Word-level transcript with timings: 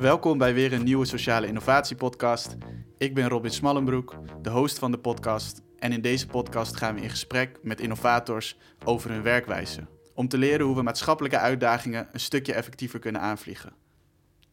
Welkom 0.00 0.38
bij 0.38 0.54
weer 0.54 0.72
een 0.72 0.84
nieuwe 0.84 1.04
sociale 1.04 1.46
innovatiepodcast. 1.46 2.56
Ik 2.98 3.14
ben 3.14 3.28
Robin 3.28 3.50
Smallenbroek, 3.50 4.16
de 4.42 4.50
host 4.50 4.78
van 4.78 4.90
de 4.90 4.98
podcast. 4.98 5.62
En 5.78 5.92
in 5.92 6.00
deze 6.00 6.26
podcast 6.26 6.76
gaan 6.76 6.94
we 6.94 7.00
in 7.00 7.10
gesprek 7.10 7.58
met 7.62 7.80
innovators 7.80 8.56
over 8.84 9.10
hun 9.10 9.22
werkwijze. 9.22 9.86
Om 10.14 10.28
te 10.28 10.38
leren 10.38 10.66
hoe 10.66 10.76
we 10.76 10.82
maatschappelijke 10.82 11.38
uitdagingen 11.38 12.08
een 12.12 12.20
stukje 12.20 12.52
effectiever 12.52 12.98
kunnen 12.98 13.20
aanvliegen. 13.20 13.72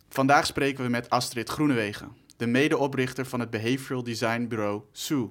Vandaag 0.10 0.46
spreken 0.46 0.84
we 0.84 0.90
met 0.90 1.10
Astrid 1.10 1.50
Groenewegen, 1.50 2.16
de 2.38 2.48
medeoprichter 2.48 3.26
van 3.26 3.40
het 3.40 3.50
behavioral 3.50 4.04
design 4.04 4.48
bureau 4.48 4.82
SOE. 4.92 5.30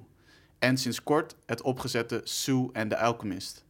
En 0.59 0.77
sinds 0.77 1.03
kort 1.03 1.37
het 1.47 1.63
opgezette 1.63 2.21
SOE 2.25 2.71
and 2.73 2.91
The 2.91 2.99
Alchemist. 2.99 3.65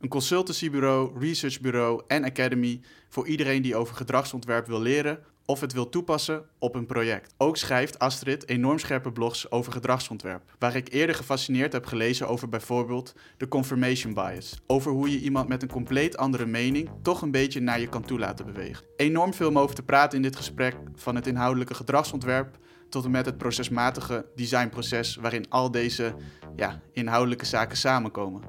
Een 0.00 0.08
consultancybureau, 0.08 1.18
researchbureau 1.18 2.02
en 2.06 2.24
academy 2.24 2.80
voor 3.08 3.26
iedereen 3.26 3.62
die 3.62 3.76
over 3.76 3.96
gedragsontwerp 3.96 4.66
wil 4.66 4.80
leren 4.80 5.18
of 5.46 5.60
het 5.60 5.72
wil 5.72 5.88
toepassen 5.88 6.44
op 6.58 6.74
een 6.74 6.86
project. 6.86 7.34
Ook 7.36 7.56
schrijft 7.56 7.98
Astrid 7.98 8.48
enorm 8.48 8.78
scherpe 8.78 9.12
blogs 9.12 9.50
over 9.50 9.72
gedragsontwerp, 9.72 10.42
waar 10.58 10.76
ik 10.76 10.92
eerder 10.92 11.14
gefascineerd 11.14 11.72
heb 11.72 11.86
gelezen 11.86 12.28
over 12.28 12.48
bijvoorbeeld 12.48 13.14
de 13.36 13.48
confirmation 13.48 14.14
bias, 14.14 14.60
over 14.66 14.92
hoe 14.92 15.10
je 15.10 15.20
iemand 15.20 15.48
met 15.48 15.62
een 15.62 15.68
compleet 15.68 16.16
andere 16.16 16.46
mening 16.46 16.90
toch 17.02 17.22
een 17.22 17.30
beetje 17.30 17.60
naar 17.60 17.80
je 17.80 17.88
kan 17.88 18.04
toe 18.04 18.18
laten 18.18 18.46
bewegen. 18.46 18.86
Enorm 18.96 19.34
veel 19.34 19.48
om 19.48 19.58
over 19.58 19.74
te 19.74 19.82
praten 19.82 20.16
in 20.16 20.22
dit 20.22 20.36
gesprek, 20.36 20.76
van 20.94 21.14
het 21.14 21.26
inhoudelijke 21.26 21.74
gedragsontwerp 21.74 22.58
tot 22.88 23.04
en 23.04 23.10
met 23.10 23.26
het 23.26 23.38
procesmatige 23.38 24.26
designproces 24.34 25.16
waarin 25.16 25.50
al 25.50 25.70
deze 25.70 26.14
ja, 26.56 26.80
inhoudelijke 26.92 27.44
zaken 27.44 27.76
samenkomen. 27.76 28.42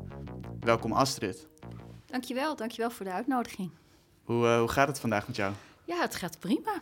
Welkom 0.59 0.91
Astrid. 0.91 1.47
Dankjewel, 2.05 2.55
dankjewel 2.55 2.91
voor 2.91 3.05
de 3.05 3.11
uitnodiging. 3.11 3.71
Hoe, 4.23 4.45
uh, 4.45 4.59
hoe 4.59 4.67
gaat 4.67 4.87
het 4.87 4.99
vandaag 4.99 5.27
met 5.27 5.35
jou? 5.35 5.53
Ja, 5.85 6.01
het 6.01 6.15
gaat 6.15 6.39
prima. 6.39 6.81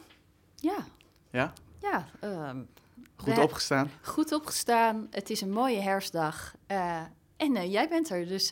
Ja. 0.55 0.85
Ja? 1.29 1.53
Ja. 1.81 2.05
Um, 2.49 2.67
goed 3.15 3.37
opgestaan? 3.37 3.91
Goed 4.01 4.31
opgestaan. 4.31 5.07
Het 5.11 5.29
is 5.29 5.41
een 5.41 5.51
mooie 5.51 5.79
herfstdag. 5.79 6.55
Uh, 6.67 7.01
en 7.37 7.55
uh, 7.55 7.71
jij 7.71 7.89
bent 7.89 8.09
er, 8.09 8.27
dus 8.27 8.51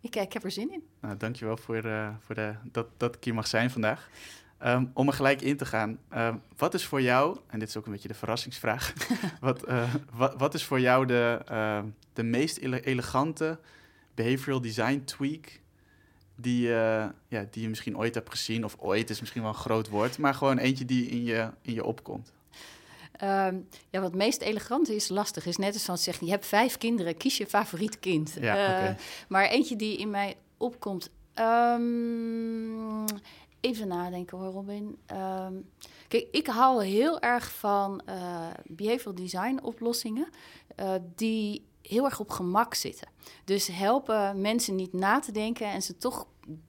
ik, 0.00 0.16
ik 0.16 0.32
heb 0.32 0.44
er 0.44 0.50
zin 0.50 0.72
in. 0.72 0.82
Nou, 1.00 1.16
dankjewel 1.16 1.56
voor, 1.56 1.82
voor 2.20 2.34
de, 2.34 2.54
dat, 2.62 2.86
dat 2.96 3.14
ik 3.14 3.24
hier 3.24 3.34
mag 3.34 3.46
zijn 3.46 3.70
vandaag. 3.70 4.08
Um, 4.64 4.90
om 4.94 5.06
er 5.06 5.14
gelijk 5.14 5.42
in 5.42 5.56
te 5.56 5.66
gaan, 5.66 5.98
um, 6.16 6.42
wat 6.56 6.74
is 6.74 6.86
voor 6.86 7.02
jou, 7.02 7.38
en 7.46 7.58
dit 7.58 7.68
is 7.68 7.76
ook 7.76 7.86
een 7.86 7.92
beetje 7.92 8.08
de 8.08 8.14
verrassingsvraag, 8.14 8.92
wat, 9.40 9.64
wat, 10.12 10.34
wat, 10.36 10.54
is 10.54 10.64
voor 10.64 10.80
jou 10.80 11.06
de, 11.06 11.40
de 12.12 12.22
meest 12.22 12.56
elegante 12.58 13.58
behavioral 14.14 14.60
design 14.60 15.02
tweak 15.04 15.60
die, 16.34 16.68
uh, 16.68 17.06
ja, 17.28 17.46
die 17.50 17.62
je 17.62 17.68
misschien 17.68 17.98
ooit 17.98 18.14
hebt 18.14 18.30
gezien, 18.30 18.64
of 18.64 18.76
ooit 18.78 19.10
is 19.10 19.20
misschien 19.20 19.42
wel 19.42 19.50
een 19.50 19.56
groot 19.56 19.88
woord, 19.88 20.18
maar 20.18 20.34
gewoon 20.34 20.58
eentje 20.58 20.84
die 20.84 21.06
in 21.06 21.24
je, 21.24 21.50
in 21.62 21.74
je 21.74 21.84
opkomt? 21.84 22.32
Um, 23.22 23.68
ja, 23.90 24.00
wat 24.00 24.14
meest 24.14 24.40
elegant 24.40 24.88
is, 24.88 25.08
lastig 25.08 25.46
is 25.46 25.56
net 25.56 25.72
als 25.72 25.84
van 25.84 25.98
zeggen, 25.98 26.26
je 26.26 26.32
hebt 26.32 26.46
vijf 26.46 26.78
kinderen, 26.78 27.16
kies 27.16 27.36
je 27.36 27.46
favoriet 27.46 27.98
kind. 27.98 28.36
Ja, 28.40 28.56
uh, 28.56 28.74
okay. 28.74 28.96
Maar 29.28 29.46
eentje 29.46 29.76
die 29.76 29.96
in 29.96 30.10
mij 30.10 30.36
opkomt, 30.56 31.10
um, 31.34 33.04
even 33.60 33.88
nadenken 33.88 34.38
hoor 34.38 34.52
Robin. 34.52 34.98
Um, 35.12 35.68
kijk, 36.08 36.26
ik 36.30 36.46
hou 36.46 36.84
heel 36.84 37.20
erg 37.20 37.52
van 37.52 38.02
uh, 38.08 38.46
behavioral 38.66 39.14
design 39.14 39.58
oplossingen 39.62 40.28
die 41.14 41.64
heel 41.88 42.04
erg 42.04 42.20
op 42.20 42.30
gemak 42.30 42.74
zitten. 42.74 43.08
Dus 43.44 43.66
helpen 43.66 44.40
mensen 44.40 44.74
niet 44.74 44.92
na 44.92 45.18
te 45.18 45.32
denken 45.32 45.66
en 45.66 45.82
ze 45.82 45.96
toch 45.96 46.26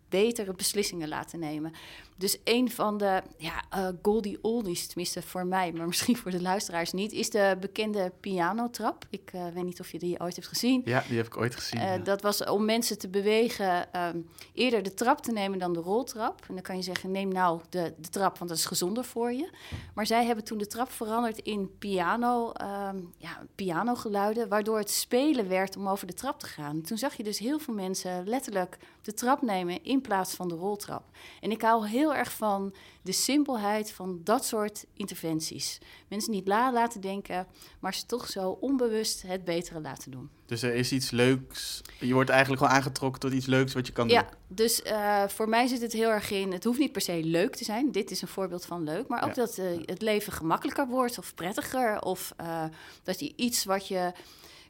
betere 0.10 0.54
beslissingen 0.54 1.08
laten 1.08 1.40
nemen. 1.40 1.74
Dus 2.18 2.38
een 2.44 2.72
van 2.72 2.98
de 2.98 3.22
ja, 3.38 3.64
uh, 3.78 3.88
Goldie 4.02 4.38
Oldies, 4.42 4.88
tenminste 4.88 5.22
voor 5.22 5.46
mij, 5.46 5.72
maar 5.72 5.88
misschien 5.88 6.18
voor 6.18 6.32
de 6.32 6.42
luisteraars 6.42 6.92
niet, 6.92 7.12
is 7.12 7.30
de 7.30 7.58
bekende 7.60 8.12
pianotrap. 8.20 9.06
Ik 9.10 9.32
uh, 9.36 9.48
weet 9.54 9.64
niet 9.64 9.80
of 9.80 9.92
je 9.92 10.00
die 10.00 10.20
ooit 10.20 10.36
hebt 10.36 10.48
gezien. 10.48 10.82
Ja, 10.86 11.04
die 11.08 11.18
heb 11.18 11.26
ik 11.26 11.38
ooit 11.38 11.56
gezien. 11.56 11.80
Uh, 11.80 11.86
ja. 11.86 11.98
Dat 11.98 12.22
was 12.22 12.44
om 12.44 12.66
mensen 12.66 12.98
te 12.98 13.08
bewegen 13.08 14.00
um, 14.00 14.30
eerder 14.54 14.84
de 14.84 14.94
trap 14.94 15.22
te 15.22 15.32
nemen 15.32 15.60
dan 15.60 15.74
de 15.74 15.80
roltrap. 15.80 16.42
En 16.48 16.54
dan 16.54 16.64
kan 16.64 16.76
je 16.76 16.82
zeggen, 16.82 17.12
neem 17.12 17.28
nou 17.28 17.62
de, 17.70 17.94
de 17.98 18.10
trap, 18.10 18.38
want 18.38 18.50
dat 18.50 18.60
is 18.60 18.66
gezonder 18.66 19.04
voor 19.04 19.32
je. 19.32 19.50
Maar 19.94 20.06
zij 20.06 20.26
hebben 20.26 20.44
toen 20.44 20.58
de 20.58 20.68
trap 20.68 20.92
veranderd 20.92 21.40
in 21.40 21.78
piano, 21.78 22.48
um, 22.48 23.14
ja, 23.18 23.42
pianogeluiden, 23.56 24.48
waardoor 24.48 24.78
het 24.78 24.90
spelen 24.90 25.48
werd 25.48 25.78
om 25.78 25.88
over 25.88 26.08
de 26.08 26.14
trap 26.14 26.40
te 26.40 26.48
gaan. 26.48 26.82
Toen 26.82 26.98
zag 26.98 27.18
je 27.18 27.24
dus 27.24 27.40
heel 27.40 27.60
veel 27.60 27.74
mensen 27.74 28.28
letterlijk 28.28 28.78
de 29.02 29.14
trap 29.14 29.42
nemen 29.42 29.84
in 29.84 30.02
plaats 30.02 30.34
van 30.34 30.48
de 30.48 30.56
roltrap. 30.56 31.04
En 31.42 31.52
ik 31.52 31.62
hou 31.62 31.88
heel 31.88 32.05
erg 32.14 32.32
van 32.32 32.76
de 33.02 33.12
simpelheid 33.12 33.92
van 33.92 34.20
dat 34.24 34.46
soort 34.46 34.86
interventies. 34.94 35.78
Mensen 36.08 36.32
niet 36.32 36.48
la 36.48 36.74
laten 36.74 37.02
denken, 37.02 37.48
maar 37.80 37.94
ze 37.94 38.06
toch 38.06 38.30
zo 38.30 38.50
onbewust 38.50 39.22
het 39.22 39.44
betere 39.44 39.82
laten 39.82 40.12
doen. 40.12 40.30
Dus 40.46 40.62
er 40.62 40.74
is 40.74 40.92
iets 40.92 41.12
leuks. 41.12 41.82
Je 42.00 42.14
wordt 42.14 42.30
eigenlijk 42.30 42.62
gewoon 42.62 42.78
aangetrokken 42.78 43.22
tot 43.22 43.34
iets 43.34 43.46
leuks 43.46 43.74
wat 43.74 43.88
je 43.88 43.94
kan 43.94 44.08
doen. 44.08 44.18
Ja, 44.18 44.30
dus 44.48 44.82
uh, 44.82 45.28
voor 45.28 45.50
mij 45.50 45.68
zit 45.68 45.82
het 45.82 45.94
heel 45.94 46.10
erg 46.10 46.32
in. 46.32 46.52
Het 46.52 46.64
hoeft 46.64 46.80
niet 46.80 46.92
per 46.92 47.02
se 47.02 47.24
leuk 47.24 47.56
te 47.56 47.64
zijn. 47.64 47.92
Dit 47.92 48.12
is 48.12 48.22
een 48.22 48.28
voorbeeld 48.28 48.66
van 48.66 48.84
leuk. 48.84 49.08
Maar 49.08 49.24
ook 49.24 49.36
ja. 49.36 49.46
dat 49.46 49.58
uh, 49.58 49.66
het 49.86 50.02
leven 50.02 50.34
gemakkelijker 50.34 50.88
wordt 50.88 51.18
of 51.18 51.34
prettiger. 51.34 52.02
Of 52.02 52.34
uh, 52.42 52.64
dat 53.04 53.20
je 53.20 53.34
iets 53.36 53.64
wat 53.64 53.88
je 53.88 54.12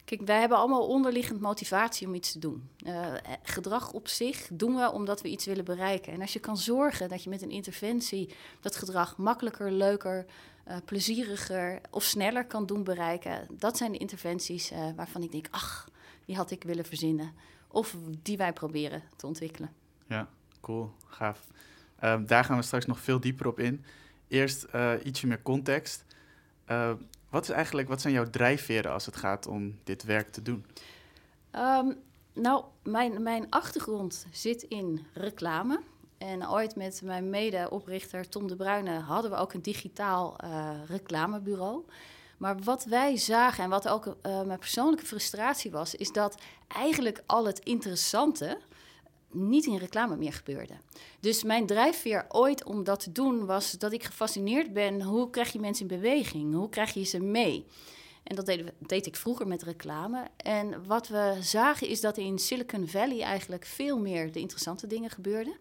Kijk, 0.05 0.21
wij 0.21 0.39
hebben 0.39 0.57
allemaal 0.57 0.87
onderliggend 0.87 1.41
motivatie 1.41 2.07
om 2.07 2.13
iets 2.13 2.31
te 2.31 2.39
doen. 2.39 2.69
Uh, 2.87 3.13
gedrag 3.43 3.91
op 3.91 4.07
zich 4.07 4.49
doen 4.51 4.75
we 4.75 4.91
omdat 4.91 5.21
we 5.21 5.29
iets 5.29 5.45
willen 5.45 5.65
bereiken. 5.65 6.13
En 6.13 6.21
als 6.21 6.33
je 6.33 6.39
kan 6.39 6.57
zorgen 6.57 7.09
dat 7.09 7.23
je 7.23 7.29
met 7.29 7.41
een 7.41 7.51
interventie 7.51 8.35
dat 8.61 8.75
gedrag 8.75 9.17
makkelijker, 9.17 9.71
leuker, 9.71 10.25
uh, 10.67 10.77
plezieriger 10.85 11.81
of 11.89 12.03
sneller 12.03 12.45
kan 12.45 12.65
doen 12.65 12.83
bereiken, 12.83 13.47
dat 13.51 13.77
zijn 13.77 13.91
de 13.91 13.97
interventies 13.97 14.71
uh, 14.71 14.89
waarvan 14.95 15.23
ik 15.23 15.31
denk, 15.31 15.47
ach, 15.51 15.89
die 16.25 16.35
had 16.35 16.51
ik 16.51 16.63
willen 16.63 16.85
verzinnen. 16.85 17.33
Of 17.67 17.95
die 18.21 18.37
wij 18.37 18.53
proberen 18.53 19.03
te 19.15 19.27
ontwikkelen. 19.27 19.73
Ja, 20.07 20.29
cool, 20.61 20.91
gaaf. 21.05 21.47
Daar 22.25 22.43
gaan 22.43 22.57
we 22.57 22.63
straks 22.63 22.85
nog 22.85 22.99
veel 22.99 23.19
dieper 23.19 23.47
op 23.47 23.59
in. 23.59 23.83
Eerst 24.27 24.67
ietsje 25.03 25.27
meer 25.27 25.41
context. 25.41 26.05
Wat, 27.29 27.43
is 27.43 27.49
eigenlijk, 27.49 27.87
wat 27.87 28.01
zijn 28.01 28.13
jouw 28.13 28.29
drijfveren 28.29 28.91
als 28.91 29.05
het 29.05 29.15
gaat 29.15 29.47
om 29.47 29.79
dit 29.83 30.03
werk 30.03 30.31
te 30.31 30.41
doen? 30.41 30.65
Um, 31.51 31.97
nou, 32.33 32.63
mijn, 32.83 33.23
mijn 33.23 33.49
achtergrond 33.49 34.25
zit 34.31 34.63
in 34.63 35.05
reclame. 35.13 35.79
En 36.17 36.49
ooit 36.49 36.75
met 36.75 37.01
mijn 37.03 37.29
mede-oprichter 37.29 38.29
Tom 38.29 38.47
de 38.47 38.55
Bruyne 38.55 38.99
hadden 38.99 39.31
we 39.31 39.37
ook 39.37 39.53
een 39.53 39.61
digitaal 39.61 40.35
uh, 40.43 40.69
reclamebureau. 40.87 41.85
Maar 42.37 42.59
wat 42.59 42.83
wij 42.83 43.17
zagen 43.17 43.63
en 43.63 43.69
wat 43.69 43.87
ook 43.87 44.05
uh, 44.05 44.13
mijn 44.41 44.59
persoonlijke 44.59 45.05
frustratie 45.05 45.71
was, 45.71 45.95
is 45.95 46.11
dat 46.11 46.41
eigenlijk 46.67 47.23
al 47.25 47.45
het 47.45 47.59
interessante 47.59 48.57
niet 49.35 49.65
in 49.65 49.77
reclame 49.77 50.15
meer 50.17 50.33
gebeurde. 50.33 50.73
Dus 51.19 51.43
mijn 51.43 51.65
drijfveer 51.65 52.25
ooit 52.29 52.63
om 52.63 52.83
dat 52.83 52.99
te 52.99 53.11
doen 53.11 53.45
was 53.45 53.71
dat 53.71 53.93
ik 53.93 54.03
gefascineerd 54.03 54.73
ben. 54.73 55.01
Hoe 55.01 55.29
krijg 55.29 55.51
je 55.51 55.59
mensen 55.59 55.89
in 55.89 56.01
beweging? 56.01 56.53
Hoe 56.53 56.69
krijg 56.69 56.93
je 56.93 57.03
ze 57.03 57.19
mee? 57.19 57.65
En 58.23 58.35
dat 58.35 58.45
deed, 58.79 59.05
ik 59.05 59.15
vroeger 59.15 59.47
met 59.47 59.63
reclame. 59.63 60.27
En 60.37 60.85
wat 60.85 61.07
we 61.07 61.37
zagen 61.41 61.87
is 61.87 62.01
dat 62.01 62.17
in 62.17 62.39
Silicon 62.39 62.87
Valley 62.87 63.21
eigenlijk 63.21 63.65
veel 63.65 63.99
meer 63.99 64.31
de 64.31 64.39
interessante 64.39 64.87
dingen 64.87 65.09
gebeurden. 65.09 65.57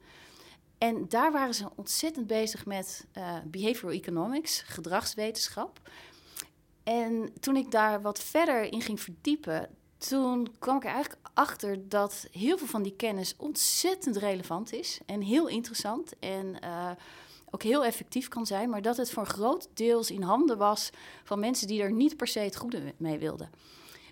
En 0.79 1.09
daar 1.09 1.33
waren 1.33 1.55
ze 1.55 1.69
ontzettend 1.75 2.27
bezig 2.27 2.67
met 2.67 3.07
uh, 3.19 3.37
behavioral 3.45 3.97
economics, 3.97 4.63
gedragswetenschap. 4.67 5.81
En 6.83 7.33
toen 7.41 7.57
ik 7.57 7.71
daar 7.71 8.03
wat 8.03 8.23
verder 8.23 8.73
in 8.73 8.81
ging 8.81 9.01
verdiepen, 9.01 9.69
toen 10.09 10.55
kwam 10.59 10.77
ik 10.77 10.85
er 10.85 10.91
eigenlijk 10.91 11.29
achter 11.35 11.89
dat 11.89 12.27
heel 12.31 12.59
veel 12.59 12.67
van 12.67 12.83
die 12.83 12.97
kennis 12.97 13.35
ontzettend 13.37 14.17
relevant 14.17 14.73
is 14.73 15.01
en 15.07 15.21
heel 15.21 15.49
interessant 15.49 16.19
en 16.19 16.57
uh, 16.65 16.91
ook 17.51 17.63
heel 17.63 17.85
effectief 17.85 18.29
kan 18.29 18.47
zijn, 18.47 18.71
maar 18.71 18.83
dat 18.83 18.97
het 18.97 19.11
voor 19.11 19.27
groot 19.27 19.69
deels 19.75 20.11
in 20.11 20.23
handen 20.23 20.59
was 20.59 20.91
van 21.25 21.39
mensen 21.39 21.67
die 21.67 21.83
er 21.83 21.93
niet 21.93 22.17
per 22.17 22.27
se 22.27 22.39
het 22.39 22.57
goede 22.57 22.95
mee 22.97 23.19
wilden. 23.19 23.51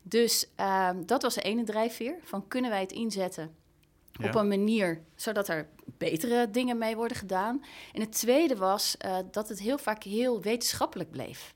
Dus 0.02 0.46
uh, 0.60 0.90
dat 1.06 1.22
was 1.22 1.34
de 1.34 1.40
ene 1.40 1.64
drijfveer 1.64 2.18
van 2.24 2.48
kunnen 2.48 2.70
wij 2.70 2.80
het 2.80 2.92
inzetten 2.92 3.54
ja. 4.12 4.28
op 4.28 4.34
een 4.34 4.48
manier 4.48 5.02
zodat 5.14 5.48
er 5.48 5.68
betere 5.84 6.50
dingen 6.50 6.78
mee 6.78 6.96
worden 6.96 7.16
gedaan. 7.16 7.64
En 7.92 8.00
het 8.00 8.12
tweede 8.12 8.56
was 8.56 8.96
uh, 9.04 9.18
dat 9.30 9.48
het 9.48 9.60
heel 9.60 9.78
vaak 9.78 10.02
heel 10.02 10.40
wetenschappelijk 10.40 11.10
bleef. 11.10 11.54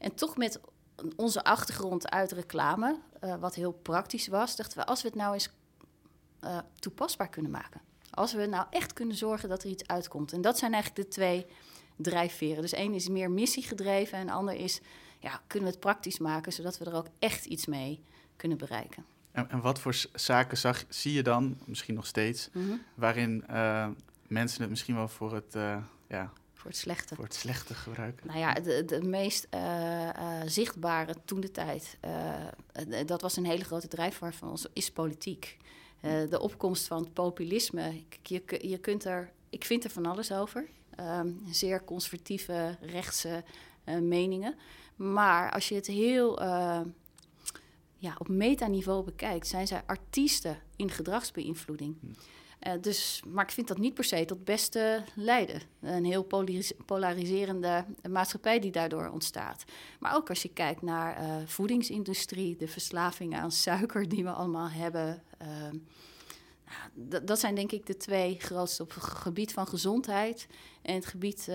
En 0.00 0.14
toch 0.14 0.36
met 0.36 0.60
onze 1.16 1.44
achtergrond 1.44 2.10
uit 2.10 2.32
reclame, 2.32 2.98
uh, 3.24 3.34
wat 3.36 3.54
heel 3.54 3.72
praktisch 3.72 4.28
was, 4.28 4.56
dachten 4.56 4.78
we, 4.78 4.86
als 4.86 5.02
we 5.02 5.08
het 5.08 5.16
nou 5.16 5.32
eens 5.32 5.50
uh, 6.44 6.58
toepasbaar 6.78 7.28
kunnen 7.28 7.50
maken. 7.50 7.80
Als 8.10 8.32
we 8.32 8.46
nou 8.46 8.66
echt 8.70 8.92
kunnen 8.92 9.16
zorgen 9.16 9.48
dat 9.48 9.62
er 9.62 9.70
iets 9.70 9.86
uitkomt. 9.86 10.32
En 10.32 10.40
dat 10.40 10.58
zijn 10.58 10.72
eigenlijk 10.72 11.04
de 11.04 11.14
twee 11.14 11.46
drijfveren. 11.96 12.62
Dus 12.62 12.72
één 12.72 12.94
is 12.94 13.08
meer 13.08 13.30
missiegedreven 13.30 14.18
en 14.18 14.26
de 14.26 14.32
ander 14.32 14.54
is, 14.54 14.80
ja, 15.18 15.40
kunnen 15.46 15.68
we 15.68 15.74
het 15.74 15.84
praktisch 15.84 16.18
maken, 16.18 16.52
zodat 16.52 16.78
we 16.78 16.84
er 16.84 16.94
ook 16.94 17.08
echt 17.18 17.44
iets 17.44 17.66
mee 17.66 18.02
kunnen 18.36 18.58
bereiken. 18.58 19.04
En, 19.32 19.50
en 19.50 19.60
wat 19.60 19.80
voor 19.80 19.94
zaken 20.12 20.58
zag, 20.58 20.84
zie 20.88 21.12
je 21.12 21.22
dan, 21.22 21.58
misschien 21.64 21.94
nog 21.94 22.06
steeds, 22.06 22.48
mm 22.52 22.68
-hmm. 22.68 22.82
waarin 22.94 23.44
uh, 23.50 23.88
mensen 24.26 24.60
het 24.60 24.70
misschien 24.70 24.94
wel 24.94 25.08
voor 25.08 25.34
het, 25.34 25.54
ja, 26.08 26.32
voor 26.66 26.74
het 26.74 26.84
slechte. 26.84 27.14
Voor 27.14 27.24
het 27.24 27.34
slechte 27.34 27.74
gebruiken. 27.74 28.26
Nou 28.26 28.38
ja, 28.38 28.52
de, 28.52 28.84
de 28.84 29.02
meest 29.02 29.46
uh, 29.54 29.60
uh, 29.60 30.40
zichtbare 30.46 31.14
toen 31.24 31.40
de 31.40 31.50
tijd, 31.50 31.98
uh, 32.04 33.06
dat 33.06 33.20
was 33.20 33.36
een 33.36 33.44
hele 33.44 33.64
grote 33.64 33.88
drijfveer 33.88 34.34
van 34.34 34.50
ons, 34.50 34.66
is 34.72 34.90
politiek. 34.90 35.56
de 36.00 36.40
opkomst 36.40 36.86
van 36.86 37.02
het 37.02 37.12
populisme. 37.12 38.02
Je, 38.22 38.42
je 38.60 38.78
kunt 38.78 39.04
er, 39.04 39.32
ik 39.50 39.64
vind 39.64 39.84
er 39.84 39.90
van 39.90 40.06
alles 40.06 40.32
over. 40.32 40.66
Um, 41.00 41.42
zeer 41.50 41.84
conservatieve, 41.84 42.76
rechtse 42.80 43.44
meningen. 44.00 44.54
Maar 44.96 45.52
als 45.52 45.68
je 45.68 45.74
het 45.74 45.86
heel 45.86 46.42
ja, 47.96 48.14
op 48.18 48.28
metaniveau 48.28 49.04
bekijkt, 49.04 49.46
zijn 49.46 49.66
zij 49.66 49.82
artiesten 49.86 50.58
in 50.76 50.90
gedragsbeïnvloeding. 50.90 51.96
Hm. 52.00 52.06
Uh, 52.60 52.72
dus, 52.80 53.22
maar 53.26 53.44
ik 53.44 53.50
vind 53.50 53.68
dat 53.68 53.78
niet 53.78 53.94
per 53.94 54.04
se 54.04 54.24
tot 54.24 54.44
beste 54.44 55.04
leiden. 55.14 55.60
Een 55.80 56.04
heel 56.04 56.26
polariserende 56.86 57.84
maatschappij 58.10 58.58
die 58.58 58.70
daardoor 58.70 59.08
ontstaat. 59.08 59.64
Maar 60.00 60.14
ook 60.14 60.28
als 60.28 60.42
je 60.42 60.52
kijkt 60.52 60.82
naar 60.82 61.22
uh, 61.22 61.46
voedingsindustrie, 61.46 62.56
de 62.56 62.68
verslaving 62.68 63.36
aan 63.36 63.52
suiker 63.52 64.08
die 64.08 64.24
we 64.24 64.30
allemaal 64.30 64.68
hebben. 64.68 65.22
Uh, 65.42 65.48
nou, 66.94 67.24
dat 67.24 67.40
zijn 67.40 67.54
denk 67.54 67.72
ik 67.72 67.86
de 67.86 67.96
twee 67.96 68.40
grootste 68.40 68.82
op 68.82 68.94
het 68.94 69.02
gebied 69.04 69.52
van 69.52 69.66
gezondheid 69.66 70.46
en 70.82 70.94
het 70.94 71.06
gebied 71.06 71.50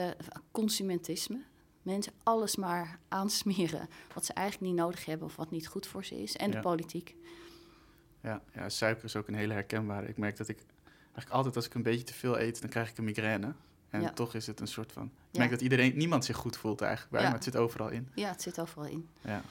consumentisme. 0.51 1.43
Mensen 1.81 2.13
alles 2.23 2.55
maar 2.55 2.99
aansmeren 3.07 3.89
wat 4.13 4.25
ze 4.25 4.33
eigenlijk 4.33 4.71
niet 4.71 4.81
nodig 4.81 5.05
hebben 5.05 5.27
of 5.27 5.35
wat 5.35 5.51
niet 5.51 5.67
goed 5.67 5.87
voor 5.87 6.05
ze 6.05 6.21
is. 6.21 6.35
En 6.35 6.51
de 6.51 6.59
politiek. 6.59 7.15
Ja, 8.21 8.41
ja, 8.53 8.69
suiker 8.69 9.03
is 9.03 9.15
ook 9.15 9.27
een 9.27 9.35
hele 9.35 9.53
herkenbare. 9.53 10.07
Ik 10.07 10.17
merk 10.17 10.37
dat 10.37 10.47
ik 10.47 10.57
eigenlijk 11.13 11.29
altijd 11.35 11.55
als 11.55 11.65
ik 11.65 11.73
een 11.73 11.83
beetje 11.83 12.03
te 12.03 12.13
veel 12.13 12.39
eet, 12.39 12.61
dan 12.61 12.69
krijg 12.69 12.89
ik 12.89 12.97
een 12.97 13.03
migraine. 13.03 13.53
En 13.89 14.13
toch 14.13 14.33
is 14.33 14.47
het 14.47 14.59
een 14.59 14.67
soort 14.67 14.91
van. 14.91 15.11
Ik 15.31 15.37
merk 15.37 15.49
dat 15.49 15.61
iedereen, 15.61 15.97
niemand 15.97 16.25
zich 16.25 16.35
goed 16.37 16.57
voelt 16.57 16.81
eigenlijk 16.81 17.11
bij, 17.11 17.23
maar 17.23 17.33
het 17.33 17.43
zit 17.43 17.55
overal 17.55 17.89
in. 17.89 18.09
Ja, 18.15 18.29
het 18.29 18.41
zit 18.41 18.59
overal 18.59 18.85
in. 18.85 19.07
Ja. 19.21 19.41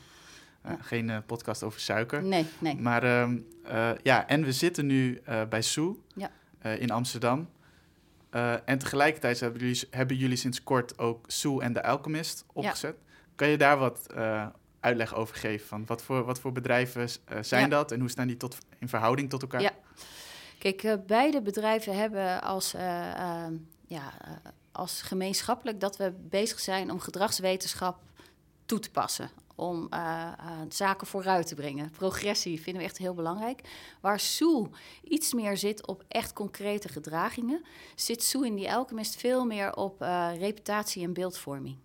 Uh, 0.67 0.73
geen 0.81 1.09
uh, 1.09 1.19
podcast 1.27 1.62
over 1.62 1.81
suiker. 1.81 2.23
Nee, 2.23 2.47
nee. 2.59 2.77
Maar 2.77 3.05
uh, 3.05 3.93
ja, 4.03 4.29
en 4.29 4.45
we 4.45 4.53
zitten 4.53 4.87
nu 4.87 5.23
bij 5.49 5.62
Sue 5.62 5.97
ja. 6.15 6.31
in 6.61 6.91
Amsterdam. 6.91 7.49
en 8.65 8.79
tegelijkertijd 8.79 9.41
hebben 9.41 9.61
jullie, 9.61 9.83
hebben 9.91 10.17
jullie 10.17 10.37
sinds 10.37 10.62
kort 10.62 10.99
ook 10.99 11.25
Sue 11.27 11.62
en 11.62 11.73
de 11.73 11.83
Alchemist 11.83 12.45
opgezet. 12.53 12.97
Kan 13.35 13.49
je 13.49 13.59
daar 13.59 13.79
wat 13.79 14.07
uitleg 14.81 15.15
over 15.15 15.37
geven? 15.37 15.67
Van 15.67 15.87
wat, 15.87 16.03
voor, 16.03 16.25
wat 16.25 16.41
voor 16.41 16.53
bedrijven 16.53 17.09
zijn 17.41 17.71
dat 17.71 17.93
en 17.93 18.01
hoe 18.01 18.11
staan 18.11 18.27
die 18.27 18.37
tot, 18.37 18.59
in 18.79 18.89
verhouding 18.89 19.31
tot 19.31 19.43
elkaar? 19.43 19.61
Ja. 19.61 19.73
Kijk, 20.61 20.83
uh, 20.83 20.95
beide 21.07 21.43
bedrijven 21.43 21.97
hebben 21.97 22.43
als, 22.43 22.75
uh, 22.75 22.81
uh, 22.81 23.47
ja, 23.87 24.12
als 24.73 25.03
gemeenschappelijk 25.03 25.81
dat 25.81 25.97
we 25.97 26.12
bezig 26.21 26.61
zijn 26.61 26.91
om 26.91 27.01
gedragswetenschap 27.01 28.03
toe 28.67 28.79
te 28.79 28.91
passen. 28.91 29.31
Om 29.55 29.89
zaken 30.69 31.07
vooruit 31.07 31.47
te 31.47 31.55
brengen. 31.55 31.91
Progressie 31.91 32.61
vinden 32.61 32.83
we 32.83 32.89
echt 32.89 32.99
heel 32.99 33.15
belangrijk. 33.15 33.61
Waar 34.01 34.21
Sue 34.21 34.69
iets 35.03 35.35
meer 35.35 35.57
zit 35.57 35.87
op 35.87 36.05
echt 36.09 36.33
concrete 36.33 36.89
gedragingen, 36.89 37.65
zit 37.95 38.23
Sue 38.23 38.47
in 38.47 38.55
die 38.55 38.73
Alchemist 38.73 39.17
veel 39.17 39.45
meer 39.45 39.77
op 39.77 40.01
reputatie 40.39 41.05
en 41.05 41.12
beeldvorming. 41.12 41.77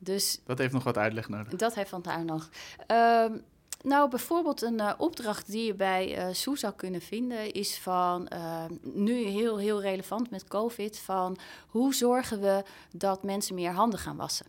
Dus, 0.00 0.40
dat 0.44 0.58
heeft 0.58 0.72
nog 0.72 0.84
wat 0.84 0.96
uitleg 0.98 1.28
nodig. 1.28 1.54
Dat 1.54 1.74
heeft 1.74 1.90
wat 1.90 2.06
uitleg 2.06 2.26
nodig. 2.26 2.50
Ehm, 2.86 3.38
nou, 3.82 4.10
bijvoorbeeld 4.10 4.62
een 4.62 4.78
uh, 4.78 4.92
opdracht 4.98 5.50
die 5.50 5.64
je 5.64 5.74
bij 5.74 6.18
uh, 6.18 6.34
Soe 6.34 6.58
zou 6.58 6.72
kunnen 6.74 7.00
vinden, 7.00 7.52
is 7.52 7.78
van 7.78 8.28
uh, 8.32 8.64
nu 8.82 9.24
heel, 9.24 9.58
heel 9.58 9.80
relevant 9.80 10.30
met 10.30 10.48
COVID, 10.48 10.98
van 10.98 11.38
hoe 11.68 11.94
zorgen 11.94 12.40
we 12.40 12.64
dat 12.92 13.22
mensen 13.22 13.54
meer 13.54 13.72
handen 13.72 13.98
gaan 13.98 14.16
wassen? 14.16 14.46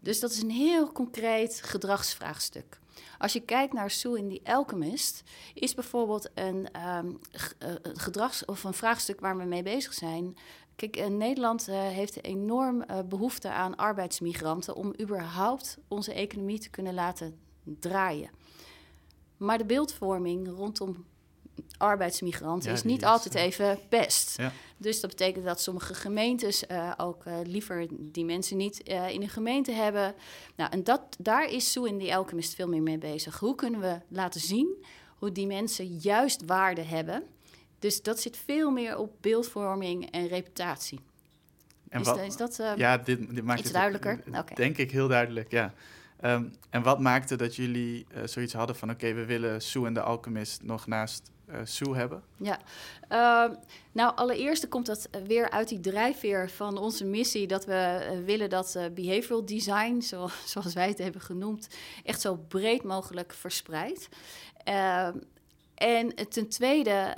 Dus 0.00 0.20
dat 0.20 0.30
is 0.30 0.42
een 0.42 0.50
heel 0.50 0.92
concreet 0.92 1.60
gedragsvraagstuk. 1.64 2.78
Als 3.18 3.32
je 3.32 3.40
kijkt 3.40 3.72
naar 3.72 3.90
Sue 3.90 4.18
in 4.18 4.28
the 4.28 4.50
Alchemist, 4.50 5.22
is 5.54 5.74
bijvoorbeeld 5.74 6.30
een 6.34 6.68
um, 6.96 7.18
gedrags- 7.82 8.44
of 8.44 8.64
een 8.64 8.74
vraagstuk 8.74 9.20
waar 9.20 9.36
we 9.36 9.44
mee 9.44 9.62
bezig 9.62 9.94
zijn. 9.94 10.36
Kijk, 10.76 11.08
Nederland 11.08 11.66
heeft 11.66 12.24
enorm 12.24 12.84
behoefte 13.08 13.50
aan 13.50 13.76
arbeidsmigranten 13.76 14.74
om 14.74 14.94
überhaupt 15.00 15.78
onze 15.88 16.12
economie 16.12 16.58
te 16.58 16.70
kunnen 16.70 16.94
laten 16.94 17.38
draaien. 17.80 18.30
Maar 19.36 19.58
de 19.58 19.64
beeldvorming 19.64 20.48
rondom 20.48 21.06
arbeidsmigranten 21.78 22.72
is 22.72 22.82
niet 22.82 23.04
altijd 23.04 23.34
even 23.34 23.78
best. 23.88 24.36
Ja. 24.38 24.52
Dus 24.76 25.00
dat 25.00 25.10
betekent 25.10 25.44
dat 25.44 25.60
sommige 25.60 25.94
gemeentes 25.94 26.64
uh, 26.70 26.92
ook 26.96 27.24
uh, 27.24 27.34
liever 27.44 27.86
die 27.90 28.24
mensen 28.24 28.56
niet 28.56 28.88
uh, 28.88 29.10
in 29.10 29.22
een 29.22 29.28
gemeente 29.28 29.72
hebben. 29.72 30.14
Nou, 30.56 30.70
en 30.70 30.84
dat, 30.84 31.00
daar 31.18 31.50
is 31.50 31.72
Sue 31.72 31.88
in 31.88 31.98
the 31.98 32.16
Alchemist 32.16 32.54
veel 32.54 32.68
meer 32.68 32.82
mee 32.82 32.98
bezig. 32.98 33.38
Hoe 33.38 33.54
kunnen 33.54 33.80
we 33.80 34.00
laten 34.08 34.40
zien 34.40 34.84
hoe 35.16 35.32
die 35.32 35.46
mensen 35.46 35.86
juist 35.86 36.44
waarde 36.44 36.82
hebben? 36.82 37.22
Dus 37.78 38.02
dat 38.02 38.20
zit 38.20 38.36
veel 38.36 38.70
meer 38.70 38.96
op 38.96 39.12
beeldvorming 39.20 40.10
en 40.10 40.26
reputatie. 40.26 41.00
En 41.88 42.00
is, 42.00 42.06
wat, 42.06 42.18
is, 42.18 42.36
dat 42.36 42.62
ja, 42.76 42.98
dit, 42.98 43.34
dit 43.34 43.44
maakt 43.44 43.58
iets 43.58 43.68
het, 43.68 43.76
duidelijker? 43.76 44.22
Denk 44.54 44.78
ik 44.78 44.90
heel 44.90 45.08
duidelijk, 45.08 45.50
ja. 45.50 45.74
Um, 46.24 46.52
en 46.70 46.82
wat 46.82 47.00
maakte 47.00 47.36
dat 47.36 47.56
jullie 47.56 48.06
uh, 48.14 48.22
zoiets 48.24 48.52
hadden 48.52 48.76
van... 48.76 48.90
oké, 48.90 49.12
we 49.12 49.24
willen 49.24 49.62
Sue 49.62 49.86
en 49.86 49.94
de 49.94 50.00
Alchemist 50.00 50.62
nog 50.62 50.86
naast 50.86 51.30
uh, 51.48 51.56
Sue 51.64 51.96
hebben? 51.96 52.22
Ja, 52.36 52.58
uh, 53.08 53.56
nou 53.92 54.16
allereerst 54.16 54.68
komt 54.68 54.86
dat 54.86 55.08
weer 55.26 55.50
uit 55.50 55.68
die 55.68 55.80
drijfveer 55.80 56.50
van 56.50 56.78
onze 56.78 57.04
missie... 57.04 57.46
dat 57.46 57.64
we 57.64 58.10
uh, 58.12 58.24
willen 58.24 58.50
dat 58.50 58.78
behavioral 58.94 59.44
design, 59.44 60.00
zo, 60.00 60.28
zoals 60.52 60.74
wij 60.74 60.88
het 60.88 60.98
hebben 60.98 61.20
genoemd... 61.20 61.68
echt 62.04 62.20
zo 62.20 62.36
breed 62.48 62.82
mogelijk 62.82 63.32
verspreidt. 63.32 64.08
Ehm, 64.64 65.16
en 65.74 66.14
ten 66.28 66.48
tweede, 66.48 67.16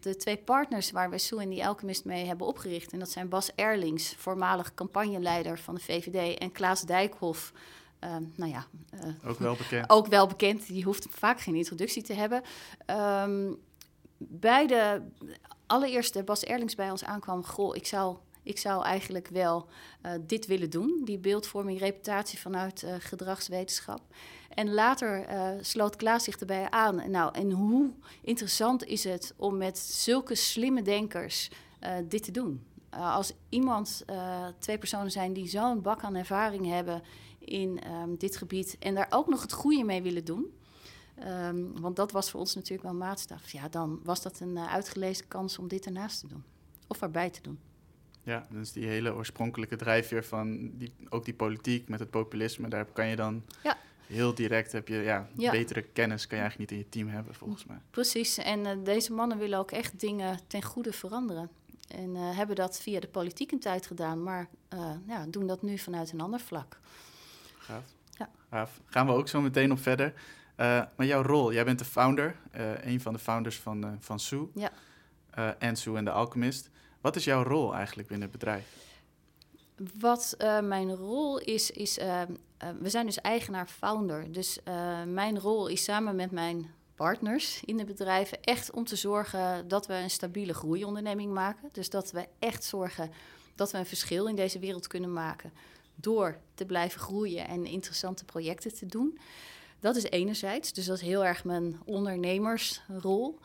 de 0.00 0.16
twee 0.16 0.36
partners 0.36 0.90
waar 0.90 1.10
we 1.10 1.18
Sue 1.18 1.40
en 1.40 1.48
die 1.48 1.66
Alchemist 1.66 2.04
mee 2.04 2.26
hebben 2.26 2.46
opgericht... 2.46 2.92
en 2.92 2.98
dat 2.98 3.10
zijn 3.10 3.28
Bas 3.28 3.54
Erlings, 3.54 4.14
voormalig 4.16 4.74
campagneleider 4.74 5.58
van 5.58 5.74
de 5.74 5.80
VVD... 5.80 6.38
en 6.38 6.52
Klaas 6.52 6.82
Dijkhoff... 6.82 7.52
Uh, 8.04 8.16
nou 8.34 8.50
ja, 8.50 8.66
uh, 8.94 9.30
ook 9.30 9.38
wel 9.38 9.56
bekend. 9.56 9.90
Ook 9.90 10.06
wel 10.06 10.26
bekend. 10.26 10.66
Die 10.66 10.84
hoeft 10.84 11.06
vaak 11.10 11.40
geen 11.40 11.54
introductie 11.54 12.02
te 12.02 12.12
hebben. 12.12 12.42
Um, 12.90 13.58
bij 14.18 14.66
de 14.66 15.02
allereerste 15.66 16.22
Bas 16.22 16.44
Erlings 16.44 16.74
bij 16.74 16.90
ons 16.90 17.04
aankwam, 17.04 17.44
goh, 17.44 17.76
ik 17.76 17.86
zou, 17.86 18.16
ik 18.42 18.58
zou 18.58 18.84
eigenlijk 18.84 19.28
wel 19.28 19.68
uh, 20.06 20.12
dit 20.20 20.46
willen 20.46 20.70
doen. 20.70 21.00
Die 21.04 21.18
beeldvorming, 21.18 21.78
reputatie 21.78 22.38
vanuit 22.38 22.82
uh, 22.82 22.94
gedragswetenschap. 22.98 24.00
En 24.48 24.74
later 24.74 25.26
sloot 25.60 25.96
Klaas 25.96 26.24
zich 26.24 26.36
erbij 26.36 26.70
aan. 26.70 27.10
Nou, 27.10 27.34
en 27.34 27.50
hoe 27.50 27.90
interessant 28.22 28.84
is 28.84 29.04
het 29.04 29.34
om 29.36 29.56
met 29.56 29.78
zulke 29.78 30.34
slimme 30.34 30.82
denkers 30.82 31.50
dit 32.08 32.24
te 32.24 32.30
doen? 32.30 32.66
als 32.90 33.32
iemand, 33.48 34.04
twee 34.58 34.78
personen 34.78 35.10
zijn 35.10 35.32
die 35.32 35.48
zo'n 35.48 35.82
bak 35.82 36.02
aan 36.02 36.14
ervaring 36.14 36.66
hebben 36.66 37.02
in 37.46 37.80
um, 37.90 38.18
dit 38.18 38.36
gebied 38.36 38.76
en 38.78 38.94
daar 38.94 39.06
ook 39.10 39.28
nog 39.28 39.42
het 39.42 39.52
goede 39.52 39.84
mee 39.84 40.02
willen 40.02 40.24
doen. 40.24 40.54
Um, 41.24 41.80
want 41.80 41.96
dat 41.96 42.12
was 42.12 42.30
voor 42.30 42.40
ons 42.40 42.54
natuurlijk 42.54 42.82
wel 42.82 42.94
maatstaf. 42.94 43.50
Ja, 43.50 43.68
dan 43.68 44.00
was 44.04 44.22
dat 44.22 44.40
een 44.40 44.56
uh, 44.56 44.72
uitgelezen 44.72 45.28
kans 45.28 45.58
om 45.58 45.68
dit 45.68 45.86
ernaast 45.86 46.20
te 46.20 46.26
doen. 46.26 46.44
Of 46.86 47.02
erbij 47.02 47.30
te 47.30 47.42
doen. 47.42 47.58
Ja, 48.22 48.46
dus 48.50 48.72
die 48.72 48.86
hele 48.86 49.14
oorspronkelijke 49.14 49.76
drijfveer 49.76 50.24
van 50.24 50.70
die, 50.78 50.92
ook 51.08 51.24
die 51.24 51.34
politiek 51.34 51.88
met 51.88 52.00
het 52.00 52.10
populisme, 52.10 52.68
daar 52.68 52.84
kan 52.84 53.06
je 53.06 53.16
dan 53.16 53.42
ja. 53.62 53.76
heel 54.06 54.34
direct 54.34 54.72
heb 54.72 54.88
je 54.88 54.96
ja, 54.96 55.28
ja, 55.36 55.50
betere 55.50 55.82
kennis 55.82 56.26
kan 56.26 56.38
je 56.38 56.44
eigenlijk 56.44 56.70
niet 56.70 56.80
in 56.80 56.84
je 56.84 56.90
team 56.90 57.08
hebben, 57.14 57.34
volgens 57.34 57.64
mij. 57.64 57.78
Precies, 57.90 58.38
en 58.38 58.64
uh, 58.64 58.70
deze 58.84 59.12
mannen 59.12 59.38
willen 59.38 59.58
ook 59.58 59.70
echt 59.70 60.00
dingen 60.00 60.40
ten 60.46 60.62
goede 60.62 60.92
veranderen. 60.92 61.50
En 61.88 62.14
uh, 62.14 62.36
hebben 62.36 62.56
dat 62.56 62.80
via 62.80 63.00
de 63.00 63.08
politiek 63.08 63.52
een 63.52 63.60
tijd 63.60 63.86
gedaan, 63.86 64.22
maar 64.22 64.48
ja, 65.06 65.26
doen 65.26 65.46
dat 65.46 65.62
nu 65.62 65.78
vanuit 65.78 66.12
een 66.12 66.20
ander 66.20 66.40
vlak. 66.40 66.80
Gaaf. 67.66 67.84
Ja. 68.10 68.30
Gaaf. 68.50 68.80
Gaan 68.86 69.06
we 69.06 69.12
ook 69.12 69.28
zo 69.28 69.40
meteen 69.40 69.72
op 69.72 69.78
verder. 69.78 70.12
Uh, 70.56 70.82
maar 70.96 71.06
jouw 71.06 71.22
rol, 71.22 71.52
jij 71.52 71.64
bent 71.64 71.78
de 71.78 71.84
founder, 71.84 72.36
uh, 72.56 72.84
een 72.84 73.00
van 73.00 73.12
de 73.12 73.18
founders 73.18 73.58
van, 73.58 73.84
uh, 73.84 73.90
van 73.98 74.20
Sue. 74.20 74.48
Ja. 74.54 74.70
en 75.58 75.76
Sue 75.76 75.96
en 75.96 76.04
de 76.04 76.10
Alchemist. 76.10 76.70
Wat 77.00 77.16
is 77.16 77.24
jouw 77.24 77.42
rol 77.42 77.74
eigenlijk 77.74 78.08
binnen 78.08 78.28
het 78.28 78.38
bedrijf? 78.38 78.66
Wat 79.98 80.36
mijn 80.62 80.94
rol 80.94 81.38
is, 81.38 81.70
is 81.70 81.96
we 82.80 82.88
zijn 82.90 83.06
dus 83.06 83.20
eigenaar-founder. 83.20 84.32
Dus 84.32 84.58
mijn 85.06 85.38
rol 85.38 85.66
is 85.66 85.84
samen 85.84 86.16
met 86.16 86.30
mijn 86.30 86.70
partners 86.94 87.62
in 87.64 87.76
de 87.76 87.84
bedrijven 87.84 88.42
echt 88.42 88.70
om 88.70 88.84
te 88.84 88.96
zorgen 88.96 89.68
dat 89.68 89.86
we 89.86 89.94
een 89.94 90.10
stabiele 90.10 90.54
groeionderneming 90.54 91.32
maken. 91.32 91.68
Dus 91.72 91.90
dat 91.90 92.10
we 92.10 92.28
echt 92.38 92.64
zorgen 92.64 93.10
dat 93.54 93.72
we 93.72 93.78
een 93.78 93.86
verschil 93.86 94.26
in 94.26 94.36
deze 94.36 94.58
wereld 94.58 94.86
kunnen 94.86 95.12
maken 95.12 95.52
door 95.96 96.38
te 96.54 96.66
blijven 96.66 97.00
groeien 97.00 97.48
en 97.48 97.66
interessante 97.66 98.24
projecten 98.24 98.74
te 98.74 98.86
doen. 98.86 99.18
Dat 99.80 99.96
is 99.96 100.04
enerzijds, 100.04 100.72
dus 100.72 100.86
dat 100.86 100.96
is 100.96 101.02
heel 101.02 101.24
erg 101.24 101.44
mijn 101.44 101.80
ondernemersrol. 101.84 103.38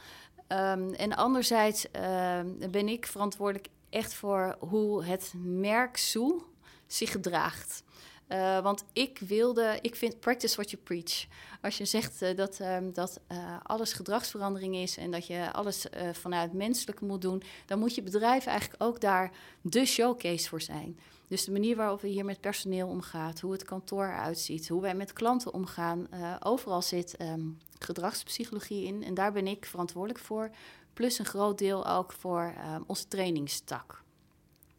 Um, 0.48 0.94
en 0.94 1.16
anderzijds 1.16 1.86
uh, 1.96 2.40
ben 2.72 2.88
ik 2.88 3.06
verantwoordelijk 3.06 3.68
echt 3.90 4.14
voor 4.14 4.56
hoe 4.60 5.04
het 5.04 5.34
merk 5.44 5.98
Soe 5.98 6.42
zich 6.88 7.12
gedraagt. 7.12 7.84
Uh, 8.28 8.62
want 8.62 8.84
ik 8.94 9.20
wilde, 9.20 9.80
ik 9.82 9.96
vind 9.96 10.20
practice 10.20 10.56
what 10.56 10.72
you 10.72 10.84
preach. 10.84 11.26
Als 11.62 11.78
je 11.78 11.86
zegt 11.86 12.22
uh, 12.22 12.36
dat, 12.36 12.60
um, 12.60 12.94
dat 12.94 13.20
uh, 13.32 13.56
alles 13.64 13.94
gedragsverandering 13.94 14.76
is 14.76 14.98
en 14.98 15.12
dat 15.12 15.28
je 15.28 15.52
alles 15.52 15.86
vanuit 16.12 16.54
menselijke 16.54 17.06
moet 17.06 17.22
doen, 17.22 17.44
dan 17.66 17.80
moet 17.80 17.96
je 17.96 18.02
bedrijf 18.02 18.46
eigenlijk 18.46 18.84
ook 18.84 19.02
daar 19.02 19.32
de 19.62 19.86
showcase 19.86 20.50
voor 20.50 20.62
zijn. 20.62 21.00
Dus 21.32 21.44
de 21.44 21.52
manier 21.52 21.76
waarop 21.76 22.02
we 22.02 22.08
hier 22.08 22.26
met 22.26 22.42
personeel 22.42 22.88
omgaan, 22.88 23.34
hoe 23.42 23.52
het 23.52 23.64
kantoor 23.64 24.06
eruit 24.06 24.40
ziet, 24.40 24.68
hoe 24.68 24.82
wij 24.82 24.96
met 24.96 25.14
klanten 25.14 25.54
omgaan, 25.54 26.08
overal 26.40 26.82
zit 26.82 27.16
um, 27.22 27.58
gedragspsychologie 27.80 28.86
in. 28.86 29.04
En 29.04 29.14
daar 29.14 29.32
ben 29.32 29.48
ik 29.48 29.66
verantwoordelijk 29.66 30.20
voor. 30.20 30.50
Plus 30.94 31.20
een 31.20 31.26
groot 31.26 31.58
deel 31.58 31.88
ook 31.88 32.12
voor 32.12 32.54
um, 32.76 32.84
onze 32.88 33.08
trainingstak. 33.08 34.04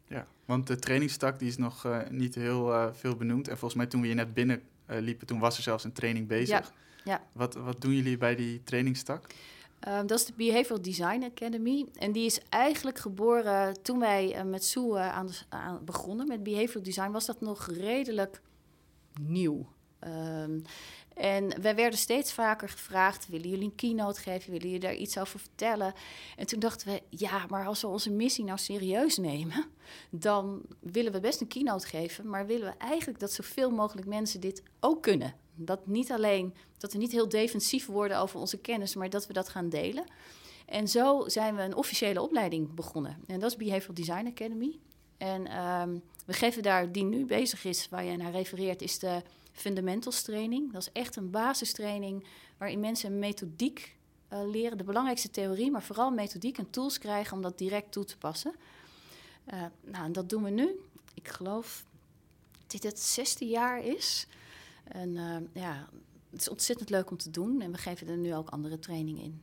Ja, 0.07 0.27
want 0.45 0.67
de 0.67 0.79
trainingstak 0.79 1.39
die 1.39 1.47
is 1.47 1.57
nog 1.57 1.85
uh, 1.85 1.99
niet 2.09 2.35
heel 2.35 2.71
uh, 2.71 2.87
veel 2.91 3.15
benoemd. 3.15 3.47
En 3.47 3.57
volgens 3.57 3.79
mij 3.79 3.89
toen 3.89 4.01
we 4.01 4.07
hier 4.07 4.15
net 4.15 4.33
binnen 4.33 4.61
liepen, 4.87 5.27
toen 5.27 5.39
was 5.39 5.57
er 5.57 5.63
zelfs 5.63 5.83
een 5.83 5.93
training 5.93 6.27
bezig. 6.27 6.73
Ja. 7.03 7.11
ja. 7.11 7.23
Wat, 7.31 7.53
wat 7.53 7.81
doen 7.81 7.93
jullie 7.93 8.17
bij 8.17 8.35
die 8.35 8.63
trainingstak? 8.63 9.25
Um, 9.87 10.07
dat 10.07 10.19
is 10.19 10.25
de 10.25 10.33
Behavioral 10.35 10.81
Design 10.81 11.23
Academy. 11.23 11.85
En 11.95 12.11
die 12.11 12.25
is 12.25 12.39
eigenlijk 12.49 12.97
geboren 12.99 13.81
toen 13.81 13.99
wij 13.99 14.45
met 14.45 14.65
Sue 14.65 14.97
aan, 14.97 15.27
de, 15.27 15.33
aan 15.49 15.85
begonnen 15.85 16.27
met 16.27 16.43
Behavioral 16.43 16.83
Design. 16.83 17.11
Was 17.11 17.25
dat 17.25 17.41
nog 17.41 17.67
redelijk 17.67 18.41
nieuw. 19.21 19.67
Um, 20.07 20.61
en 21.13 21.61
wij 21.61 21.75
werden 21.75 21.99
steeds 21.99 22.33
vaker 22.33 22.69
gevraagd: 22.69 23.27
willen 23.27 23.49
jullie 23.49 23.65
een 23.65 23.75
keynote 23.75 24.21
geven? 24.21 24.51
Willen 24.51 24.65
jullie 24.65 24.79
daar 24.79 24.95
iets 24.95 25.17
over 25.17 25.39
vertellen? 25.39 25.93
En 26.37 26.47
toen 26.47 26.59
dachten 26.59 26.87
we: 26.87 27.01
ja, 27.09 27.45
maar 27.49 27.65
als 27.65 27.81
we 27.81 27.87
onze 27.87 28.11
missie 28.11 28.43
nou 28.43 28.57
serieus 28.57 29.17
nemen, 29.17 29.65
dan 30.09 30.61
willen 30.79 31.11
we 31.11 31.19
best 31.19 31.41
een 31.41 31.47
keynote 31.47 31.87
geven, 31.87 32.29
maar 32.29 32.45
willen 32.45 32.71
we 32.71 32.77
eigenlijk 32.77 33.19
dat 33.19 33.31
zoveel 33.31 33.71
mogelijk 33.71 34.07
mensen 34.07 34.41
dit 34.41 34.63
ook 34.79 35.01
kunnen. 35.01 35.33
Dat 35.55 35.87
niet 35.87 36.11
alleen 36.11 36.53
dat 36.77 36.93
we 36.93 36.97
niet 36.97 37.11
heel 37.11 37.29
defensief 37.29 37.85
worden 37.85 38.19
over 38.19 38.39
onze 38.39 38.57
kennis, 38.57 38.95
maar 38.95 39.09
dat 39.09 39.27
we 39.27 39.33
dat 39.33 39.49
gaan 39.49 39.69
delen. 39.69 40.05
En 40.65 40.87
zo 40.87 41.23
zijn 41.27 41.55
we 41.55 41.61
een 41.61 41.75
officiële 41.75 42.21
opleiding 42.21 42.73
begonnen. 42.73 43.17
En 43.27 43.39
dat 43.39 43.51
is 43.51 43.57
Behavioral 43.57 43.95
Design 43.95 44.27
Academy. 44.27 44.79
En 45.17 45.63
um, 45.63 46.01
we 46.25 46.33
geven 46.33 46.63
daar, 46.63 46.91
die 46.91 47.03
nu 47.03 47.25
bezig 47.25 47.65
is, 47.65 47.89
waar 47.89 48.05
jij 48.05 48.15
naar 48.15 48.31
refereert, 48.31 48.81
is 48.81 48.99
de 48.99 49.21
fundamentals 49.51 50.21
training. 50.21 50.71
Dat 50.71 50.81
is 50.81 50.91
echt 50.91 51.15
een 51.15 51.29
basistraining 51.29 52.27
waarin 52.57 52.79
mensen 52.79 53.19
methodiek 53.19 53.95
uh, 54.33 54.39
leren. 54.49 54.77
De 54.77 54.83
belangrijkste 54.83 55.31
theorie, 55.31 55.71
maar 55.71 55.83
vooral 55.83 56.11
methodiek 56.11 56.57
en 56.57 56.69
tools 56.69 56.97
krijgen 56.97 57.35
om 57.35 57.41
dat 57.41 57.57
direct 57.57 57.91
toe 57.91 58.05
te 58.05 58.17
passen. 58.17 58.55
Uh, 59.53 59.63
nou, 59.81 60.05
en 60.05 60.11
dat 60.11 60.29
doen 60.29 60.43
we 60.43 60.49
nu. 60.49 60.79
Ik 61.13 61.27
geloof 61.27 61.85
dit 62.67 62.83
het 62.83 62.99
zesde 62.99 63.45
jaar 63.45 63.85
is. 63.85 64.27
En 64.83 65.09
uh, 65.09 65.63
ja, 65.63 65.89
het 66.31 66.41
is 66.41 66.49
ontzettend 66.49 66.89
leuk 66.89 67.11
om 67.11 67.17
te 67.17 67.29
doen. 67.29 67.61
En 67.61 67.71
we 67.71 67.77
geven 67.77 68.07
er 68.07 68.17
nu 68.17 68.35
ook 68.35 68.49
andere 68.49 68.79
trainingen 68.79 69.23
in. 69.23 69.41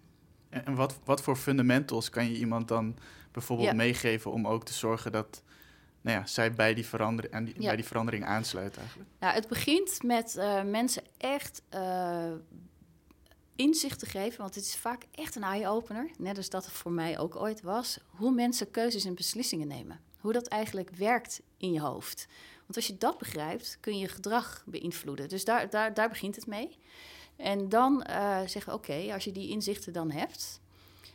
En, 0.49 0.67
en 0.67 0.75
wat, 0.75 0.99
wat 1.05 1.23
voor 1.23 1.37
fundamentals 1.37 2.11
kan 2.11 2.31
je 2.31 2.39
iemand 2.39 2.69
dan 2.69 2.97
bijvoorbeeld 3.33 3.69
ja. 3.69 3.75
meegeven 3.75 4.33
om 4.33 4.47
ook 4.47 4.65
te 4.65 4.73
zorgen 4.73 5.13
dat 5.13 5.43
nou 6.01 6.19
ja, 6.19 6.27
zij 6.27 6.53
bij 6.53 6.75
die, 6.75 6.87
verandering, 6.87 7.35
aan 7.35 7.45
die, 7.45 7.55
ja. 7.59 7.67
bij 7.67 7.77
die 7.77 7.85
verandering 7.85 8.25
aansluit 8.25 8.77
eigenlijk? 8.77 9.11
Nou, 9.19 9.35
het 9.35 9.49
begint 9.49 10.03
met 10.03 10.35
uh, 10.37 10.63
mensen 10.63 11.03
echt 11.17 11.63
uh, 11.75 12.33
inzicht 13.57 13.99
te 13.99 14.07
geven, 14.07 14.41
want 14.41 14.55
het 14.55 14.65
is 14.65 14.77
vaak 14.77 15.07
echt 15.11 15.37
een 15.37 15.43
eye-opener, 15.43 16.11
net 16.19 16.37
als 16.37 16.49
dat 16.49 16.65
het 16.65 16.75
voor 16.75 16.93
mij 16.93 17.19
ook 17.19 17.37
ooit 17.37 17.63
was, 17.63 17.99
hoe 18.07 18.33
mensen 18.33 18.71
keuzes 18.71 19.05
en 19.05 19.15
beslissingen 19.15 19.69
nemen. 19.69 20.01
Hoe 20.19 20.33
dat 20.33 20.47
eigenlijk 20.47 20.91
werkt 20.91 21.43
in 21.57 21.73
je 21.73 21.81
hoofd. 21.81 22.29
Want 22.71 22.83
als 22.83 22.91
je 22.91 22.99
dat 22.99 23.19
begrijpt, 23.19 23.79
kun 23.81 23.99
je 23.99 24.09
gedrag 24.09 24.63
beïnvloeden. 24.67 25.29
Dus 25.29 25.45
daar, 25.45 25.71
daar, 25.71 25.95
daar 25.95 26.09
begint 26.09 26.37
het 26.37 26.47
mee. 26.47 26.79
En 27.37 27.69
dan 27.69 28.07
uh, 28.11 28.41
zeggen, 28.47 28.73
oké, 28.73 29.13
als 29.13 29.25
je 29.25 29.33
die 29.33 29.49
inzichten 29.49 29.93
dan 29.93 30.11
hebt, 30.11 30.61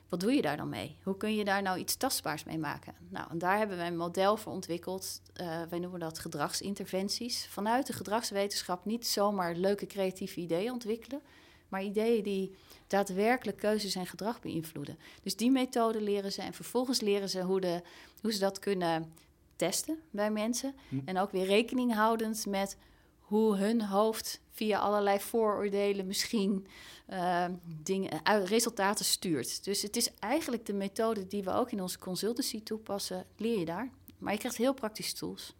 wat 0.10 0.20
doe 0.20 0.34
je 0.34 0.42
daar 0.42 0.58
dan 0.58 0.70
mee? 0.70 0.98
Hoe 1.04 1.18
kun 1.18 1.36
je 1.36 1.46
daar 1.46 1.62
nou 1.62 1.80
iets 1.80 1.96
tastbaars 1.96 2.44
mee 2.44 2.58
maken? 2.58 2.94
Nou, 3.10 3.28
en 3.30 3.38
daar 3.38 3.58
hebben 3.58 3.78
we 3.78 3.84
een 3.84 3.98
model 3.98 4.38
voor 4.38 4.54
ontwikkeld. 4.54 5.22
Uh, 5.42 5.62
wij 5.70 5.80
noemen 5.80 6.00
dat 6.00 6.20
gedragsinterventies. 6.20 7.48
Vanuit 7.48 7.88
de 7.88 7.94
gedragswetenschap 7.94 8.86
niet 8.86 9.08
zomaar 9.08 9.56
leuke 9.56 9.86
creatieve 9.86 10.40
ideeën 10.40 10.72
ontwikkelen, 10.72 11.22
maar 11.70 11.84
ideeën 11.84 12.24
die 12.24 12.56
daadwerkelijk 12.88 13.58
keuzes 13.58 13.96
en 13.96 14.08
gedrag 14.08 14.42
beïnvloeden. 14.42 14.98
Dus 15.24 15.36
die 15.36 15.52
methode 15.52 16.02
leren 16.02 16.32
ze 16.32 16.42
en 16.42 16.54
vervolgens 16.54 17.02
leren 17.02 17.30
ze 17.30 17.42
hoe, 17.42 17.62
de, 17.62 17.82
hoe 18.22 18.34
ze 18.34 18.40
dat 18.40 18.60
kunnen 18.60 19.14
testen 19.56 20.00
bij 20.12 20.32
mensen. 20.32 20.76
Hm. 20.90 21.00
En 21.06 21.18
ook 21.18 21.32
weer 21.32 21.46
rekening 21.46 21.94
houdend 21.94 22.46
met 22.46 22.78
hoe 23.20 23.58
hun 23.58 23.82
hoofd 23.82 24.42
via 24.52 24.80
allerlei 24.80 25.20
vooroordelen 25.20 26.08
misschien 26.08 26.68
uh, 27.10 27.46
dingen, 27.84 28.22
resultaten 28.46 29.06
stuurt. 29.06 29.64
Dus 29.64 29.82
het 29.82 29.96
is 29.96 30.14
eigenlijk 30.20 30.66
de 30.66 30.74
methode 30.74 31.28
die 31.28 31.44
we 31.44 31.52
ook 31.52 31.72
in 31.72 31.82
onze 31.82 32.00
consultancy 32.00 32.64
toepassen, 32.64 33.26
leer 33.38 33.60
je 33.60 33.66
daar. 33.66 33.90
Maar 34.18 34.34
je 34.34 34.40
krijgt 34.40 34.58
heel 34.58 34.74
praktische 34.74 35.16
tools. 35.16 35.56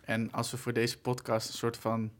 En 0.00 0.32
als 0.32 0.50
we 0.50 0.56
voor 0.56 0.72
deze 0.72 0.98
podcast 0.98 1.48
een 1.48 1.54
soort 1.54 1.76
van 1.76 2.10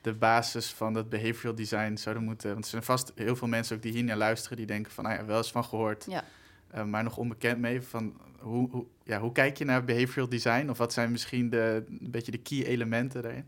de 0.00 0.14
basis 0.14 0.72
van 0.72 0.92
dat 0.92 1.08
behavioral 1.08 1.54
design 1.54 1.96
zouden 1.96 2.24
moeten... 2.24 2.52
want 2.52 2.64
er 2.64 2.70
zijn 2.70 2.82
vast 2.82 3.12
heel 3.14 3.36
veel 3.36 3.48
mensen 3.48 3.76
ook 3.76 3.82
die 3.82 3.92
hier 3.92 4.04
naar 4.04 4.16
luisteren... 4.16 4.56
die 4.56 4.66
denken 4.66 4.92
van, 4.92 5.04
nou 5.04 5.16
ja, 5.16 5.24
wel 5.24 5.36
eens 5.36 5.50
van 5.50 5.64
gehoord... 5.64 6.04
Ja. 6.08 6.24
Uh, 6.74 6.84
maar 6.84 7.02
nog 7.02 7.16
onbekend 7.16 7.58
mee. 7.58 7.82
Van 7.82 8.20
hoe, 8.40 8.70
hoe, 8.70 8.86
ja, 9.04 9.20
hoe 9.20 9.32
kijk 9.32 9.58
je 9.58 9.64
naar 9.64 9.84
behavioral 9.84 10.28
design? 10.28 10.68
Of 10.68 10.78
wat 10.78 10.92
zijn 10.92 11.10
misschien 11.10 11.50
de, 11.50 11.84
een 11.88 12.10
beetje 12.10 12.30
de 12.30 12.38
key 12.38 12.64
elementen 12.64 13.22
daarin? 13.22 13.46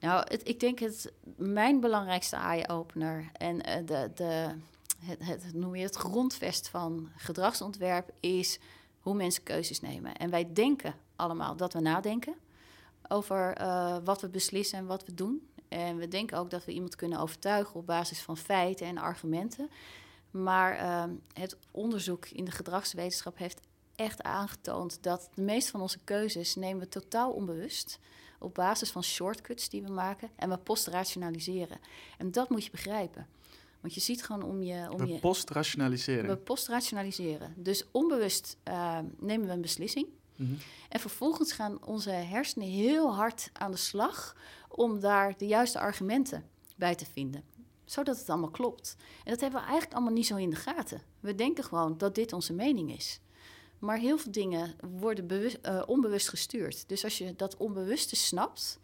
Nou, 0.00 0.24
het, 0.28 0.48
ik 0.48 0.60
denk 0.60 0.78
het 0.78 1.12
mijn 1.36 1.80
belangrijkste 1.80 2.36
eye-opener 2.36 3.30
en 3.32 3.54
uh, 3.54 3.74
de, 3.86 4.10
de, 4.14 4.48
het, 4.98 5.24
het, 5.26 5.54
noem 5.54 5.76
je 5.76 5.82
het 5.82 5.96
grondvest 5.96 6.68
van 6.68 7.08
gedragsontwerp 7.16 8.10
is 8.20 8.58
hoe 9.00 9.14
mensen 9.14 9.42
keuzes 9.42 9.80
nemen. 9.80 10.16
En 10.16 10.30
wij 10.30 10.52
denken 10.52 10.94
allemaal 11.16 11.56
dat 11.56 11.72
we 11.72 11.80
nadenken 11.80 12.34
over 13.08 13.60
uh, 13.60 13.96
wat 14.04 14.20
we 14.20 14.28
beslissen 14.28 14.78
en 14.78 14.86
wat 14.86 15.04
we 15.06 15.14
doen. 15.14 15.48
En 15.68 15.96
we 15.96 16.08
denken 16.08 16.38
ook 16.38 16.50
dat 16.50 16.64
we 16.64 16.72
iemand 16.72 16.96
kunnen 16.96 17.18
overtuigen 17.18 17.74
op 17.74 17.86
basis 17.86 18.22
van 18.22 18.36
feiten 18.36 18.86
en 18.86 18.98
argumenten. 18.98 19.70
Maar 20.42 20.80
uh, 20.80 21.04
het 21.32 21.56
onderzoek 21.70 22.26
in 22.26 22.44
de 22.44 22.50
gedragswetenschap 22.50 23.38
heeft 23.38 23.60
echt 23.96 24.22
aangetoond 24.22 24.98
dat 25.02 25.30
de 25.34 25.42
meeste 25.42 25.70
van 25.70 25.80
onze 25.80 25.98
keuzes 26.04 26.54
nemen 26.54 26.82
we 26.82 26.88
totaal 26.88 27.32
onbewust 27.32 27.98
op 28.38 28.54
basis 28.54 28.90
van 28.90 29.02
shortcuts 29.04 29.68
die 29.68 29.82
we 29.82 29.92
maken 29.92 30.30
en 30.36 30.48
we 30.48 30.56
postrationaliseren. 30.56 31.78
En 32.18 32.30
dat 32.30 32.50
moet 32.50 32.64
je 32.64 32.70
begrijpen. 32.70 33.26
Want 33.80 33.94
je 33.94 34.00
ziet 34.00 34.24
gewoon 34.24 34.42
om 34.42 34.62
je... 34.62 34.88
Om 34.90 35.06
we 35.06 35.18
postrationaliseren? 35.18 36.26
We 36.26 36.36
postrationaliseren. 36.36 37.54
Dus 37.56 37.84
onbewust 37.90 38.56
uh, 38.68 38.98
nemen 39.18 39.46
we 39.46 39.52
een 39.52 39.60
beslissing. 39.60 40.06
Mm 40.36 40.46
-hmm. 40.46 40.58
En 40.88 41.00
vervolgens 41.00 41.52
gaan 41.52 41.84
onze 41.84 42.10
hersenen 42.10 42.68
heel 42.68 43.14
hard 43.14 43.50
aan 43.52 43.70
de 43.70 43.76
slag 43.76 44.36
om 44.68 45.00
daar 45.00 45.34
de 45.36 45.46
juiste 45.46 45.78
argumenten 45.78 46.44
bij 46.76 46.94
te 46.94 47.06
vinden. 47.12 47.44
Zodat 47.84 48.18
het 48.18 48.28
allemaal 48.28 48.50
klopt. 48.50 48.96
En 49.24 49.30
dat 49.30 49.40
hebben 49.40 49.60
we 49.60 49.66
eigenlijk 49.66 49.94
allemaal 49.94 50.14
niet 50.14 50.26
zo 50.26 50.36
in 50.36 50.50
de 50.50 50.56
gaten. 50.56 51.02
We 51.20 51.34
denken 51.34 51.64
gewoon 51.64 51.98
dat 51.98 52.14
dit 52.14 52.32
onze 52.32 52.52
mening 52.52 52.92
is. 52.92 53.20
Maar 53.78 53.98
heel 53.98 54.18
veel 54.18 54.32
dingen 54.32 54.74
worden 54.98 55.26
bewust, 55.26 55.58
uh, 55.62 55.82
onbewust 55.86 56.28
gestuurd. 56.28 56.88
Dus 56.88 57.04
als 57.04 57.18
je 57.18 57.36
dat 57.36 57.56
onbewuste 57.56 58.16
snapt, 58.16 58.78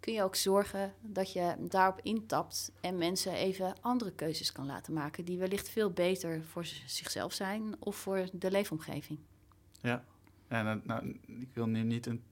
kun 0.00 0.12
je 0.12 0.22
ook 0.22 0.36
zorgen 0.36 0.94
dat 1.00 1.32
je 1.32 1.54
daarop 1.58 2.00
intapt 2.02 2.72
en 2.80 2.98
mensen 2.98 3.32
even 3.32 3.74
andere 3.80 4.12
keuzes 4.12 4.52
kan 4.52 4.66
laten 4.66 4.92
maken 4.92 5.24
die 5.24 5.38
wellicht 5.38 5.68
veel 5.68 5.90
beter 5.90 6.44
voor 6.44 6.64
zichzelf 6.86 7.32
zijn 7.32 7.74
of 7.78 7.96
voor 7.96 8.28
de 8.32 8.50
leefomgeving. 8.50 9.18
Ja, 9.80 10.04
en 10.48 10.82
nou, 10.84 11.18
ik 11.26 11.48
wil 11.52 11.66
nu 11.66 11.82
niet 11.82 12.06
een. 12.06 12.22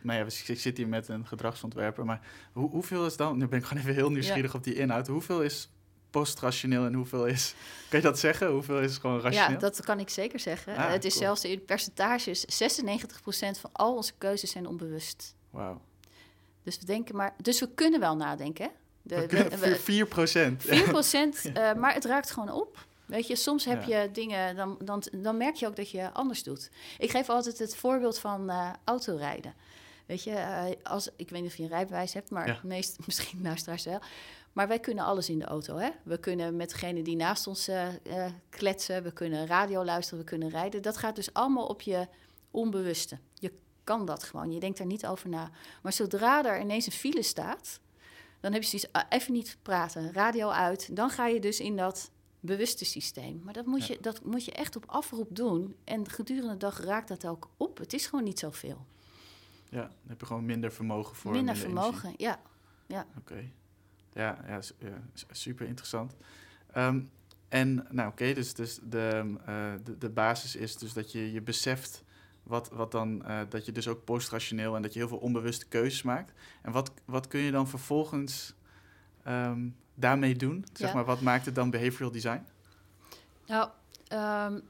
Maar 0.00 0.16
ja, 0.16 0.24
ik 0.46 0.60
zit 0.60 0.76
hier 0.76 0.88
met 0.88 1.08
een 1.08 1.26
gedragsontwerper, 1.26 2.04
maar 2.04 2.20
hoe, 2.52 2.70
hoeveel 2.70 3.06
is 3.06 3.16
dan? 3.16 3.38
Nu 3.38 3.48
ben 3.48 3.58
ik 3.58 3.64
gewoon 3.64 3.82
even 3.82 3.94
heel 3.94 4.10
nieuwsgierig 4.10 4.52
ja. 4.52 4.58
op 4.58 4.64
die 4.64 4.74
inhoud. 4.74 5.06
Hoeveel 5.06 5.42
is 5.42 5.70
postrationeel 6.10 6.84
en 6.86 6.94
hoeveel 6.94 7.26
is... 7.26 7.54
Kan 7.88 7.98
je 7.98 8.04
dat 8.04 8.18
zeggen? 8.18 8.50
Hoeveel 8.50 8.80
is 8.80 8.98
gewoon 8.98 9.20
rationeel? 9.20 9.50
Ja, 9.50 9.56
dat 9.56 9.80
kan 9.84 10.00
ik 10.00 10.08
zeker 10.08 10.40
zeggen. 10.40 10.76
Ah, 10.76 10.90
het 10.90 11.04
is 11.04 11.12
cool. 11.12 11.24
zelfs 11.24 11.44
in 11.44 11.64
percentages... 11.64 12.64
96% 12.64 12.80
van 13.60 13.70
al 13.72 13.96
onze 13.96 14.12
keuzes 14.18 14.50
zijn 14.50 14.66
onbewust. 14.66 15.34
Wauw. 15.50 15.80
Dus 16.62 16.78
we 16.78 16.84
denken 16.84 17.16
maar... 17.16 17.34
Dus 17.40 17.60
we 17.60 17.68
kunnen 17.74 18.00
wel 18.00 18.16
nadenken. 18.16 18.70
De, 19.02 19.26
we, 19.26 19.58
we, 19.58 19.76
4 19.76 20.06
procent. 20.06 20.62
4 20.62 20.82
procent, 20.82 21.44
uh, 21.44 21.74
maar 21.74 21.94
het 21.94 22.04
raakt 22.04 22.30
gewoon 22.30 22.50
op. 22.50 22.86
Weet 23.12 23.26
je, 23.26 23.36
soms 23.36 23.64
heb 23.64 23.84
ja. 23.84 24.02
je 24.02 24.10
dingen, 24.10 24.56
dan, 24.56 24.78
dan, 24.84 25.02
dan 25.12 25.36
merk 25.36 25.54
je 25.54 25.66
ook 25.66 25.76
dat 25.76 25.90
je 25.90 26.12
anders 26.12 26.42
doet. 26.42 26.70
Ik 26.98 27.10
geef 27.10 27.28
altijd 27.28 27.58
het 27.58 27.76
voorbeeld 27.76 28.18
van 28.18 28.50
uh, 28.50 28.70
autorijden. 28.84 29.54
Weet 30.06 30.24
je, 30.24 30.30
uh, 30.30 30.64
als, 30.82 31.08
ik 31.16 31.30
weet 31.30 31.42
niet 31.42 31.50
of 31.50 31.56
je 31.56 31.62
een 31.62 31.68
rijbewijs 31.68 32.12
hebt, 32.12 32.30
maar 32.30 32.46
ja. 32.46 32.60
meest, 32.74 32.98
misschien 33.06 33.42
luisteraars 33.42 33.84
wel. 33.84 34.00
Maar 34.52 34.68
wij 34.68 34.78
kunnen 34.78 35.04
alles 35.04 35.28
in 35.28 35.38
de 35.38 35.44
auto. 35.44 35.76
Hè? 35.76 35.88
We 36.04 36.18
kunnen 36.18 36.56
met 36.56 36.70
degene 36.70 37.02
die 37.02 37.16
naast 37.16 37.46
ons 37.46 37.68
uh, 37.68 37.88
uh, 38.06 38.26
kletsen, 38.48 39.02
we 39.02 39.12
kunnen 39.12 39.46
radio 39.46 39.84
luisteren, 39.84 40.18
we 40.18 40.30
kunnen 40.30 40.48
rijden. 40.48 40.82
Dat 40.82 40.96
gaat 40.96 41.16
dus 41.16 41.32
allemaal 41.32 41.66
op 41.66 41.80
je 41.80 42.08
onbewuste. 42.50 43.18
Je 43.34 43.52
kan 43.84 44.06
dat 44.06 44.22
gewoon, 44.22 44.52
je 44.52 44.60
denkt 44.60 44.78
er 44.78 44.86
niet 44.86 45.06
over 45.06 45.28
na. 45.28 45.50
Maar 45.82 45.92
zodra 45.92 46.44
er 46.44 46.60
ineens 46.60 46.86
een 46.86 46.92
file 46.92 47.22
staat, 47.22 47.80
dan 48.40 48.52
heb 48.52 48.62
je 48.62 48.68
zoiets, 48.68 48.92
ah, 48.92 49.02
even 49.08 49.32
niet 49.32 49.56
praten, 49.62 50.12
radio 50.12 50.48
uit. 50.48 50.96
Dan 50.96 51.10
ga 51.10 51.26
je 51.26 51.40
dus 51.40 51.60
in 51.60 51.76
dat 51.76 52.10
bewuste 52.42 52.84
systeem. 52.84 53.40
Maar 53.44 53.54
dat 53.54 53.66
moet, 53.66 53.86
je, 53.86 53.98
dat 54.00 54.24
moet 54.24 54.44
je 54.44 54.52
echt 54.52 54.76
op 54.76 54.84
afroep 54.86 55.36
doen. 55.36 55.74
En 55.84 56.08
gedurende 56.10 56.50
de 56.50 56.56
dag 56.56 56.80
raakt 56.80 57.08
dat 57.08 57.26
ook 57.26 57.48
op. 57.56 57.78
Het 57.78 57.92
is 57.92 58.06
gewoon 58.06 58.24
niet 58.24 58.38
zoveel. 58.38 58.86
Ja, 59.68 59.80
dan 59.80 60.08
heb 60.08 60.20
je 60.20 60.26
gewoon 60.26 60.44
minder 60.44 60.72
vermogen 60.72 61.16
voor. 61.16 61.32
Minder, 61.32 61.56
vermogen, 61.56 62.14
ja. 62.16 62.40
ja. 62.86 63.06
Oké. 63.18 63.50
Ja, 64.12 64.44
ja, 64.46 64.60
super 65.30 65.66
interessant. 65.66 66.16
Ehm, 66.72 67.00
en 67.48 67.86
nou 67.90 68.10
oké, 68.10 68.32
dus, 68.32 68.54
dus 68.54 68.78
de, 68.82 69.34
uh, 69.48 69.72
de, 69.84 69.98
de, 69.98 70.10
basis 70.10 70.56
is 70.56 70.76
dus 70.76 70.92
dat 70.92 71.12
je 71.12 71.32
je 71.32 71.42
beseft 71.42 72.04
wat, 72.42 72.68
wat 72.68 72.92
dan, 72.92 73.22
uh, 73.26 73.40
dat 73.48 73.66
je 73.66 73.72
dus 73.72 73.88
ook 73.88 74.04
postrationeel 74.04 74.76
en 74.76 74.82
dat 74.82 74.92
je 74.92 74.98
heel 74.98 75.08
veel 75.08 75.18
onbewuste 75.18 75.66
keuzes 75.68 76.02
maakt. 76.02 76.32
En 76.62 76.72
wat, 76.72 76.92
wat 77.04 77.26
kun 77.26 77.40
je 77.40 77.50
dan 77.50 77.68
vervolgens 77.68 78.54
um, 79.28 79.76
daarmee 79.94 80.36
doen? 80.36 80.64
Zeg 80.72 80.94
maar, 80.94 81.04
wat 81.04 81.20
maakt 81.20 81.46
het 81.46 81.54
dan 81.54 81.70
behavioral 81.70 82.12
design? 82.12 82.46
Nou, 83.46 83.68
um, 84.12 84.62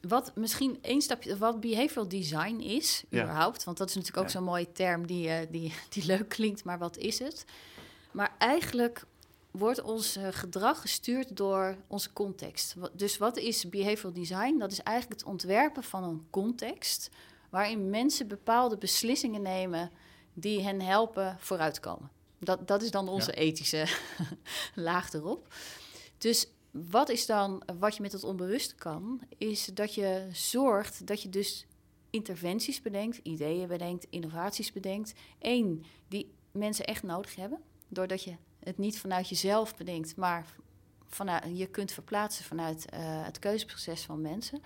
wat 0.00 0.36
misschien 0.36 0.78
één 0.82 1.02
stapje, 1.02 1.38
wat 1.38 1.60
behavioral 1.60 2.08
design 2.08 2.56
is, 2.60 3.04
ja. 3.08 3.22
überhaupt, 3.22 3.64
want 3.64 3.76
dat 3.76 3.88
is 3.88 3.94
natuurlijk 3.94 4.22
ook 4.22 4.30
zo'n 4.30 4.44
mooie 4.44 4.72
term 4.72 5.06
die, 5.06 5.28
uh, 5.28 5.36
die, 5.50 5.74
die 5.88 6.06
leuk 6.06 6.28
klinkt, 6.28 6.64
maar 6.64 6.78
wat 6.78 6.96
is 6.96 7.18
het? 7.18 7.44
Maar 8.10 8.34
eigenlijk 8.38 9.04
wordt 9.50 9.82
ons 9.82 10.16
uh, 10.16 10.28
gedrag 10.30 10.80
gestuurd 10.80 11.36
door 11.36 11.76
onze 11.86 12.12
context. 12.12 12.74
Dus 12.92 13.18
wat 13.18 13.36
is 13.36 13.68
behavioral 13.68 14.12
design? 14.12 14.58
Dat 14.58 14.72
is 14.72 14.82
eigenlijk 14.82 15.20
het 15.20 15.28
ontwerpen 15.28 15.82
van 15.82 16.04
een 16.04 16.26
context 16.30 17.10
waarin 17.50 17.90
mensen 17.90 18.28
bepaalde 18.28 18.78
beslissingen 18.78 19.42
nemen 19.42 19.90
die 20.34 20.62
hen 20.62 20.80
helpen 20.80 21.36
vooruitkomen. 21.38 22.10
Dat, 22.44 22.68
dat 22.68 22.82
is 22.82 22.90
dan 22.90 23.08
onze 23.08 23.32
ethische 23.32 23.86
laag 24.74 25.12
erop. 25.12 25.54
Dus 26.18 26.46
wat 26.70 27.08
is 27.08 27.26
dan 27.26 27.62
wat 27.78 27.96
je 27.96 28.02
met 28.02 28.12
het 28.12 28.24
onbewuste 28.24 28.74
kan, 28.74 29.20
is 29.38 29.64
dat 29.64 29.94
je 29.94 30.28
zorgt 30.32 31.06
dat 31.06 31.22
je 31.22 31.28
dus 31.28 31.66
interventies 32.10 32.82
bedenkt, 32.82 33.20
ideeën 33.22 33.68
bedenkt, 33.68 34.06
innovaties 34.10 34.72
bedenkt. 34.72 35.12
Eén, 35.38 35.84
die 36.08 36.32
mensen 36.50 36.84
echt 36.84 37.02
nodig 37.02 37.34
hebben, 37.34 37.58
doordat 37.88 38.22
je 38.22 38.34
het 38.58 38.78
niet 38.78 38.98
vanuit 38.98 39.28
jezelf 39.28 39.76
bedenkt, 39.76 40.16
maar 40.16 40.46
vanuit, 41.08 41.58
je 41.58 41.66
kunt 41.66 41.92
verplaatsen 41.92 42.44
vanuit 42.44 42.86
uh, 42.94 42.98
het 43.00 43.38
keuzeproces 43.38 44.02
van 44.02 44.20
mensen. 44.20 44.62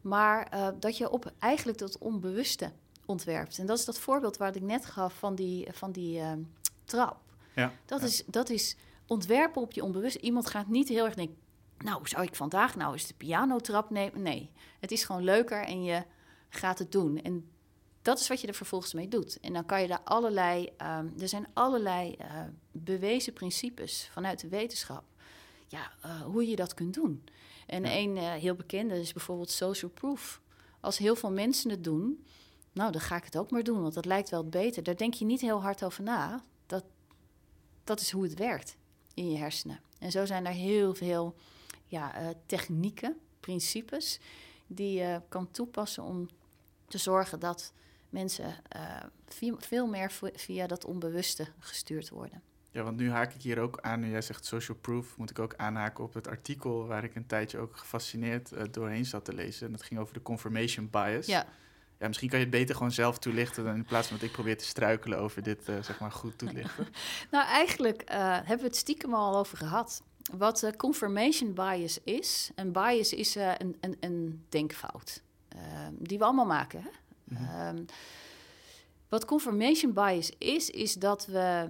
Maar 0.00 0.52
uh, 0.54 0.68
dat 0.78 0.96
je 0.96 1.10
op 1.10 1.32
eigenlijk 1.38 1.78
dat 1.78 1.98
onbewuste 1.98 2.72
ontwerpt. 3.06 3.58
En 3.58 3.66
dat 3.66 3.78
is 3.78 3.84
dat 3.84 3.98
voorbeeld 3.98 4.36
waar 4.36 4.56
ik 4.56 4.62
net 4.62 4.86
gaf 4.86 5.14
van 5.14 5.34
die, 5.34 5.68
van 5.72 5.92
die 5.92 6.18
uh, 6.18 6.32
trap. 6.90 7.20
Ja, 7.54 7.72
dat, 7.86 8.02
Is, 8.02 8.24
dat 8.26 8.50
is 8.50 8.76
ontwerpen 9.06 9.62
op 9.62 9.72
je 9.72 9.84
onbewust. 9.84 10.16
Iemand 10.16 10.46
gaat 10.46 10.68
niet 10.68 10.88
heel 10.88 11.04
erg 11.04 11.14
denken, 11.14 11.36
nou, 11.78 12.08
zou 12.08 12.22
ik 12.22 12.34
vandaag 12.34 12.76
nou 12.76 12.92
eens 12.92 13.06
de 13.06 13.14
pianotrap 13.14 13.90
nemen? 13.90 14.22
Nee, 14.22 14.50
het 14.80 14.90
is 14.90 15.04
gewoon 15.04 15.24
leuker 15.24 15.64
en 15.64 15.82
je 15.82 16.04
gaat 16.48 16.78
het 16.78 16.92
doen. 16.92 17.22
En 17.22 17.50
dat 18.02 18.20
is 18.20 18.28
wat 18.28 18.40
je 18.40 18.46
er 18.46 18.54
vervolgens 18.54 18.94
mee 18.94 19.08
doet. 19.08 19.40
En 19.40 19.52
dan 19.52 19.66
kan 19.66 19.82
je 19.82 19.88
daar 19.88 20.02
allerlei, 20.04 20.64
um, 20.64 21.14
er 21.18 21.28
zijn 21.28 21.46
allerlei 21.52 22.16
uh, 22.20 22.26
bewezen 22.72 23.32
principes 23.32 24.08
vanuit 24.12 24.40
de 24.40 24.48
wetenschap. 24.48 25.04
Ja, 25.68 25.92
uh, 26.04 26.20
hoe 26.20 26.48
je 26.48 26.56
dat 26.56 26.74
kunt 26.74 26.94
doen. 26.94 27.24
En 27.66 27.84
ja. 27.84 27.96
een 27.96 28.16
uh, 28.16 28.32
heel 28.32 28.54
bekende 28.54 29.00
is 29.00 29.12
bijvoorbeeld 29.12 29.50
social 29.50 29.90
proof. 29.90 30.40
Als 30.80 30.98
heel 30.98 31.16
veel 31.16 31.30
mensen 31.30 31.70
het 31.70 31.84
doen, 31.84 32.24
nou, 32.72 32.92
dan 32.92 33.00
ga 33.00 33.16
ik 33.16 33.24
het 33.24 33.38
ook 33.38 33.50
maar 33.50 33.62
doen, 33.62 33.82
want 33.82 33.94
dat 33.94 34.04
lijkt 34.04 34.30
wel 34.30 34.48
beter. 34.48 34.82
Daar 34.82 34.96
denk 34.96 35.14
je 35.14 35.24
niet 35.24 35.40
heel 35.40 35.62
hard 35.62 35.84
over 35.84 36.02
na. 36.02 36.44
Dat, 37.90 38.00
is 38.00 38.10
hoe 38.10 38.22
het 38.22 38.34
werkt 38.34 38.76
in 39.14 39.30
je 39.30 39.38
hersenen. 39.38 39.80
En 39.98 40.10
zo 40.10 40.24
zijn 40.24 40.46
er 40.46 40.52
heel 40.52 40.94
veel 40.94 41.34
ja, 41.86 42.22
uh, 42.22 42.28
technieken, 42.46 43.16
principes, 43.40 44.20
die 44.66 44.98
je 44.98 45.22
kan 45.28 45.50
toepassen 45.50 46.02
om 46.02 46.28
te 46.88 46.98
zorgen 46.98 47.40
dat 47.40 47.72
mensen 48.08 48.54
uh, 48.76 49.02
veel 49.58 49.86
meer 49.86 50.12
via 50.34 50.66
dat 50.66 50.84
onbewuste 50.84 51.46
gestuurd 51.58 52.08
worden. 52.08 52.42
Ja, 52.70 52.82
want 52.82 52.96
nu 52.96 53.10
haak 53.10 53.34
ik 53.34 53.42
hier 53.42 53.58
ook 53.58 53.80
aan, 53.80 54.00
nu 54.00 54.10
jij 54.10 54.22
zegt 54.22 54.44
social 54.44 54.76
proof, 54.76 55.16
moet 55.16 55.30
ik 55.30 55.38
ook 55.38 55.54
aanhaken 55.56 56.04
op 56.04 56.14
het 56.14 56.28
artikel 56.28 56.86
waar 56.86 57.04
ik 57.04 57.14
een 57.14 57.26
tijdje 57.26 57.58
ook 57.58 57.76
gefascineerd 57.76 58.52
uh, 58.52 58.62
doorheen 58.70 59.04
zat 59.04 59.24
te 59.24 59.34
lezen. 59.34 59.66
En 59.66 59.72
dat 59.72 59.82
ging 59.82 60.00
over 60.00 60.14
de 60.14 60.22
confirmation 60.22 60.90
bias. 60.90 61.26
Ja. 61.26 61.46
Ja, 62.00 62.06
misschien 62.06 62.28
kan 62.28 62.38
je 62.38 62.44
het 62.44 62.54
beter 62.54 62.74
gewoon 62.74 62.92
zelf 62.92 63.18
toelichten 63.18 63.64
dan 63.64 63.74
in 63.74 63.84
plaats 63.84 64.08
van 64.08 64.16
dat 64.16 64.26
ik 64.26 64.32
probeer 64.32 64.58
te 64.58 64.64
struikelen 64.64 65.18
over 65.18 65.42
dit, 65.42 65.68
uh, 65.68 65.82
zeg 65.82 66.00
maar, 66.00 66.12
goed 66.12 66.38
toelichten. 66.38 66.88
nou, 67.30 67.46
eigenlijk 67.46 68.02
uh, 68.10 68.16
hebben 68.16 68.58
we 68.58 68.64
het 68.64 68.76
stiekem 68.76 69.14
al 69.14 69.36
over 69.36 69.56
gehad. 69.56 70.02
Wat 70.32 70.62
uh, 70.62 70.70
confirmation 70.70 71.54
bias 71.54 71.98
is, 72.04 72.50
een 72.54 72.72
bias 72.72 73.12
is 73.12 73.34
een, 73.34 73.76
een, 73.80 73.96
een, 74.00 74.44
denkfout 74.48 75.22
ehm, 75.48 75.92
die 75.98 76.18
we 76.18 76.24
allemaal 76.24 76.46
maken. 76.46 76.82
Hè? 76.82 76.88
Mm 77.24 77.36
-hmm. 77.36 77.84
wat 79.08 79.24
confirmation 79.24 79.92
bias 79.92 80.32
is, 80.38 80.70
is 80.70 80.94
dat 80.94 81.26
we, 81.26 81.68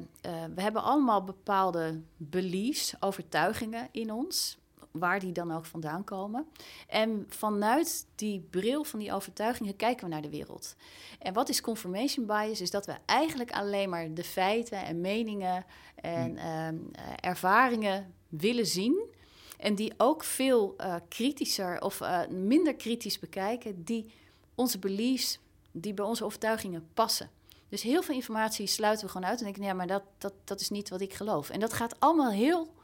we 0.55 0.63
hebben 0.63 0.83
allemaal 0.83 1.25
bepaalde 1.25 2.01
beliefs, 2.17 2.95
overtuigingen 3.01 3.89
in 3.93 4.13
ons 4.13 4.60
waar 4.91 5.21
die 5.21 5.33
dan 5.33 5.53
ook 5.53 5.65
vandaan 5.65 6.05
komen. 6.05 6.47
En 6.89 7.27
vanuit 7.29 8.07
die 8.15 8.47
bril 8.51 8.85
van 8.85 8.99
die 8.99 9.13
overtuigingen 9.13 9.77
kijken 9.77 10.05
we 10.05 10.13
naar 10.13 10.23
de 10.23 10.31
wereld. 10.31 10.77
En 11.19 11.33
wat 11.33 11.49
is 11.49 11.61
confirmation 11.61 12.27
bias? 12.27 12.61
Is 12.61 12.71
dat 12.71 12.87
we 12.87 12.95
eigenlijk 13.07 13.53
alleen 13.53 13.89
maar 13.89 14.15
de 14.15 14.25
feiten 14.25 14.85
en 14.85 15.01
meningen 15.01 15.65
en 15.95 16.37
uh, 16.37 16.69
ervaringen 17.21 18.15
willen 18.29 18.67
zien. 18.67 19.09
En 19.59 19.75
die 19.75 19.93
ook 19.97 20.25
veel 20.25 20.75
uh, 20.79 20.95
kritischer 21.09 21.81
of 21.83 22.01
uh, 22.01 22.27
minder 22.29 22.75
kritisch 22.75 23.19
bekijken, 23.19 23.85
die 23.85 24.13
onze 24.55 24.79
beliefs, 24.79 25.39
die 25.73 25.95
bij 25.95 26.05
onze 26.05 26.25
overtuigingen 26.25 26.89
passen. 26.95 27.31
Dus 27.69 27.83
heel 27.83 28.03
veel 28.03 28.15
informatie 28.15 28.67
sluiten 28.67 29.07
we 29.07 29.13
gewoon 29.13 29.29
uit 29.29 29.39
en 29.39 29.45
denken, 29.45 29.63
ja, 29.63 29.73
maar 29.73 29.87
dat, 29.87 30.03
dat, 30.19 30.33
dat 30.45 30.61
is 30.61 30.71
niet 30.71 30.89
wat 30.89 31.01
ik 31.01 31.15
geloof. 31.15 31.51
En 31.51 31.61
dat 31.61 31.73
gaat 31.73 32.01
allemaal 32.01 32.31
heel 32.31 32.75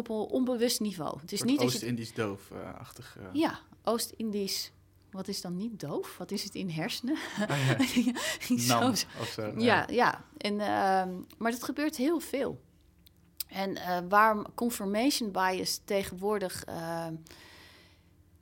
op 0.00 0.08
een 0.08 0.16
onbewust 0.16 0.80
niveau. 0.80 1.20
Het 1.20 1.32
is 1.32 1.42
niet 1.42 1.60
Oost-Indisch 1.60 2.14
doof-achtig. 2.14 3.16
Uh, 3.18 3.24
ja, 3.32 3.60
Oost-Indisch. 3.84 4.72
Wat 5.10 5.28
is 5.28 5.40
dan 5.40 5.56
niet 5.56 5.80
doof? 5.80 6.18
Wat 6.18 6.30
is 6.30 6.44
het 6.44 6.54
in 6.54 6.70
hersenen? 6.70 7.16
Ah, 7.48 7.94
ja. 7.94 8.12
Nam, 8.68 8.90
of 8.90 9.32
zo. 9.34 9.52
Ja, 9.58 9.86
ja. 9.90 10.24
En, 10.36 10.52
uh, 10.52 11.24
maar 11.38 11.50
dat 11.50 11.62
gebeurt 11.62 11.96
heel 11.96 12.20
veel. 12.20 12.60
En 13.46 13.70
uh, 13.70 13.98
waar 14.08 14.44
confirmation 14.54 15.30
bias 15.30 15.80
tegenwoordig... 15.84 16.64
Ehm, 16.64 17.14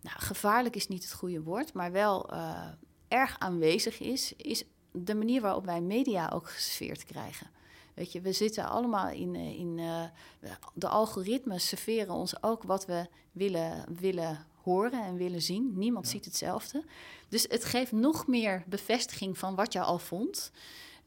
nou, 0.00 0.18
gevaarlijk 0.18 0.76
is 0.76 0.88
niet 0.88 1.02
het 1.02 1.12
goede 1.12 1.42
woord, 1.42 1.72
maar 1.72 1.92
wel 1.92 2.30
eh, 2.30 2.68
erg 3.08 3.38
aanwezig 3.38 4.00
is... 4.00 4.32
is 4.36 4.64
de 4.92 5.14
manier 5.14 5.40
waarop 5.40 5.64
wij 5.64 5.80
media 5.80 6.30
ook 6.34 6.50
gesfeerd 6.50 7.04
krijgen. 7.04 7.50
Weet 7.98 8.12
je, 8.12 8.20
we 8.20 8.32
zitten 8.32 8.68
allemaal 8.68 9.08
in, 9.08 9.34
eh, 9.34 9.58
in 9.58 9.78
uh, 9.78 10.02
de 10.74 10.88
algoritmes 10.88 11.68
serveren 11.68 12.14
ons 12.14 12.42
ook 12.42 12.62
wat 12.62 12.86
we 12.86 13.06
willen, 13.32 13.84
willen 14.00 14.46
horen 14.62 15.04
en 15.04 15.16
willen 15.16 15.42
zien. 15.42 15.72
Niemand 15.74 16.08
ziet 16.08 16.24
hetzelfde. 16.24 16.84
Dus 17.28 17.46
het 17.48 17.64
geeft 17.64 17.92
nog 17.92 18.26
meer 18.26 18.64
bevestiging 18.66 19.38
van 19.38 19.54
wat 19.54 19.72
je 19.72 19.80
al 19.80 19.98
vond. 19.98 20.52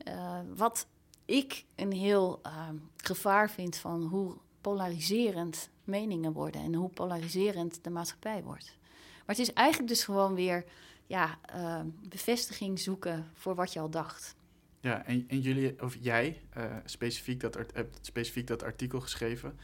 Uh, 0.08 0.40
wat 0.56 0.88
ik 1.26 1.66
een 1.76 1.92
heel 1.92 2.40
uh, 2.46 2.70
gevaar 2.98 3.50
vind 3.50 3.76
van 3.76 4.04
hoe 4.04 4.34
polariserend 4.62 5.70
meningen 5.84 6.34
worden 6.34 6.62
en 6.62 6.74
hoe 6.74 6.90
polariserend 6.90 7.84
de 7.84 7.90
maatschappij 7.90 8.44
wordt. 8.44 8.78
Maar 9.26 9.36
het 9.36 9.40
is 9.40 9.54
eigenlijk 9.54 9.90
dus 9.90 10.04
gewoon 10.04 10.36
weer 10.36 10.66
ja, 11.08 11.40
uh, 11.56 11.80
bevestiging 12.10 12.80
zoeken 12.80 13.32
voor 13.34 13.56
wat 13.56 13.74
je 13.74 13.80
al 13.80 13.90
dacht. 13.90 14.36
Ja, 14.82 15.06
en, 15.06 15.26
en 15.28 15.40
jullie, 15.40 15.82
of 15.82 15.98
jij, 16.00 16.42
uh, 16.58 16.64
specifiek, 16.86 17.40
dat, 17.40 17.58
hebt 17.74 18.00
specifiek 18.02 18.48
dat 18.48 18.64
artikel 18.64 19.00
geschreven. 19.00 19.60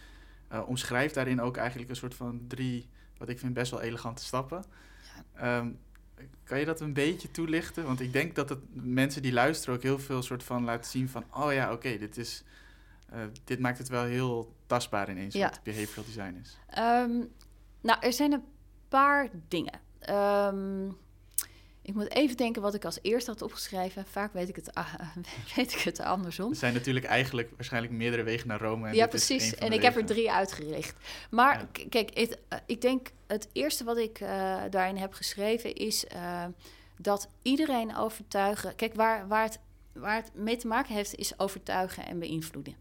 Uh, 0.52 0.68
omschrijft 0.68 1.14
daarin 1.14 1.42
ook 1.42 1.58
eigenlijk 1.58 1.90
een 1.90 1.96
soort 1.96 2.16
van 2.16 2.42
drie, 2.48 2.90
wat 3.18 3.30
ik 3.30 3.40
vind 3.40 3.54
best 3.54 3.72
wel 3.72 3.82
elegante 3.82 4.24
stappen. 4.24 4.64
Ja. 5.36 5.58
Um, 5.58 5.80
kan 6.44 6.60
je 6.60 6.66
dat 6.66 6.82
een 6.82 6.94
beetje 6.94 7.32
toelichten? 7.32 7.86
Want 7.86 8.00
ik 8.00 8.14
denk 8.14 8.36
dat 8.36 8.50
het 8.50 8.60
mensen 8.72 9.22
die 9.22 9.34
luisteren 9.34 9.76
ook 9.76 9.82
heel 9.82 10.00
veel 10.00 10.22
soort 10.22 10.44
van 10.44 10.64
laten 10.64 10.92
zien 10.92 11.10
van... 11.10 11.24
oh 11.34 11.54
ja, 11.54 11.66
oké, 11.66 11.74
okay, 11.74 11.98
dit 11.98 12.18
is... 12.18 12.44
Uh, 13.14 13.20
dit 13.44 13.60
maakt 13.60 13.78
het 13.78 13.90
wel 13.90 14.04
heel 14.04 14.56
tastbaar 14.66 15.10
ineens 15.10 15.34
ja. 15.34 15.50
wat 15.50 15.64
behavioral 15.64 16.06
design 16.06 16.40
is. 16.42 16.58
Um, 16.78 17.32
nou, 17.82 18.00
er 18.02 18.14
zijn 18.14 18.32
een 18.32 18.44
paar 18.88 19.30
dingen. 19.48 19.80
Um, 20.10 20.98
ik 21.88 21.94
moet 21.94 22.12
even 22.12 22.38
denken 22.38 22.62
wat 22.62 22.74
ik 22.74 22.86
als 22.86 23.00
eerste 23.02 23.32
had 23.32 23.42
opgeschreven. 23.42 24.06
Vaak 24.06 24.34
weet 24.34 24.50
ik 24.50 24.56
het, 24.56 24.70
uh, 24.78 24.94
weet 25.56 25.74
ik 25.74 25.80
het 25.80 26.00
andersom. 26.00 26.50
Er 26.50 26.56
zijn 26.56 26.74
natuurlijk 26.74 27.06
eigenlijk 27.06 27.50
waarschijnlijk 27.56 27.94
meerdere 27.94 28.24
wegen 28.24 28.48
naar 28.48 28.60
Rome. 28.60 28.88
En 28.88 28.96
ja, 28.96 29.08
precies. 29.08 29.56
En 29.56 29.72
ik 29.72 29.82
heb 29.82 29.96
er 29.96 30.06
drie 30.06 30.32
uitgericht. 30.32 30.96
Maar 31.30 31.60
ja. 31.60 31.86
kijk, 31.90 32.18
het, 32.18 32.40
uh, 32.54 32.60
ik 32.66 32.82
denk 32.82 33.12
het 33.28 33.48
eerste 33.54 33.84
wat 33.84 33.98
ik 33.98 34.20
uh, 34.20 34.62
daarin 34.70 34.98
heb 34.98 35.14
geschreven 35.14 35.76
is... 35.76 36.06
dat 36.98 37.30
iedereen 37.42 37.96
overtuigen. 37.96 38.76
Kijk, 38.76 38.94
waar, 38.94 39.28
waar, 39.28 39.44
het, 39.44 39.60
waar 39.94 40.16
het 40.16 40.32
mee 40.34 40.58
te 40.58 40.68
maken 40.68 40.96
heeft, 40.96 41.16
is 41.16 41.40
overtuigen 41.40 42.06
en 42.06 42.20
beïnvloeden. 42.20 42.76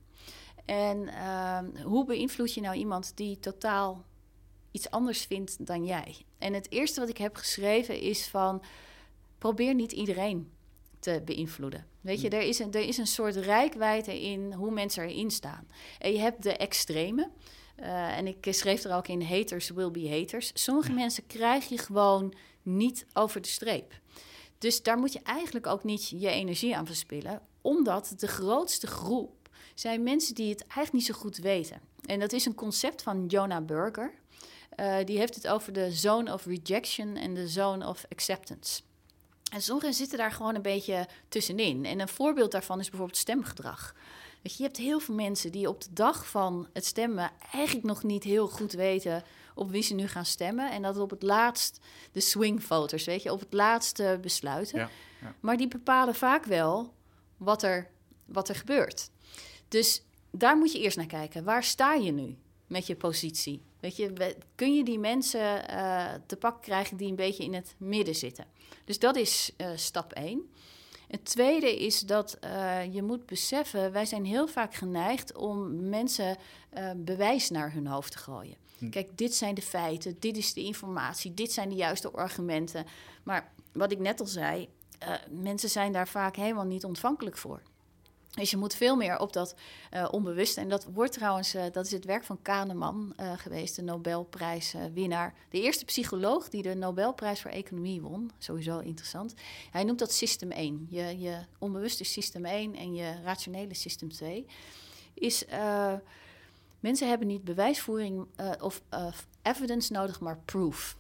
En 0.65 1.09
ehm, 1.09 1.83
hoe 1.83 2.05
beïnvloed 2.05 2.55
je 2.55 2.61
nou 2.61 2.77
iemand 2.77 3.13
die 3.17 3.39
totaal 3.39 4.05
iets 4.71 4.91
anders 4.91 5.25
vindt 5.25 5.67
dan 5.67 5.85
jij? 5.85 6.17
En 6.39 6.55
het 6.55 6.71
eerste 6.71 7.01
wat 7.01 7.09
ik 7.09 7.19
heb 7.19 7.37
geschreven 7.37 8.01
is 8.01 8.29
van 8.29 8.63
probeer 9.39 9.75
niet 9.75 9.93
iedereen 9.93 10.53
te 10.99 11.23
beïnvloeden. 11.25 11.87
Weet 12.01 12.21
je, 12.21 12.29
er 12.29 12.43
is, 12.43 12.59
een, 12.59 12.73
er 12.73 12.89
is 12.89 12.99
een 12.99 13.07
soort 13.07 13.37
rijkwijde 13.37 14.23
in 14.23 14.53
hoe 14.53 14.71
mensen 14.71 15.05
erin 15.05 15.31
staan. 15.31 15.69
En 15.99 16.13
je 16.13 16.19
hebt 16.19 16.43
de 16.43 16.57
extreme. 16.57 17.31
Uh, 17.81 18.17
en 18.17 18.27
ik 18.27 18.47
schreef 18.51 18.85
er 18.85 18.95
ook 18.95 19.09
in: 19.09 19.23
haters 19.23 19.71
will 19.71 19.91
be 19.91 20.09
haters. 20.09 20.51
Sommige 20.55 20.93
mensen 20.93 21.27
krijg 21.27 21.69
je 21.69 21.79
gewoon 21.79 22.35
niet 22.63 23.07
over 23.13 23.41
de 23.41 23.49
streep. 23.49 24.01
Dus 24.59 24.83
daar 24.83 24.99
moet 24.99 25.13
je 25.13 25.21
eigenlijk 25.23 25.67
ook 25.67 25.85
niet 25.85 26.09
je 26.09 26.29
energie 26.29 26.77
aan 26.77 26.87
verspillen, 26.87 27.43
omdat 27.61 28.15
de 28.17 28.27
grootste 28.27 28.87
groep 28.87 29.49
zijn 29.75 30.03
mensen 30.03 30.35
die 30.35 30.51
het 30.51 30.61
eigenlijk 30.61 30.93
niet 30.93 31.05
zo 31.05 31.15
goed 31.15 31.37
weten. 31.37 31.81
En 32.07 32.21
dat 32.21 32.33
is 32.33 32.45
een 32.45 32.55
concept 32.55 33.03
van 33.03 33.27
Jonah 33.27 33.65
Berger. 33.65 34.13
Uh, 34.81 34.97
die 35.05 35.19
heeft 35.19 35.35
het 35.35 35.49
over 35.49 35.73
de 35.73 35.93
zone 35.93 36.33
of 36.33 36.47
rejection 36.47 37.17
en 37.17 37.35
de 37.35 37.49
zone 37.49 37.89
of 37.89 38.05
acceptance. 38.09 38.83
En 39.57 39.63
sommigen 39.63 39.95
zitten 39.95 40.19
daar 40.19 40.33
gewoon 40.33 40.55
een 40.55 40.63
beetje 40.63 41.09
tussenin. 41.29 41.85
En 41.85 42.01
een 42.01 42.09
voorbeeld 42.09 42.51
daarvan 42.51 42.81
is 42.81 42.89
bijvoorbeeld 42.89 43.19
stemgedrag. 43.19 43.95
Weet 44.43 44.53
je, 44.53 44.63
je 44.63 44.69
hebt 44.69 44.77
heel 44.77 45.01
veel 45.01 45.15
mensen 45.15 45.53
die 45.53 45.69
op 45.69 45.83
de 45.83 45.93
dag 45.93 46.29
van 46.29 46.69
het 46.73 46.85
stemmen 46.85 47.31
eigenlijk 47.53 47.87
nog 47.87 48.03
niet 48.03 48.25
heel 48.25 48.49
goed 48.49 48.73
weten 48.73 49.25
op 49.55 49.71
wie 49.71 49.83
ze 49.83 49.95
nu 49.95 50.07
gaan 50.07 50.25
stemmen. 50.25 50.71
En 50.71 50.83
dat 50.83 50.99
op 50.99 51.11
het 51.11 51.23
laatst 51.23 51.79
de 52.13 52.21
swing 52.21 52.63
voters, 52.65 53.05
weet 53.05 53.23
je, 53.23 53.33
op 53.33 53.41
het 53.41 53.53
laatste 53.53 54.19
besluiten. 54.23 54.79
Ja, 54.79 54.91
ja. 55.21 55.35
Maar 55.41 55.57
die 55.57 55.69
bepalen 55.69 56.15
vaak 56.15 56.45
wel 56.45 56.95
wat 57.37 57.63
er, 57.63 57.91
wat 58.25 58.49
er 58.49 58.55
gebeurt. 58.55 59.11
Dus 59.69 60.03
daar 60.31 60.57
moet 60.57 60.73
je 60.73 60.81
eerst 60.81 60.97
naar 60.97 61.07
kijken. 61.07 61.45
Waar 61.45 61.65
sta 61.65 61.95
je 61.95 62.13
nu 62.13 62.37
met 62.67 62.87
je 62.87 62.97
positie? 62.97 63.63
Weet 63.81 63.97
je, 63.97 64.37
kun 64.55 64.75
je 64.75 64.85
die 64.85 64.99
mensen 64.99 65.71
uh, 65.71 66.13
te 66.27 66.37
pak 66.37 66.63
krijgen 66.63 66.97
die 66.97 67.09
een 67.09 67.17
beetje 67.17 67.45
in 67.45 67.55
het 67.55 67.75
midden 67.79 68.15
zitten? 68.15 68.45
Dus 68.85 68.99
dat 68.99 69.17
is 69.17 69.53
uh, 69.57 69.69
stap 69.75 70.13
1. 70.13 70.51
Het 71.09 71.25
tweede 71.25 71.85
is 71.85 72.01
dat 72.01 72.39
uh, 72.45 72.95
je 72.95 73.03
moet 73.03 73.27
beseffen, 73.27 73.93
wij 73.93 74.05
zijn 74.05 74.25
heel 74.25 74.49
vaak 74.49 74.75
geneigd 74.75 75.37
om 75.37 75.89
mensen 75.89 76.37
bewijs 76.97 77.51
naar 77.51 77.73
hun 77.73 77.87
hoofd 77.87 78.13
te 78.13 78.19
gooien. 78.19 78.57
Hm. 78.79 78.89
Kijk, 78.89 79.19
dit 79.19 79.35
zijn 79.35 79.55
de 79.55 79.63
feiten, 79.63 80.17
dit 80.19 80.37
is 80.37 80.53
de 80.53 80.63
informatie, 80.63 81.35
dit 81.35 81.53
zijn 81.53 81.69
de 81.69 81.75
juiste 81.75 82.11
argumenten. 82.11 82.87
Maar 83.23 83.53
wat 83.73 83.93
ik 83.93 83.99
net 83.99 84.21
al 84.21 84.27
zei, 84.27 84.69
mensen 85.31 85.69
zijn 85.69 85.93
daar 85.93 86.09
vaak 86.09 86.37
helemaal 86.37 86.65
niet 86.65 86.85
ontvankelijk 86.85 87.37
voor. 87.37 87.63
Dus 88.37 88.51
je 88.51 88.57
moet 88.57 88.75
veel 88.75 88.97
meer 88.97 89.19
op 89.19 89.33
dat 89.33 89.55
uh, 89.95 90.09
onbewuste. 90.11 90.61
En 90.61 90.69
dat 90.69 90.85
wordt 90.85 91.13
trouwens, 91.13 91.55
uh, 91.55 91.65
dat 91.73 91.85
is 91.85 91.93
het 91.93 92.05
werk 92.05 92.25
van 92.25 92.43
Kahneman 92.43 93.15
uh, 93.21 93.33
geweest, 93.37 93.77
de 93.77 93.83
Nobelprijswinnaar. 93.83 95.35
de 95.51 95.61
eerste 95.61 95.85
psycholoog 95.85 96.49
die 96.49 96.63
de 96.63 96.75
Nobelprijs 96.75 97.41
voor 97.41 97.51
economie 97.51 98.01
won. 98.01 98.31
Sowieso 98.39 98.79
interessant. 98.79 99.35
Hij 99.71 99.85
noemt 99.85 99.99
dat 99.99 100.13
system 100.13 100.51
1. 100.51 100.87
Je, 100.91 101.19
je 101.19 101.39
onbewuste 101.59 102.05
system 102.05 102.45
1 102.45 102.75
en 102.75 102.95
je 102.95 103.23
rationele 103.23 103.75
system 103.75 104.13
2. 104.13 104.47
Is, 105.15 105.45
mensen 106.81 107.09
hebben 107.09 107.27
niet 107.27 107.45
bewijsvoering 107.45 108.27
of 108.61 108.83
evidence 109.43 109.93
nodig, 109.93 110.21
maar 110.21 110.39
proof. 110.45 110.97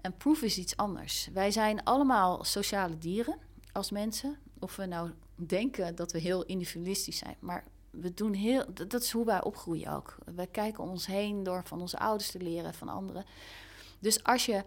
En 0.00 0.16
proof 0.16 0.42
is 0.42 0.58
iets 0.58 0.76
anders. 0.76 1.28
Wij 1.32 1.50
zijn 1.50 1.84
allemaal 1.84 2.44
sociale 2.44 2.98
dieren 2.98 3.38
als 3.72 3.90
mensen. 3.90 4.38
Of 4.64 4.76
we 4.76 4.86
nou 4.86 5.10
denken 5.34 5.94
dat 5.94 6.12
we 6.12 6.18
heel 6.18 6.44
individualistisch 6.44 7.18
zijn. 7.18 7.36
Maar 7.38 7.64
we 7.90 8.14
doen 8.14 8.32
heel. 8.32 8.64
Dat 8.74 9.02
is 9.02 9.10
hoe 9.10 9.24
wij 9.24 9.42
opgroeien 9.42 9.92
ook. 9.92 10.16
We 10.34 10.46
kijken 10.46 10.82
om 10.82 10.88
ons 10.88 11.06
heen 11.06 11.42
door 11.42 11.62
van 11.64 11.80
onze 11.80 11.98
ouders 11.98 12.30
te 12.30 12.38
leren, 12.38 12.74
van 12.74 12.88
anderen. 12.88 13.24
Dus 13.98 14.24
als 14.24 14.46
je 14.46 14.62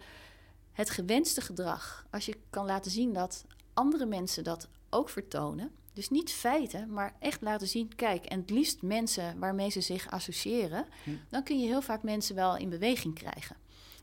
het 0.72 0.90
gewenste 0.90 1.40
gedrag, 1.40 2.06
als 2.10 2.26
je 2.26 2.36
kan 2.50 2.66
laten 2.66 2.90
zien 2.90 3.12
dat 3.12 3.44
andere 3.74 4.06
mensen 4.06 4.44
dat 4.44 4.68
ook 4.90 5.08
vertonen. 5.08 5.70
Dus 5.92 6.10
niet 6.10 6.32
feiten, 6.32 6.92
maar 6.92 7.14
echt 7.18 7.40
laten 7.40 7.68
zien, 7.68 7.94
kijk, 7.94 8.24
en 8.24 8.40
het 8.40 8.50
liefst 8.50 8.82
mensen 8.82 9.38
waarmee 9.38 9.70
ze 9.70 9.80
zich 9.80 10.10
associëren, 10.10 10.86
hm. 11.04 11.10
dan 11.28 11.42
kun 11.42 11.60
je 11.60 11.66
heel 11.66 11.82
vaak 11.82 12.02
mensen 12.02 12.34
wel 12.34 12.56
in 12.56 12.68
beweging 12.68 13.14
krijgen. 13.14 13.56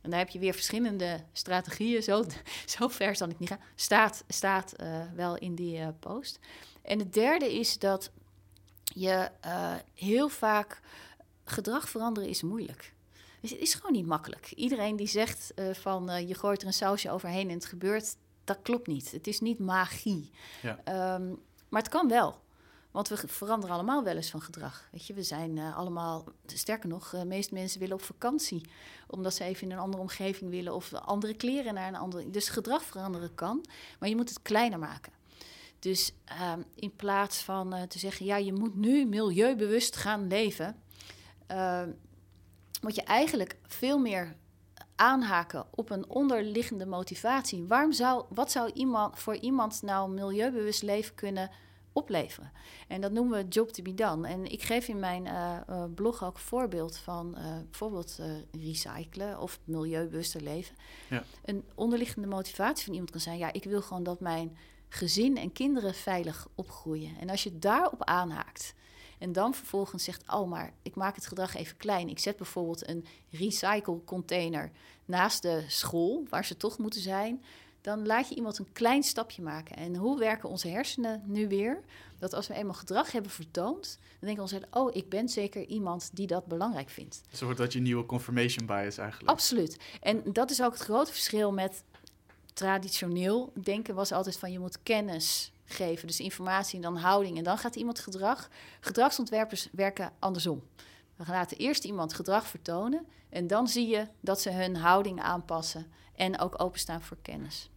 En 0.05 0.11
daar 0.11 0.19
heb 0.19 0.29
je 0.29 0.39
weer 0.39 0.53
verschillende 0.53 1.23
strategieën. 1.33 2.03
Zo, 2.03 2.23
zo 2.77 2.87
ver 2.87 3.15
zal 3.15 3.29
ik 3.29 3.39
niet 3.39 3.49
gaan. 3.49 3.59
Staat, 3.75 4.23
staat 4.27 4.73
uh, 4.81 5.01
wel 5.15 5.37
in 5.37 5.55
die 5.55 5.79
uh, 5.79 5.87
post. 5.99 6.39
En 6.81 6.99
het 6.99 7.13
derde 7.13 7.59
is 7.59 7.79
dat 7.79 8.11
je 8.83 9.29
uh, 9.45 9.73
heel 9.93 10.29
vaak 10.29 10.81
gedrag 11.43 11.89
veranderen 11.89 12.29
is 12.29 12.41
moeilijk. 12.41 12.93
Dus 13.41 13.49
het 13.49 13.59
is 13.59 13.73
gewoon 13.73 13.91
niet 13.91 14.05
makkelijk. 14.05 14.51
Iedereen 14.51 14.95
die 14.95 15.07
zegt 15.07 15.53
van 15.71 16.27
je 16.27 16.35
gooit 16.35 16.61
er 16.61 16.67
een 16.67 16.73
sausje 16.73 17.11
overheen 17.11 17.49
en 17.49 17.55
het 17.55 17.65
gebeurt, 17.65 18.15
dat 18.43 18.59
klopt 18.61 18.87
niet. 18.87 19.11
Het 19.11 19.27
is 19.27 19.39
niet 19.39 19.59
magie. 19.59 20.31
Ja. 20.61 21.15
Um, 21.15 21.39
maar 21.69 21.81
het 21.81 21.91
kan 21.91 22.07
wel. 22.07 22.41
Want 22.95 23.07
we 23.07 23.27
veranderen 23.27 23.75
allemaal 23.75 24.03
wel 24.03 24.15
eens 24.15 24.29
van 24.29 24.41
gedrag. 24.41 24.87
Weet 24.91 25.05
je, 25.05 25.13
we 25.13 25.23
zijn 25.23 25.57
uh, 25.57 25.77
allemaal, 25.77 26.25
sterker 26.45 26.89
nog, 26.89 27.09
de 27.09 27.17
uh, 27.17 27.23
meeste 27.23 27.53
mensen 27.53 27.79
willen 27.79 27.95
op 27.95 28.01
vakantie. 28.01 28.61
Omdat 29.07 29.33
ze 29.33 29.43
even 29.43 29.63
in 29.63 29.71
een 29.71 29.79
andere 29.79 30.01
omgeving 30.01 30.49
willen 30.51 30.75
of 30.75 30.93
andere 30.93 31.33
kleren 31.33 31.73
naar 31.73 31.87
een 31.87 31.95
andere. 31.95 32.29
Dus 32.29 32.49
gedrag 32.49 32.83
veranderen 32.83 33.35
kan, 33.35 33.65
maar 33.99 34.09
je 34.09 34.15
moet 34.15 34.29
het 34.29 34.41
kleiner 34.41 34.79
maken. 34.79 35.13
Dus 35.79 36.13
uh, 36.29 36.53
in 36.75 36.95
plaats 36.95 37.43
van 37.43 37.75
uh, 37.75 37.81
te 37.81 37.99
zeggen, 37.99 38.25
ja, 38.25 38.37
je 38.37 38.53
moet 38.53 38.75
nu 38.75 39.05
milieubewust 39.05 39.95
gaan 39.95 40.27
leven, 40.27 40.75
ehm, 41.47 41.89
moet 42.81 42.95
je 42.95 43.03
eigenlijk 43.03 43.57
veel 43.67 43.97
meer 43.97 44.35
aanhaken 44.95 45.65
op 45.71 45.89
een 45.89 46.09
onderliggende 46.09 46.85
motivatie. 46.85 47.65
Waarom 47.67 47.91
zou, 47.91 48.25
wat 48.29 48.51
zou 48.51 48.71
iemand, 48.73 49.19
voor 49.19 49.35
iemand 49.35 49.81
nou 49.81 50.11
milieubewust 50.11 50.83
leven 50.83 51.15
kunnen 51.15 51.49
opleveren. 51.95 52.51
En 52.87 53.01
dat 53.01 53.11
noemen 53.11 53.37
we 53.37 53.47
job 53.47 53.69
to 53.69 53.83
be 53.83 53.93
done. 53.93 54.27
En 54.27 54.51
ik 54.51 54.63
geef 54.63 54.87
in 54.87 54.99
mijn 54.99 55.25
uh, 55.25 55.57
uh, 55.69 55.83
blog 55.95 56.23
ook 56.23 56.37
voorbeeld 56.37 56.97
van 56.97 57.35
uh, 57.37 57.43
bijvoorbeeld 57.69 58.19
recyclen 58.51 59.39
of 59.39 59.59
milieubewuster 59.63 60.41
leven. 60.41 60.75
Ja. 61.09 61.23
Een 61.45 61.63
onderliggende 61.75 62.27
motivatie 62.27 62.83
van 62.83 62.93
iemand 62.93 63.11
kan 63.11 63.21
zijn: 63.21 63.37
ja, 63.37 63.53
ik 63.53 63.63
wil 63.63 63.81
gewoon 63.81 64.03
dat 64.03 64.19
mijn 64.19 64.57
gezin 64.89 65.37
en 65.37 65.51
kinderen 65.51 65.93
veilig 65.93 66.47
opgroeien. 66.55 67.17
En 67.19 67.29
als 67.29 67.43
je 67.43 67.59
daarop 67.59 68.03
aanhaakt. 68.03 68.73
En 69.17 69.31
dan 69.31 69.53
vervolgens 69.53 70.03
zegt: 70.03 70.31
Oh, 70.31 70.49
maar 70.49 70.73
ik 70.81 70.95
maak 70.95 71.15
het 71.15 71.27
gedrag 71.27 71.55
even 71.55 71.77
klein. 71.77 72.09
Ik 72.09 72.19
zet 72.19 72.37
bijvoorbeeld 72.37 72.89
een 72.89 73.05
recycle 73.29 74.03
container 74.03 74.71
naast 75.05 75.41
de 75.41 75.63
school, 75.67 76.25
waar 76.29 76.45
ze 76.45 76.57
toch 76.57 76.77
moeten 76.77 77.01
zijn 77.01 77.43
dan 77.85 78.05
laat 78.05 78.29
je 78.29 78.35
iemand 78.35 78.57
een 78.57 78.71
klein 78.71 79.03
stapje 79.03 79.41
maken. 79.41 79.75
En 79.75 79.95
hoe 79.95 80.19
werken 80.19 80.49
onze 80.49 80.67
hersenen 80.67 81.21
nu 81.25 81.47
weer? 81.47 81.81
Dat 82.19 82.33
als 82.33 82.47
we 82.47 82.53
eenmaal 82.53 82.73
gedrag 82.73 83.11
hebben 83.11 83.31
vertoond, 83.31 83.99
dan 84.01 84.19
denken 84.19 84.41
onze 84.41 84.55
hersenen, 84.55 84.79
oh, 84.81 84.95
ik 84.95 85.09
ben 85.09 85.29
zeker 85.29 85.65
iemand 85.65 86.09
die 86.13 86.27
dat 86.27 86.45
belangrijk 86.45 86.89
vindt. 86.89 87.21
Zo 87.33 87.45
wordt 87.45 87.59
dat 87.59 87.73
je 87.73 87.79
nieuwe 87.79 88.05
confirmation 88.05 88.65
bias 88.65 88.97
eigenlijk. 88.97 89.29
Absoluut. 89.29 89.77
En 90.01 90.23
dat 90.33 90.51
is 90.51 90.61
ook 90.61 90.71
het 90.71 90.81
grote 90.81 91.11
verschil 91.11 91.51
met 91.51 91.83
traditioneel 92.53 93.51
denken 93.61 93.95
was 93.95 94.11
altijd 94.11 94.37
van 94.37 94.51
je 94.51 94.59
moet 94.59 94.83
kennis 94.83 95.51
geven, 95.65 96.07
dus 96.07 96.19
informatie 96.19 96.75
en 96.75 96.81
dan 96.81 96.97
houding 96.97 97.37
en 97.37 97.43
dan 97.43 97.57
gaat 97.57 97.75
iemand 97.75 97.99
gedrag. 97.99 98.49
Gedragsontwerpers 98.79 99.69
werken 99.71 100.11
andersom. 100.19 100.63
We 101.15 101.23
laten 101.27 101.57
eerst 101.57 101.83
iemand 101.83 102.13
gedrag 102.13 102.47
vertonen 102.47 103.05
en 103.29 103.47
dan 103.47 103.67
zie 103.67 103.87
je 103.87 104.07
dat 104.19 104.41
ze 104.41 104.49
hun 104.49 104.75
houding 104.75 105.21
aanpassen 105.21 105.85
en 106.15 106.39
ook 106.39 106.61
openstaan 106.61 107.01
voor 107.01 107.17
kennis. 107.21 107.69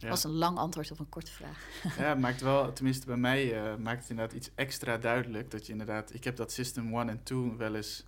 Dat 0.00 0.10
was 0.10 0.24
een 0.24 0.30
lang 0.30 0.58
antwoord 0.58 0.90
op 0.90 0.98
een 0.98 1.08
korte 1.08 1.30
vraag. 1.30 1.64
Ja, 1.82 2.08
het 2.08 2.18
maakt 2.26 2.40
wel, 2.40 2.72
tenminste 2.72 3.06
bij 3.06 3.16
mij, 3.16 3.72
uh, 3.72 3.76
maakt 3.76 4.00
het 4.00 4.10
inderdaad 4.10 4.36
iets 4.36 4.50
extra 4.54 4.98
duidelijk. 4.98 5.50
Dat 5.50 5.66
je 5.66 5.72
inderdaad, 5.72 6.14
ik 6.14 6.24
heb 6.24 6.36
dat 6.36 6.52
System 6.52 6.94
1 6.94 7.08
en 7.08 7.22
2 7.22 7.56
wel 7.56 7.74
eens, 7.74 8.04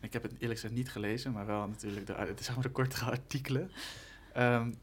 ik 0.00 0.12
heb 0.12 0.22
het 0.22 0.32
eerlijk 0.32 0.60
gezegd 0.60 0.74
niet 0.74 0.90
gelezen, 0.90 1.32
maar 1.32 1.46
wel 1.46 1.66
natuurlijk, 1.66 2.06
de, 2.06 2.12
het 2.12 2.40
is 2.40 2.46
allemaal 2.46 2.64
de 2.64 2.70
kortere 2.70 3.04
artikelen. 3.16 3.70
Um, 4.36 4.78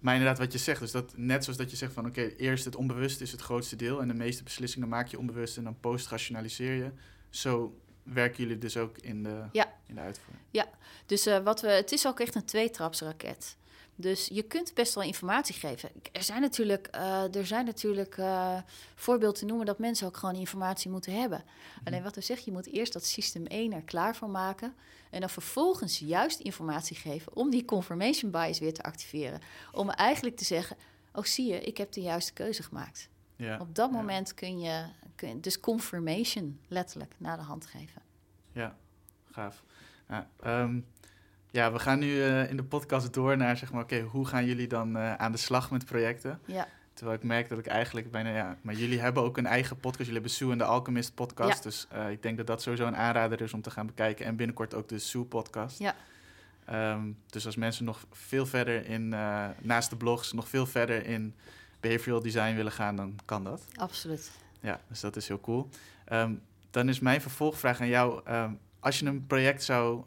maar 0.00 0.14
inderdaad, 0.14 0.38
wat 0.38 0.52
je 0.52 0.58
zegt, 0.58 0.80
dus 0.80 0.90
dat 0.90 1.12
net 1.16 1.42
zoals 1.44 1.58
dat 1.58 1.70
je 1.70 1.76
zegt 1.76 1.92
van 1.92 2.06
oké, 2.06 2.20
eerst 2.20 2.64
het 2.64 2.76
onbewust 2.76 3.20
is 3.20 3.32
het 3.32 3.40
grootste 3.40 3.76
deel 3.76 4.00
en 4.00 4.08
de 4.08 4.14
meeste 4.14 4.42
beslissingen 4.42 4.88
maak 4.88 5.06
je 5.06 5.18
onbewust 5.18 5.56
en 5.56 5.64
dan 5.64 5.80
post-rationaliseer 5.80 6.74
je. 6.74 6.90
Zo 7.30 7.80
werken 8.02 8.42
jullie 8.42 8.58
dus 8.58 8.76
ook 8.76 8.98
in 8.98 9.22
de, 9.22 9.42
ja. 9.52 9.72
in 9.86 9.94
de 9.94 10.00
uitvoering. 10.00 10.44
Ja, 10.50 10.68
dus 11.06 11.26
uh, 11.26 11.38
wat 11.38 11.60
we, 11.60 11.68
het 11.68 11.92
is 11.92 12.06
ook 12.06 12.20
echt 12.20 12.34
een 12.34 12.44
tweetrapsraket. 12.44 13.56
Dus 14.00 14.28
je 14.32 14.42
kunt 14.42 14.74
best 14.74 14.94
wel 14.94 15.04
informatie 15.04 15.54
geven. 15.54 15.90
Er 16.12 16.22
zijn 16.22 16.40
natuurlijk, 16.40 16.88
uh, 16.94 17.34
er 17.34 17.46
zijn 17.46 17.64
natuurlijk 17.64 18.16
uh, 18.16 18.58
voorbeelden 18.94 19.38
te 19.38 19.44
noemen 19.44 19.66
dat 19.66 19.78
mensen 19.78 20.06
ook 20.06 20.16
gewoon 20.16 20.34
informatie 20.34 20.90
moeten 20.90 21.20
hebben. 21.20 21.44
Mhm. 21.44 21.86
Alleen 21.86 22.02
wat 22.02 22.14
we 22.14 22.20
zeggen, 22.20 22.46
je 22.46 22.52
moet 22.52 22.72
eerst 22.72 22.92
dat 22.92 23.04
systeem 23.04 23.46
1 23.46 23.72
er 23.72 23.82
klaar 23.82 24.16
voor 24.16 24.30
maken. 24.30 24.74
En 25.10 25.20
dan 25.20 25.30
vervolgens 25.30 25.98
juist 25.98 26.40
informatie 26.40 26.96
geven 26.96 27.36
om 27.36 27.50
die 27.50 27.64
confirmation 27.64 28.30
bias 28.30 28.58
weer 28.58 28.74
te 28.74 28.82
activeren. 28.82 29.40
Om 29.72 29.90
eigenlijk 29.90 30.36
te 30.36 30.44
zeggen, 30.44 30.76
oh 31.12 31.24
zie 31.24 31.46
je, 31.46 31.60
ik 31.60 31.76
heb 31.76 31.92
de 31.92 32.00
juiste 32.00 32.32
keuze 32.32 32.62
gemaakt. 32.62 33.08
Ja. 33.36 33.58
Op 33.60 33.74
dat 33.74 33.90
ja. 33.90 33.96
moment 33.96 34.34
kun 34.34 34.60
je, 34.60 34.84
kun 35.14 35.28
je 35.28 35.40
dus 35.40 35.60
confirmation 35.60 36.60
letterlijk 36.68 37.14
naar 37.18 37.36
de 37.36 37.42
hand 37.42 37.66
geven. 37.66 38.02
Ja, 38.52 38.76
gaaf. 39.24 39.62
Ja, 40.08 40.30
ehm, 40.40 40.80
ja 41.50 41.72
we 41.72 41.78
gaan 41.78 41.98
nu 41.98 42.22
eh, 42.22 42.50
in 42.50 42.56
de 42.56 42.64
podcast 42.64 43.12
door 43.14 43.36
naar, 43.36 43.56
zeg 43.56 43.72
maar, 43.72 43.82
oké, 43.82 44.00
hoe 44.00 44.26
gaan 44.26 44.44
jullie 44.46 44.66
dan 44.66 44.96
eh, 44.96 45.14
aan 45.14 45.32
de 45.32 45.38
slag 45.38 45.70
met 45.70 45.84
projecten? 45.84 46.40
Ja, 46.44 46.68
Terwijl 46.94 47.18
ik 47.18 47.24
merk 47.24 47.48
dat 47.48 47.58
ik 47.58 47.66
eigenlijk 47.66 48.10
bijna, 48.10 48.30
ja, 48.30 48.56
maar 48.62 48.74
jullie 48.74 49.00
hebben 49.00 49.22
ook 49.22 49.36
een 49.36 49.46
eigen 49.46 49.76
podcast. 49.76 49.98
Jullie 49.98 50.12
hebben 50.12 50.30
Sue 50.30 50.52
en 50.52 50.58
de 50.58 50.64
Alchemist 50.64 51.14
podcast. 51.14 51.56
Ja. 51.56 51.62
Dus 51.62 51.86
eh, 51.90 52.10
ik 52.10 52.22
denk 52.22 52.36
dat 52.36 52.46
dat 52.46 52.62
sowieso 52.62 52.86
een 52.86 52.96
aanrader 52.96 53.40
is 53.40 53.52
om 53.52 53.62
te 53.62 53.70
gaan 53.70 53.86
bekijken. 53.86 54.26
En 54.26 54.36
binnenkort 54.36 54.74
ook 54.74 54.88
de 54.88 54.98
Sue 54.98 55.24
podcast. 55.24 55.78
Ja. 55.78 55.94
Ehm, 56.64 57.12
dus 57.26 57.46
als 57.46 57.56
mensen 57.56 57.84
nog 57.84 58.06
veel 58.12 58.46
verder 58.46 58.86
in, 58.86 59.08
naast 59.58 59.90
de 59.90 59.96
blogs, 59.96 60.32
nog 60.32 60.48
veel 60.48 60.66
verder 60.66 61.06
in 61.06 61.34
behavioral 61.80 62.22
design 62.22 62.54
willen 62.54 62.72
gaan, 62.72 62.96
dan 62.96 63.18
kan 63.24 63.44
dat. 63.44 63.66
absoluut. 63.76 64.30
Ja, 64.60 64.80
dus 64.88 65.00
dat 65.00 65.16
is 65.16 65.28
heel 65.28 65.40
cool. 65.40 65.68
Ehm, 66.04 66.32
dan 66.70 66.88
is 66.88 67.00
mijn 67.00 67.20
vervolgvraag 67.20 67.80
aan 67.80 67.88
jou. 67.88 68.20
ehm, 68.24 68.52
als 68.80 68.98
je 68.98 69.06
een 69.06 69.26
project 69.26 69.62
zou 69.62 70.04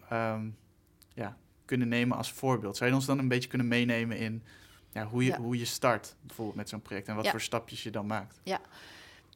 ja, 1.13 1.37
kunnen 1.65 1.87
nemen 1.87 2.17
als 2.17 2.31
voorbeeld, 2.31 2.77
zou 2.77 2.89
je 2.89 2.95
ons 2.95 3.05
dan 3.05 3.19
een 3.19 3.27
beetje 3.27 3.49
kunnen 3.49 3.67
meenemen 3.67 4.17
in 4.17 4.43
ja, 4.91 5.05
hoe, 5.05 5.23
je, 5.23 5.29
Ja. 5.31 5.37
hoe 5.39 5.57
je 5.57 5.65
start 5.65 6.15
bijvoorbeeld 6.21 6.57
met 6.57 6.69
zo'n 6.69 6.81
project 6.81 7.07
en 7.07 7.15
wat 7.15 7.25
Ja. 7.25 7.31
voor 7.31 7.41
stapjes 7.41 7.83
je 7.83 7.89
dan 7.91 8.05
maakt? 8.05 8.39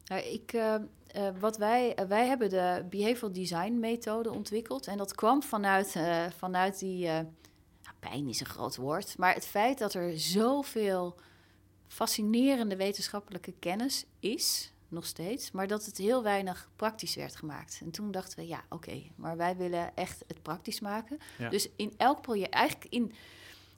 Nou, 0.06 0.22
ik, 0.22 0.54
eh, 0.54 0.76
eh, 1.08 1.34
wat 1.40 1.58
wij, 1.58 1.96
eh, 1.96 2.06
wij 2.06 2.28
hebben 2.28 2.50
de 2.50 2.86
behavioral 2.90 3.32
design 3.34 3.80
methode 3.80 4.32
ontwikkeld. 4.32 4.88
En 4.88 4.98
dat 4.98 5.16
kwam 5.16 5.44
vanuit, 5.44 5.96
vanuit 6.38 6.80
die. 6.80 7.06
nou, 7.06 7.26
pijn 8.00 8.28
is 8.28 8.40
een 8.40 8.46
groot 8.46 8.76
woord. 8.76 9.18
Maar 9.18 9.34
het 9.34 9.46
feit 9.46 9.78
dat 9.78 9.94
er 9.94 10.20
zoveel 10.20 11.16
fascinerende 11.88 12.76
wetenschappelijke 12.76 13.54
kennis 13.60 14.06
is, 14.20 14.74
nog 14.88 15.06
steeds. 15.06 15.52
Maar 15.52 15.67
dat 15.67 15.86
het 15.86 15.97
heel 15.97 16.23
weinig 16.23 16.69
praktisch 16.76 17.15
werd 17.15 17.36
gemaakt. 17.36 17.80
En 17.84 17.91
toen 17.91 18.12
dachten 18.12 18.39
we, 18.39 18.47
ja, 18.47 18.63
oké, 18.69 19.02
maar 19.15 19.38
wij 19.38 19.56
willen 19.56 19.95
echt 19.95 20.23
het 20.28 20.41
praktisch 20.41 20.80
maken. 20.80 21.17
Ja. 21.38 21.50
Dus 21.50 21.69
in 21.76 21.93
elk 21.97 22.21
project, 22.21 22.54
eigenlijk 22.54 22.93
in, 22.93 23.13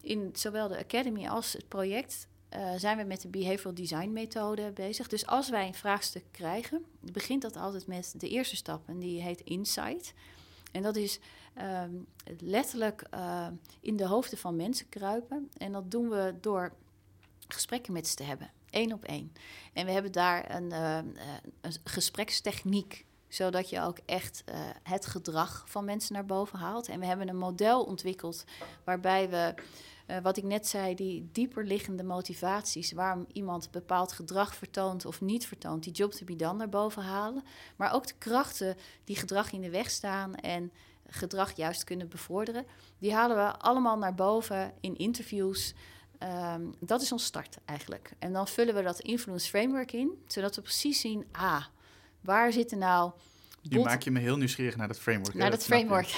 in 0.02 0.30
zowel 0.34 0.68
de 0.68 0.78
academy 0.78 1.28
als 1.28 1.54
het 1.54 1.68
project 1.68 2.28
eh, 2.50 2.74
zijn 2.78 2.98
we 2.98 3.04
met 3.04 3.22
de 3.22 3.28
behavioral 3.28 3.74
design 3.74 4.12
methode 4.12 4.72
bezig. 4.72 5.08
Dus 5.08 5.26
als 5.26 5.50
wij 5.50 5.68
een 5.68 5.74
vraagstuk 5.74 6.24
krijgen, 6.32 6.86
begint 7.00 7.42
dat 7.42 7.56
altijd 7.56 7.88
met 7.88 8.14
de 8.18 8.30
eerste 8.30 8.56
stap 8.56 8.88
en 8.88 9.00
die 9.00 9.22
heet 9.22 9.42
insight. 9.42 10.14
En 10.72 10.82
dat 10.82 10.96
is 10.96 11.20
ehm, 11.54 11.94
letterlijk 12.40 13.02
eh, 13.10 13.48
in 13.80 13.96
de 13.96 14.06
hoofden 14.06 14.38
van 14.38 14.56
mensen 14.56 14.90
kruipen. 14.90 15.50
En 15.58 15.72
dat 15.72 15.92
doen 15.92 16.10
we 16.10 16.36
door 16.42 16.74
gesprekken 17.48 17.94
met 17.94 18.08
ze 18.08 18.16
te 18.16 18.24
hebben, 18.24 18.52
één 18.70 18.94
op 18.94 19.04
één. 19.04 19.34
En 19.74 19.86
we 19.86 19.92
hebben 19.92 20.12
daar 20.12 20.56
een, 20.56 20.72
eh, 20.72 20.98
eh, 20.98 21.06
een 21.62 21.74
gesprekstechniek 21.84 23.06
zodat 23.28 23.70
je 23.70 23.82
ook 23.82 23.98
echt 24.06 24.44
eh, 24.46 24.60
het 24.84 25.06
gedrag 25.06 25.64
van 25.68 25.86
mensen 25.86 26.14
naar 26.14 26.26
boven 26.26 26.60
haalt. 26.60 26.88
En 26.88 27.00
we 27.00 27.06
hebben 27.06 27.30
een 27.30 27.38
model 27.38 27.84
ontwikkeld 27.84 28.44
waarbij 28.84 29.30
we 29.30 29.54
wat 30.24 30.38
ik 30.38 30.44
net 30.44 30.68
zei, 30.68 30.96
die 30.96 31.30
dieper 31.32 31.66
liggende 31.66 32.04
motivaties, 32.04 32.92
waarom 32.92 33.26
iemand 33.34 33.72
bepaald 33.72 34.12
gedrag 34.12 34.56
vertoont 34.56 35.06
of 35.06 35.22
niet 35.22 35.46
vertoont, 35.46 35.84
die 35.84 35.94
job 35.94 36.12
to 36.12 36.26
be 36.26 36.36
done 36.36 36.58
naar 36.58 36.70
boven 36.70 37.04
halen. 37.04 37.44
Maar 37.76 37.94
ook 37.94 38.08
de 38.08 38.14
krachten 38.18 38.78
die 39.04 39.16
gedrag 39.16 39.52
in 39.52 39.62
de 39.62 39.70
weg 39.70 39.90
staan 39.90 40.36
en 40.36 40.72
gedrag 41.08 41.56
juist 41.56 41.84
kunnen 41.84 42.10
bevorderen, 42.10 42.66
die 42.98 43.14
halen 43.14 43.38
we 43.38 43.58
allemaal 43.58 43.98
naar 43.98 44.16
boven 44.16 44.74
in 44.80 44.98
interviews. 44.98 45.74
Ehm, 46.20 46.62
dat 46.80 47.02
is 47.02 47.12
ons 47.12 47.24
start 47.24 47.58
eigenlijk. 47.66 48.12
En 48.20 48.34
dan 48.34 48.48
vullen 48.48 48.76
we 48.76 48.82
dat 48.82 49.00
influence 49.00 49.50
framework 49.50 49.92
in, 49.92 50.12
zodat 50.28 50.56
we 50.56 50.62
precies 50.62 51.00
zien, 51.00 51.26
ah, 51.32 51.66
waar 52.22 52.52
zitten 52.52 52.78
nou 52.78 53.12
Nu 53.62 53.76
bot- 53.78 53.86
maak 53.86 54.02
je 54.02 54.12
me 54.12 54.20
heel 54.20 54.38
nieuwsgierig 54.38 54.76
naar 54.76 54.88
dat 54.88 55.00
framework. 55.00 55.34
hè? 55.34 55.40
naar 55.40 55.50
dat 55.52 55.60
je. 55.66 55.66
framework. 55.66 56.08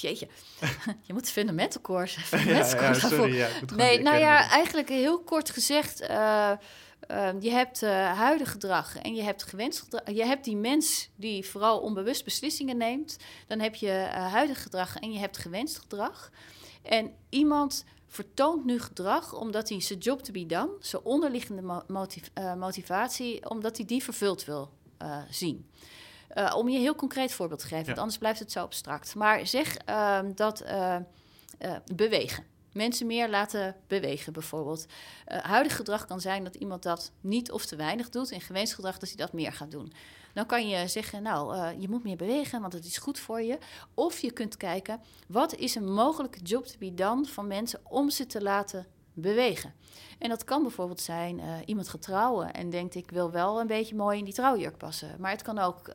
Jeetje, 0.00 0.28
je 1.06 1.12
moet 1.12 1.30
fundamental 1.30 1.80
course. 1.80 2.20
fundamental 2.36 2.70
ja, 2.80 2.84
course 2.86 3.08
sorry. 3.08 3.34
Ja, 3.36 3.46
gewoon 3.46 3.76
Nee, 3.76 4.02
nou 4.02 4.18
ja, 4.18 4.48
eigenlijk 4.50 4.88
heel 4.88 5.20
kort 5.20 5.50
gezegd. 5.50 6.00
eh, 6.00 6.50
eh, 6.50 7.30
je 7.40 7.50
hebt 7.50 7.82
eh 7.82 8.12
huidig 8.18 8.50
gedrag 8.50 8.96
en 8.96 9.14
je 9.14 9.22
hebt 9.22 9.42
gewenst 9.42 9.80
gedrag. 9.80 10.02
Je 10.14 10.24
hebt 10.24 10.44
die 10.44 10.56
mens 10.56 11.10
die 11.16 11.44
vooral 11.46 11.80
onbewust 11.80 12.24
beslissingen 12.24 12.76
neemt. 12.76 13.16
Dan 13.46 13.58
heb 13.60 13.74
je 13.74 13.90
eh, 13.90 14.32
huidig 14.32 14.62
gedrag 14.62 14.96
en 14.96 15.12
je 15.12 15.18
hebt 15.18 15.38
gewenst 15.38 15.78
gedrag. 15.78 16.30
En 16.82 17.12
iemand 17.28 17.84
vertoont 18.10 18.64
nu 18.64 18.80
gedrag 18.80 19.34
omdat 19.34 19.68
hij 19.68 19.80
zijn 19.80 19.98
job 19.98 20.22
to 20.22 20.32
be 20.32 20.46
done, 20.46 20.76
zijn 20.80 21.02
onderliggende 21.02 21.82
motiv- 21.86 22.30
eh, 22.34 22.54
motivatie, 22.54 23.50
omdat 23.50 23.76
hij 23.76 23.86
die 23.86 24.02
vervuld 24.02 24.44
wil 24.44 24.70
eh, 24.98 25.18
zien. 25.30 25.70
Eh, 26.28 26.54
om 26.56 26.68
je 26.68 26.76
een 26.76 26.82
heel 26.82 26.94
concreet 26.94 27.32
voorbeeld 27.32 27.60
te 27.60 27.66
geven, 27.66 27.86
want 27.86 27.98
anders 27.98 28.18
blijft 28.18 28.38
het 28.38 28.52
zo 28.52 28.60
abstract. 28.60 29.14
Maar 29.14 29.46
zeg 29.46 29.76
ehm, 29.76 30.32
dat 30.34 30.64
bewegen. 31.94 32.49
Mensen 32.72 33.06
meer 33.06 33.28
laten 33.28 33.76
bewegen, 33.86 34.32
bijvoorbeeld. 34.32 34.86
Eh, 35.24 35.38
huidig 35.38 35.76
gedrag 35.76 36.04
kan 36.04 36.20
zijn 36.20 36.44
dat 36.44 36.54
iemand 36.54 36.82
dat 36.82 37.12
niet 37.20 37.50
of 37.50 37.66
te 37.66 37.76
weinig 37.76 38.08
doet. 38.08 38.30
En 38.30 38.40
gewenst 38.40 38.74
gedrag 38.74 38.98
dat 38.98 39.08
hij 39.08 39.18
dat 39.18 39.32
meer 39.32 39.52
gaat 39.52 39.70
doen. 39.70 39.92
Dan 40.34 40.46
kan 40.46 40.68
je 40.68 40.88
zeggen, 40.88 41.22
nou, 41.22 41.56
eh, 41.56 41.80
je 41.80 41.88
moet 41.88 42.04
meer 42.04 42.16
bewegen, 42.16 42.60
want 42.60 42.72
het 42.72 42.84
is 42.84 42.96
goed 42.96 43.18
voor 43.18 43.42
je. 43.42 43.58
Of 43.94 44.18
je 44.18 44.30
kunt 44.30 44.56
kijken, 44.56 45.00
wat 45.28 45.54
is 45.54 45.74
een 45.74 45.92
mogelijke 45.92 46.40
job 46.42 46.66
to 46.66 46.78
be 46.78 46.94
done 46.94 47.24
van 47.24 47.46
mensen 47.46 47.80
om 47.82 48.10
ze 48.10 48.26
te 48.26 48.42
laten 48.42 48.86
bewegen. 49.12 49.74
En 50.18 50.28
dat 50.28 50.44
kan 50.44 50.62
bijvoorbeeld 50.62 51.00
zijn, 51.00 51.40
eh, 51.40 51.54
iemand 51.64 51.88
gaat 51.88 52.02
trouwen 52.02 52.52
en 52.52 52.70
denkt, 52.70 52.94
ik 52.94 53.10
wil 53.10 53.30
wel 53.30 53.60
een 53.60 53.66
beetje 53.66 53.94
mooi 53.94 54.18
in 54.18 54.24
die 54.24 54.34
trouwjurk 54.34 54.76
passen. 54.76 55.16
Maar 55.18 55.30
het 55.30 55.42
kan 55.42 55.58
ook... 55.58 55.90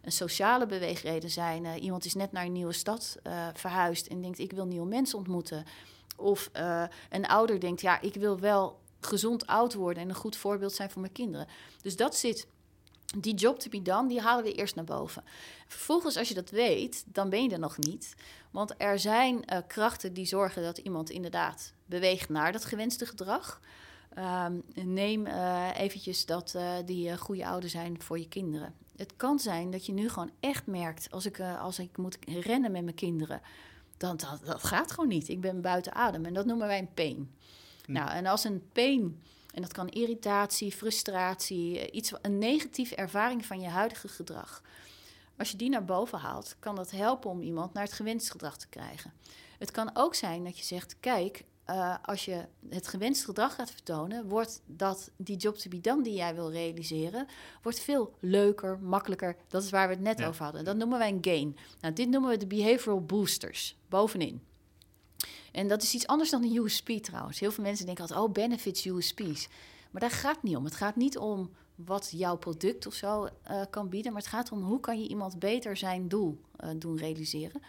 een 0.00 0.12
sociale 0.12 0.66
beweegreden 0.66 1.30
zijn. 1.30 1.64
Eh, 1.64 1.82
iemand 1.82 2.04
is 2.04 2.14
net 2.14 2.32
naar 2.32 2.44
een 2.44 2.52
nieuwe 2.52 2.72
stad 2.72 3.16
eh, 3.22 3.48
verhuisd 3.54 4.06
en 4.06 4.20
denkt: 4.22 4.38
ik 4.38 4.52
wil 4.52 4.66
nieuwe 4.66 4.88
mensen 4.88 5.18
ontmoeten. 5.18 5.64
Of 6.16 6.48
eh, 6.52 6.84
een 7.10 7.26
ouder 7.26 7.60
denkt: 7.60 7.80
ja, 7.80 8.00
ik 8.00 8.14
wil 8.14 8.38
wel 8.38 8.80
gezond 9.00 9.46
oud 9.46 9.74
worden 9.74 10.02
en 10.02 10.08
een 10.08 10.14
goed 10.14 10.36
voorbeeld 10.36 10.72
zijn 10.72 10.90
voor 10.90 11.00
mijn 11.00 11.12
kinderen. 11.12 11.46
Dus 11.82 11.96
dat 11.96 12.16
zit. 12.16 12.46
Die 13.18 13.34
job 13.34 13.58
to 13.58 13.70
be 13.70 13.82
done, 13.82 14.08
die 14.08 14.20
halen 14.20 14.44
we 14.44 14.52
eerst 14.52 14.74
naar 14.74 14.84
boven. 14.84 15.24
Vervolgens, 15.66 16.16
als 16.16 16.28
je 16.28 16.34
dat 16.34 16.50
weet, 16.50 17.04
dan 17.06 17.30
ben 17.30 17.42
je 17.42 17.50
er 17.50 17.58
nog 17.58 17.78
niet. 17.78 18.14
Want 18.50 18.74
er 18.78 18.98
zijn 18.98 19.44
krachten 19.66 20.12
die 20.12 20.26
zorgen 20.26 20.62
dat 20.62 20.78
iemand 20.78 21.10
inderdaad 21.10 21.72
beweegt 21.86 22.28
naar 22.28 22.52
dat 22.52 22.64
gewenste 22.64 23.06
gedrag. 23.06 23.60
Ehm, 24.14 24.58
neem 24.74 25.26
eh, 25.26 25.68
eventjes 25.76 26.26
dat 26.26 26.58
die 26.84 27.16
goede 27.16 27.46
ouder 27.46 27.70
zijn 27.70 28.02
voor 28.02 28.18
je 28.18 28.28
kinderen. 28.28 28.74
Het 29.00 29.16
kan 29.16 29.38
zijn 29.38 29.70
dat 29.70 29.86
je 29.86 29.92
nu 29.92 30.08
gewoon 30.08 30.30
echt 30.40 30.66
merkt, 30.66 31.10
als 31.10 31.26
ik, 31.26 31.38
eh, 31.38 31.60
als 31.60 31.78
ik 31.78 31.96
moet 31.96 32.18
rennen 32.26 32.72
met 32.72 32.82
mijn 32.82 32.94
kinderen, 32.94 33.40
dan 33.96 34.16
dat, 34.16 34.40
dat 34.44 34.64
gaat 34.64 34.90
gewoon 34.90 35.08
niet. 35.08 35.28
Ik 35.28 35.40
ben 35.40 35.60
buiten 35.60 35.94
adem 35.94 36.24
en 36.24 36.34
dat 36.34 36.46
noemen 36.46 36.66
wij 36.66 36.78
een 36.78 36.94
pain. 36.94 37.34
Hm. 37.84 37.92
Nou, 37.92 38.10
en 38.10 38.26
als 38.26 38.44
een 38.44 38.68
pain, 38.72 39.22
en 39.54 39.62
dat 39.62 39.72
kan 39.72 39.88
irritatie, 39.88 40.72
frustratie, 40.72 41.78
eh, 41.78 41.94
iets, 41.96 42.12
een 42.22 42.38
negatieve 42.38 42.94
ervaring 42.94 43.46
van 43.46 43.60
je 43.60 43.68
huidige 43.68 44.08
gedrag. 44.08 44.62
Als 45.38 45.50
je 45.50 45.56
die 45.56 45.68
naar 45.68 45.84
boven 45.84 46.18
haalt, 46.18 46.56
kan 46.58 46.74
dat 46.74 46.90
helpen 46.90 47.30
om 47.30 47.40
iemand 47.40 47.72
naar 47.72 47.84
het 47.84 47.92
gewenst 47.92 48.30
gedrag 48.30 48.56
te 48.56 48.68
krijgen. 48.68 49.12
Het 49.58 49.70
kan 49.70 49.90
ook 49.94 50.14
zijn 50.14 50.44
dat 50.44 50.58
je 50.58 50.64
zegt: 50.64 50.96
kijk, 51.00 51.44
eh, 51.70 51.94
als 52.02 52.24
je 52.24 52.44
het 52.68 52.88
gewenst 52.88 53.24
gedrag 53.24 53.54
gaat 53.54 53.70
vertonen, 53.70 54.28
wordt 54.28 54.62
dat 54.66 55.10
die 55.16 55.36
job 55.36 55.56
to 55.56 55.70
be 55.70 55.80
done 55.80 56.02
die 56.02 56.14
jij 56.14 56.34
wil 56.34 56.50
realiseren, 56.50 57.26
wordt 57.62 57.80
veel 57.80 58.14
leuker, 58.20 58.78
makkelijker. 58.78 59.36
Dat 59.48 59.62
is 59.62 59.70
waar 59.70 59.88
we 59.88 59.94
het 59.94 60.02
net 60.02 60.18
Ja. 60.18 60.26
over 60.28 60.44
hadden. 60.44 60.64
Dat 60.64 60.76
noemen 60.76 60.98
wij 60.98 61.08
een 61.08 61.18
gain. 61.20 61.56
Nou, 61.80 61.94
dit 61.94 62.08
noemen 62.08 62.30
we 62.30 62.36
de 62.36 62.46
behavioral 62.46 63.04
boosters 63.04 63.76
bovenin. 63.88 64.42
En 65.52 65.68
dat 65.68 65.82
is 65.82 65.94
iets 65.94 66.06
anders 66.06 66.30
dan 66.30 66.42
een 66.42 66.56
USP 66.56 66.88
trouwens. 66.88 67.40
Heel 67.40 67.52
veel 67.52 67.64
mensen 67.64 67.86
denken 67.86 68.04
altijd, 68.04 68.20
oh, 68.20 68.32
benefits, 68.32 68.84
USP's. 68.86 69.48
Maar 69.90 70.00
daar 70.00 70.10
gaat 70.10 70.34
het 70.34 70.42
niet 70.42 70.56
om. 70.56 70.64
Het 70.64 70.74
gaat 70.74 70.96
niet 70.96 71.18
om 71.18 71.50
wat 71.74 72.10
jouw 72.14 72.36
product 72.36 72.86
of 72.86 72.94
zo 72.94 73.28
eh, 73.42 73.62
kan 73.70 73.88
bieden, 73.88 74.12
maar 74.12 74.20
het 74.20 74.30
gaat 74.30 74.52
om 74.52 74.62
hoe 74.62 74.80
kan 74.80 75.00
je 75.02 75.08
iemand 75.08 75.38
beter 75.38 75.76
zijn 75.76 76.08
doel 76.08 76.40
eh, 76.56 76.70
doen 76.76 76.96
realiseren. 76.96 77.62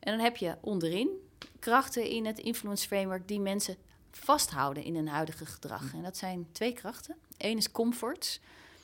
En 0.00 0.12
dan 0.16 0.24
heb 0.24 0.36
je 0.36 0.56
onderin 0.60 1.08
krachten 1.58 2.04
in 2.06 2.26
het 2.26 2.38
influence 2.38 2.86
framework 2.86 3.28
die 3.28 3.40
mensen 3.40 3.76
vasthouden 4.10 4.82
in 4.84 4.94
hun 4.94 5.08
huidige 5.08 5.46
gedrag. 5.46 5.92
En 5.94 6.02
dat 6.02 6.16
zijn 6.16 6.46
twee 6.52 6.72
krachten. 6.72 7.16
Eén 7.38 7.56
is 7.56 7.70
comfort. 7.70 8.40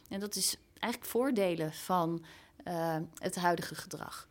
En 0.09 0.21
dat 0.21 0.35
is 0.35 0.57
eigenlijk 0.79 1.13
voordelen 1.13 1.73
van 1.73 2.25
eh, 2.65 2.97
het 3.19 3.37
huidige 3.37 3.75
gedrag. 3.75 4.29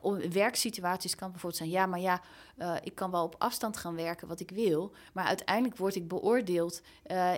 Om- 0.00 0.30
werksituaties 0.32 1.14
kan 1.14 1.30
bijvoorbeeld 1.30 1.62
zijn: 1.62 1.70
ja, 1.70 1.86
maar 1.86 2.00
ja, 2.00 2.20
eh, 2.56 2.74
ik 2.82 2.94
kan 2.94 3.10
wel 3.10 3.24
op 3.24 3.34
afstand 3.38 3.76
gaan 3.76 3.94
werken 3.94 4.28
wat 4.28 4.40
ik 4.40 4.50
wil, 4.50 4.92
maar 5.12 5.24
uiteindelijk 5.24 5.76
word 5.76 5.94
ik 5.94 6.08
beoordeeld 6.08 6.80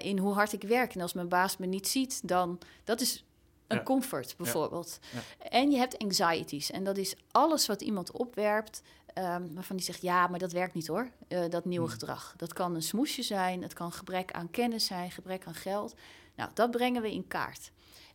in 0.02 0.18
hoe 0.18 0.32
hard 0.34 0.52
ik 0.52 0.62
werk. 0.62 0.94
En 0.94 1.00
als 1.00 1.12
mijn 1.12 1.28
baas 1.28 1.56
me 1.56 1.66
niet 1.66 1.88
ziet, 1.88 2.28
dan 2.28 2.58
dat 2.84 3.00
is 3.00 3.24
een 3.66 3.76
Ja. 3.76 3.82
comfort 3.82 4.34
bijvoorbeeld. 4.36 4.98
Ja. 5.12 5.48
En 5.48 5.70
je 5.70 5.76
hebt 5.78 5.98
anxieties, 5.98 6.70
en 6.70 6.84
dat 6.84 6.96
is 6.96 7.14
alles 7.30 7.66
wat 7.66 7.82
iemand 7.82 8.10
opwerpt 8.10 8.82
ehm, 9.14 9.54
waarvan 9.54 9.76
die 9.76 9.84
zegt: 9.84 10.02
ja, 10.02 10.26
maar 10.26 10.38
dat 10.38 10.52
werkt 10.52 10.74
niet 10.74 10.86
hoor, 10.86 11.10
eh, 11.28 11.48
dat 11.48 11.64
nieuwe 11.64 11.86
Hmm. 11.86 11.94
gedrag. 11.94 12.34
Dat 12.36 12.52
kan 12.52 12.74
een 12.74 12.82
smoesje 12.82 13.22
zijn, 13.22 13.62
het 13.62 13.72
kan 13.72 13.92
gebrek 13.92 14.32
aan 14.32 14.50
kennis 14.50 14.86
zijn, 14.86 15.10
gebrek 15.10 15.46
aan 15.46 15.54
geld. 15.54 15.94
Nou, 16.36 16.50
dat 16.54 16.70
brengen 16.70 17.02
we 17.02 17.12
in 17.12 17.26
kaart. 17.26 17.72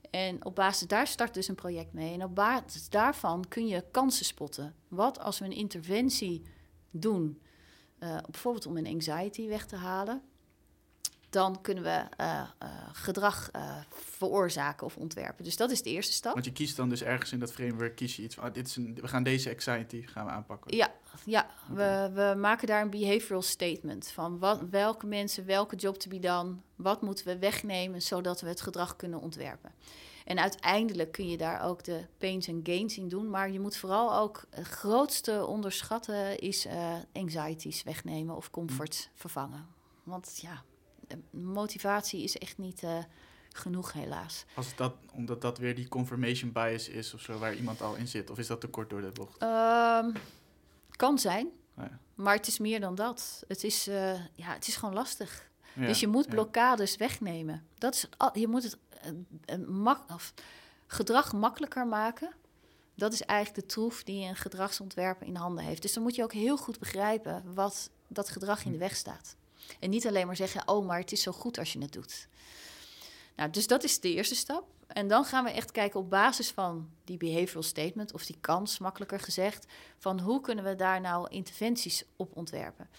En 0.10 0.46
op 0.46 0.56
basis 0.56 0.88
daar 0.88 1.08
start 1.08 1.34
dus 1.34 1.48
een 1.48 1.56
project 1.56 1.94
mee. 1.94 2.14
En 2.14 2.24
op 2.24 2.36
basis 2.36 2.90
daarvan 2.90 3.46
kun 3.48 3.68
je 3.68 3.86
kansen 3.92 4.26
spotten. 4.26 4.76
Wat 4.88 5.20
als 5.20 5.40
we 5.40 5.46
een 5.46 5.52
interventie 5.52 6.44
doen, 6.92 7.42
eh, 8.00 8.18
bijvoorbeeld 8.30 8.66
om 8.66 8.78
een 8.78 8.88
anxiety 8.88 9.48
weg 9.48 9.66
te 9.66 9.76
halen, 9.76 10.22
dan 11.30 11.62
kunnen 11.62 11.84
we 11.84 12.04
eh, 12.16 12.42
eh, 12.58 12.70
gedrag 12.92 13.50
eh, 13.52 13.78
veroorzaken 13.90 14.86
of 14.86 14.98
ontwerpen. 14.98 15.44
Dus 15.44 15.58
dat 15.58 15.72
is 15.72 15.82
de 15.82 15.90
eerste 15.90 16.14
stap. 16.14 16.34
Want 16.34 16.46
je 16.46 16.52
kiest 16.52 16.76
dan 16.76 16.90
dus 16.90 17.04
ergens 17.04 17.32
in 17.32 17.40
dat 17.40 17.52
framework, 17.52 17.96
kies 17.96 18.16
je 18.16 18.24
iets 18.24 18.36
van, 18.36 18.44
ah, 18.44 18.54
dit 18.54 18.68
is 18.68 18.76
een, 18.76 18.98
we 19.02 19.08
gaan 19.08 19.24
deze 19.24 19.50
anxiety 19.50 20.02
gaan 20.06 20.26
we 20.26 20.32
aanpakken. 20.32 20.76
Ja, 20.76 20.94
ja 21.26 21.48
we, 21.68 22.12
we 22.14 22.40
maken 22.40 22.68
daar 22.68 22.82
een 22.82 22.90
behavioral 22.90 23.42
statement 23.42 24.12
van 24.12 24.40
wat, 24.40 24.62
welke 24.70 25.06
mensen, 25.06 25.46
welke 25.46 25.76
job 25.76 25.98
to 25.98 26.10
be 26.10 26.20
done, 26.20 26.56
wat 26.76 27.02
moeten 27.02 27.26
we 27.26 27.40
wegnemen 27.40 28.02
zodat 28.02 28.42
we 28.42 28.48
het 28.48 28.62
gedrag 28.62 28.96
kunnen 28.96 29.20
ontwerpen. 29.20 29.72
En 30.26 30.40
uiteindelijk 30.40 31.12
kun 31.12 31.30
je 31.30 31.38
daar 31.38 31.62
ook 31.64 31.84
de 31.84 32.06
pains 32.18 32.48
en 32.48 32.60
gains 32.64 32.98
in 32.98 33.08
doen, 33.08 33.30
maar 33.30 33.52
je 33.52 33.60
moet 33.60 33.78
vooral 33.78 34.16
ook 34.16 34.46
het 34.50 34.68
grootste 34.68 35.46
onderschatten 35.46 36.40
is 36.40 36.68
anxieties 37.14 37.84
wegnemen 37.84 38.36
of 38.36 38.52
comfort 38.52 39.10
vervangen. 39.14 39.68
Want 40.04 40.40
ja, 40.42 40.64
motivatie 41.32 42.24
is 42.24 42.38
echt 42.38 42.58
niet 42.58 42.84
eh, 42.84 42.98
genoeg 43.52 43.94
helaas. 43.94 44.46
Als 44.56 44.76
dat, 44.76 44.94
omdat 45.14 45.42
dat 45.42 45.58
weer 45.58 45.76
die 45.76 45.88
confirmation 45.88 46.52
bias 46.52 46.90
is 46.90 47.14
of 47.14 47.22
zo, 47.22 47.38
waar 47.38 47.56
iemand 47.56 47.82
al 47.82 47.96
in 47.96 48.08
zit. 48.08 48.30
Of 48.30 48.38
is 48.38 48.48
dat 48.48 48.62
te 48.62 48.68
kort 48.68 48.90
door 48.90 49.02
de 49.02 49.12
bocht? 49.12 49.38
Ehm, 49.38 50.12
kan 50.92 51.20
zijn, 51.20 51.48
ja. 51.78 52.00
maar 52.16 52.36
het 52.36 52.48
is 52.48 52.60
meer 52.60 52.80
dan 52.80 52.96
dat. 52.96 53.44
Het 53.48 53.64
is, 53.64 53.88
eh, 53.88 54.14
ja, 54.36 54.54
het 54.54 54.68
is 54.68 54.76
gewoon 54.76 54.94
lastig. 54.94 55.50
Ja, 55.74 55.86
dus 55.86 56.00
je 56.00 56.08
moet 56.08 56.26
ja. 56.26 56.32
blokkades 56.32 56.96
wegnemen. 56.96 57.68
Dat 57.78 57.94
is, 57.94 58.08
je 58.34 58.48
moet 58.48 58.64
het 58.64 58.78
eh, 59.46 59.58
mak 59.68 60.12
of 60.12 60.34
gedrag 60.88 61.34
makkelijker 61.34 61.88
maken. 61.88 62.34
Dat 62.96 63.14
is 63.14 63.22
eigenlijk 63.22 63.62
de 63.62 63.74
troef 63.74 64.04
die 64.04 64.28
een 64.28 64.36
gedragsontwerper 64.36 65.28
in 65.28 65.36
handen 65.36 65.64
heeft. 65.64 65.82
Dus 65.82 65.94
dan 65.94 66.04
moet 66.04 66.16
je 66.16 66.24
ook 66.24 66.34
heel 66.34 66.58
goed 66.58 66.80
begrijpen 66.80 67.54
wat 67.54 67.90
dat 68.08 68.30
gedrag 68.30 68.66
in 68.66 68.72
de 68.72 68.78
weg 68.78 68.96
staat. 68.96 69.36
En 69.80 69.90
niet 69.90 70.08
alleen 70.08 70.28
maar 70.28 70.36
zeggen, 70.36 70.68
oh, 70.68 70.86
maar 70.86 71.00
het 71.00 71.12
is 71.12 71.22
zo 71.22 71.32
goed 71.32 71.58
als 71.58 71.74
je 71.74 71.80
het 71.80 71.94
doet. 71.94 72.28
Nou, 73.36 73.50
dus 73.50 73.68
dat 73.68 73.84
is 73.84 74.00
de 74.00 74.14
eerste 74.14 74.36
stap. 74.36 74.68
En 74.88 75.08
dan 75.08 75.26
gaan 75.26 75.44
we 75.44 75.52
echt 75.52 75.72
kijken 75.72 76.00
op 76.00 76.10
basis 76.10 76.52
van 76.52 76.90
die 77.04 77.18
behavioral 77.18 77.64
statement, 77.64 78.14
of 78.14 78.26
die 78.26 78.38
kans, 78.42 78.80
makkelijker 78.80 79.20
gezegd, 79.20 79.66
van 79.98 80.20
hoe 80.20 80.42
kunnen 80.42 80.64
we 80.64 80.76
daar 80.76 81.02
nou 81.02 81.30
interventies 81.30 82.04
op 82.16 82.36
ontwerpen. 82.36 82.90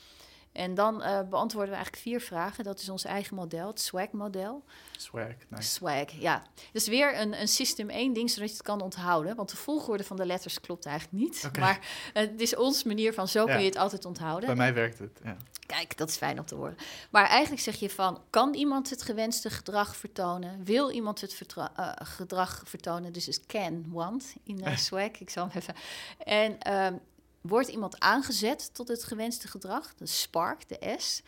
En 0.53 0.75
dan 0.75 1.03
eh, 1.03 1.21
beantwoorden 1.29 1.71
we 1.71 1.75
eigenlijk 1.77 2.03
vier 2.03 2.21
vragen. 2.21 2.65
Dat 2.65 2.81
is 2.81 2.89
ons 2.89 3.05
eigen 3.05 3.35
model, 3.37 3.67
het 3.67 3.81
SWAG-model. 3.81 4.65
Swag, 4.97 5.27
nice. 5.49 5.69
Swag, 5.71 6.11
ja. 6.11 6.43
Dus 6.73 6.89
weer 6.89 7.21
een, 7.21 7.41
een 7.41 7.49
system 7.49 7.89
één 7.91 8.13
ding, 8.13 8.31
zodat 8.31 8.49
je 8.49 8.55
het 8.55 8.65
kan 8.65 8.81
onthouden. 8.81 9.37
Want 9.37 9.51
de 9.51 9.57
volgorde 9.57 10.05
van 10.05 10.17
de 10.17 10.27
letters 10.27 10.61
klopt 10.61 10.87
eigenlijk 10.87 11.23
niet. 11.25 11.51
Maar 11.59 11.79
eh, 12.13 12.23
het 12.23 12.41
is 12.41 12.57
ons 12.57 12.85
manier 12.85 13.15
van 13.15 13.29
zo 13.29 13.47
Ja. 13.47 13.53
kun 13.53 13.61
je 13.63 13.69
het 13.69 13.77
altijd 13.79 14.05
onthouden. 14.05 14.47
Bij 14.47 14.57
mij 14.57 14.75
werkt 14.75 14.99
het, 14.99 15.21
ja. 15.25 15.37
Kijk, 15.67 15.97
dat 15.97 16.09
is 16.09 16.17
fijn 16.17 16.39
om 16.39 16.45
te 16.45 16.55
horen. 16.55 16.77
Maar 17.11 17.27
eigenlijk 17.27 17.63
zeg 17.63 17.75
je 17.77 17.91
van, 17.91 18.23
kan 18.31 18.55
iemand 18.55 18.91
het 18.91 19.03
gewenste 19.03 19.51
gedrag 19.51 19.97
vertonen? 19.97 20.65
Wil 20.65 20.91
iemand 20.91 21.21
het 21.21 21.35
vertra- 21.35 21.73
eh, 21.77 22.07
gedrag 22.07 22.63
vertonen? 22.67 23.13
Dus 23.13 23.29
is 23.29 23.47
can, 23.47 23.85
want 23.89 24.35
in 24.45 24.65
swag. 24.79 25.11
Ik 25.21 25.31
zal 25.31 25.49
hem 25.49 25.57
even... 25.57 25.75
En 26.19 26.59
ehm, 26.59 26.95
wordt 27.41 27.69
iemand 27.69 28.01
aangezet 28.01 28.75
tot 28.75 28.89
het 28.89 29.05
gewenste 29.05 29.49
gedrag? 29.49 29.95
De 29.95 30.07
spark, 30.07 30.69
de 30.69 30.95
S. 30.99 31.23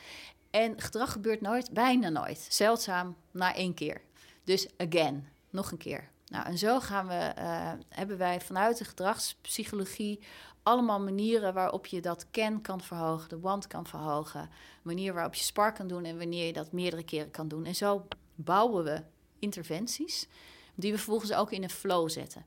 En 0.50 0.80
gedrag 0.80 1.12
gebeurt 1.12 1.40
nooit, 1.40 1.70
bijna 1.70 2.08
nooit. 2.08 2.46
Zeldzaam 2.48 3.16
na 3.30 3.54
één 3.54 3.74
keer. 3.74 4.00
Dus 4.44 4.68
again, 4.76 5.28
nog 5.50 5.70
een 5.70 5.78
keer. 5.78 6.10
Nou, 6.26 6.46
en 6.46 6.58
zo 6.58 6.80
gaan 6.80 7.06
we, 7.06 7.14
eh, 7.14 7.72
hebben 7.88 8.18
wij 8.18 8.40
vanuit 8.40 8.78
de 8.78 8.84
gedragspsychologie 8.84 10.20
allemaal 10.62 11.00
manieren 11.00 11.54
waarop 11.54 11.86
je 11.86 12.00
dat 12.00 12.30
can 12.30 12.60
kan 12.60 12.80
verhogen, 12.80 13.28
de 13.28 13.40
want 13.40 13.66
kan 13.66 13.86
verhogen, 13.86 14.50
manier 14.82 15.14
waarop 15.14 15.34
je 15.34 15.42
spark 15.42 15.74
kan 15.74 15.86
doen 15.86 16.04
en 16.04 16.18
wanneer 16.18 16.46
je 16.46 16.52
dat 16.52 16.72
meerdere 16.72 17.04
keren 17.04 17.30
kan 17.30 17.48
doen. 17.48 17.64
En 17.64 17.74
zo 17.74 18.06
bouwen 18.34 18.84
we 18.84 19.02
interventies 19.38 20.28
die 20.74 20.90
we 20.90 20.96
vervolgens 20.96 21.32
ook 21.32 21.50
in 21.50 21.62
een 21.62 21.70
flow 21.70 22.08
zetten. 22.08 22.44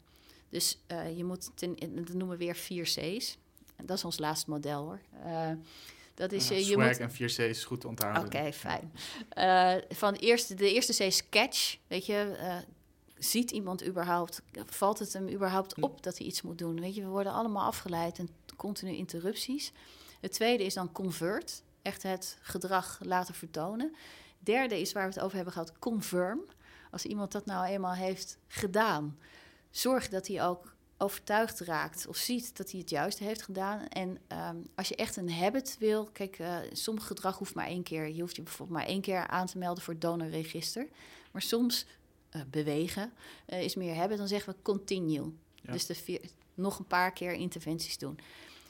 Dus 0.50 0.80
uh, 0.88 1.18
je 1.18 1.24
moet, 1.24 1.52
dat 1.60 2.14
noemen 2.14 2.30
we 2.30 2.38
weer 2.38 2.56
4 2.56 2.84
C's. 2.84 3.38
Dat 3.84 3.98
is 3.98 4.04
ons 4.04 4.20
laatste 4.20 4.50
model 4.50 4.84
hoor. 4.84 5.00
Uh, 5.26 5.52
dat 6.14 6.32
is, 6.32 6.48
ja, 6.48 6.56
je 6.56 6.78
moet... 6.78 7.00
en 7.00 7.12
4 7.12 7.28
C's 7.28 7.38
is 7.38 7.64
goed 7.64 7.82
te 7.82 7.88
onthouden. 7.88 8.26
Oké, 8.26 8.36
okay, 8.36 8.54
fijn. 8.54 8.92
Uh, 9.38 9.84
van 9.98 10.14
de 10.14 10.20
eerste, 10.20 10.54
de 10.54 10.74
eerste 10.74 10.94
C 10.94 11.00
is 11.00 11.30
catch. 11.30 11.78
Weet 11.88 12.06
je, 12.06 12.38
uh, 12.40 12.58
ziet 13.18 13.52
iemand 13.52 13.86
überhaupt, 13.86 14.42
valt 14.66 15.00
het 15.00 15.14
hem 15.14 15.30
überhaupt 15.30 15.82
op 15.82 16.04
dat 16.04 16.18
hij 16.18 16.28
iets 16.28 16.42
moet 16.42 16.58
doen? 16.58 16.80
Weet 16.80 16.96
je, 16.96 17.02
we 17.02 17.08
worden 17.08 17.34
allemaal 17.34 17.66
afgeleid 17.66 18.20
en 18.20 18.30
continu 18.56 18.92
interrupties. 18.92 19.72
Het 20.22 20.32
tweede 20.32 20.64
is 20.64 20.74
dan 20.74 20.92
convert, 20.92 21.64
echt 21.82 22.04
het 22.04 22.38
gedrag 22.42 23.00
laten 23.02 23.34
vertonen. 23.34 23.96
Derde 24.40 24.80
is 24.80 24.92
waar 24.92 25.08
we 25.08 25.14
het 25.14 25.24
over 25.24 25.36
hebben 25.36 25.54
gehad, 25.54 25.80
confirm. 25.80 26.42
Als 26.92 27.06
iemand 27.06 27.32
dat 27.32 27.46
nou 27.46 27.66
eenmaal 27.66 27.94
heeft 27.94 28.38
gedaan, 28.48 29.18
zorg 29.70 30.10
dat 30.10 30.28
hij 30.28 30.46
ook 30.46 30.75
overtuigd 30.98 31.60
raakt 31.60 32.08
of 32.08 32.18
ziet 32.18 32.58
dat 32.58 32.72
hij 32.72 32.80
het 32.80 32.90
juist 32.90 33.20
heeft 33.20 33.42
gedaan. 33.42 33.88
En 33.88 34.18
um, 34.28 34.68
als 34.76 34.88
je 34.88 34.96
echt 34.96 35.16
een 35.16 35.32
habit 35.32 35.76
wil, 35.80 36.06
kijk, 36.06 36.40
uh, 36.40 36.58
sommige 36.72 37.08
gedrag 37.08 37.38
hoeft 37.38 37.56
maar 37.56 37.66
één 37.66 37.84
keer. 37.84 38.10
Je 38.10 38.22
hoeft 38.22 38.36
je 38.36 38.42
bijvoorbeeld 38.42 38.80
maar 38.80 38.88
één 38.88 39.02
keer 39.02 39.28
aan 39.28 39.48
te 39.48 39.58
melden 39.58 39.84
voor 39.84 39.94
het 39.94 40.02
donorregister. 40.02 40.88
Maar 41.32 41.42
soms 41.42 41.86
uh, 42.36 42.42
bewegen 42.50 43.14
uh, 43.48 43.62
is 43.62 43.76
meer 43.76 43.96
habit, 43.96 44.18
dan 44.18 44.28
zeggen 44.28 44.54
we 44.54 44.62
continue. 44.62 45.34
Ja. 45.56 45.72
Dus 45.72 45.86
de 45.86 45.96
vier, 45.96 46.22
nog 46.54 46.80
een 46.80 46.88
paar 46.88 47.14
keer 47.14 47.34
interventies 47.34 47.98
doen. 47.98 48.20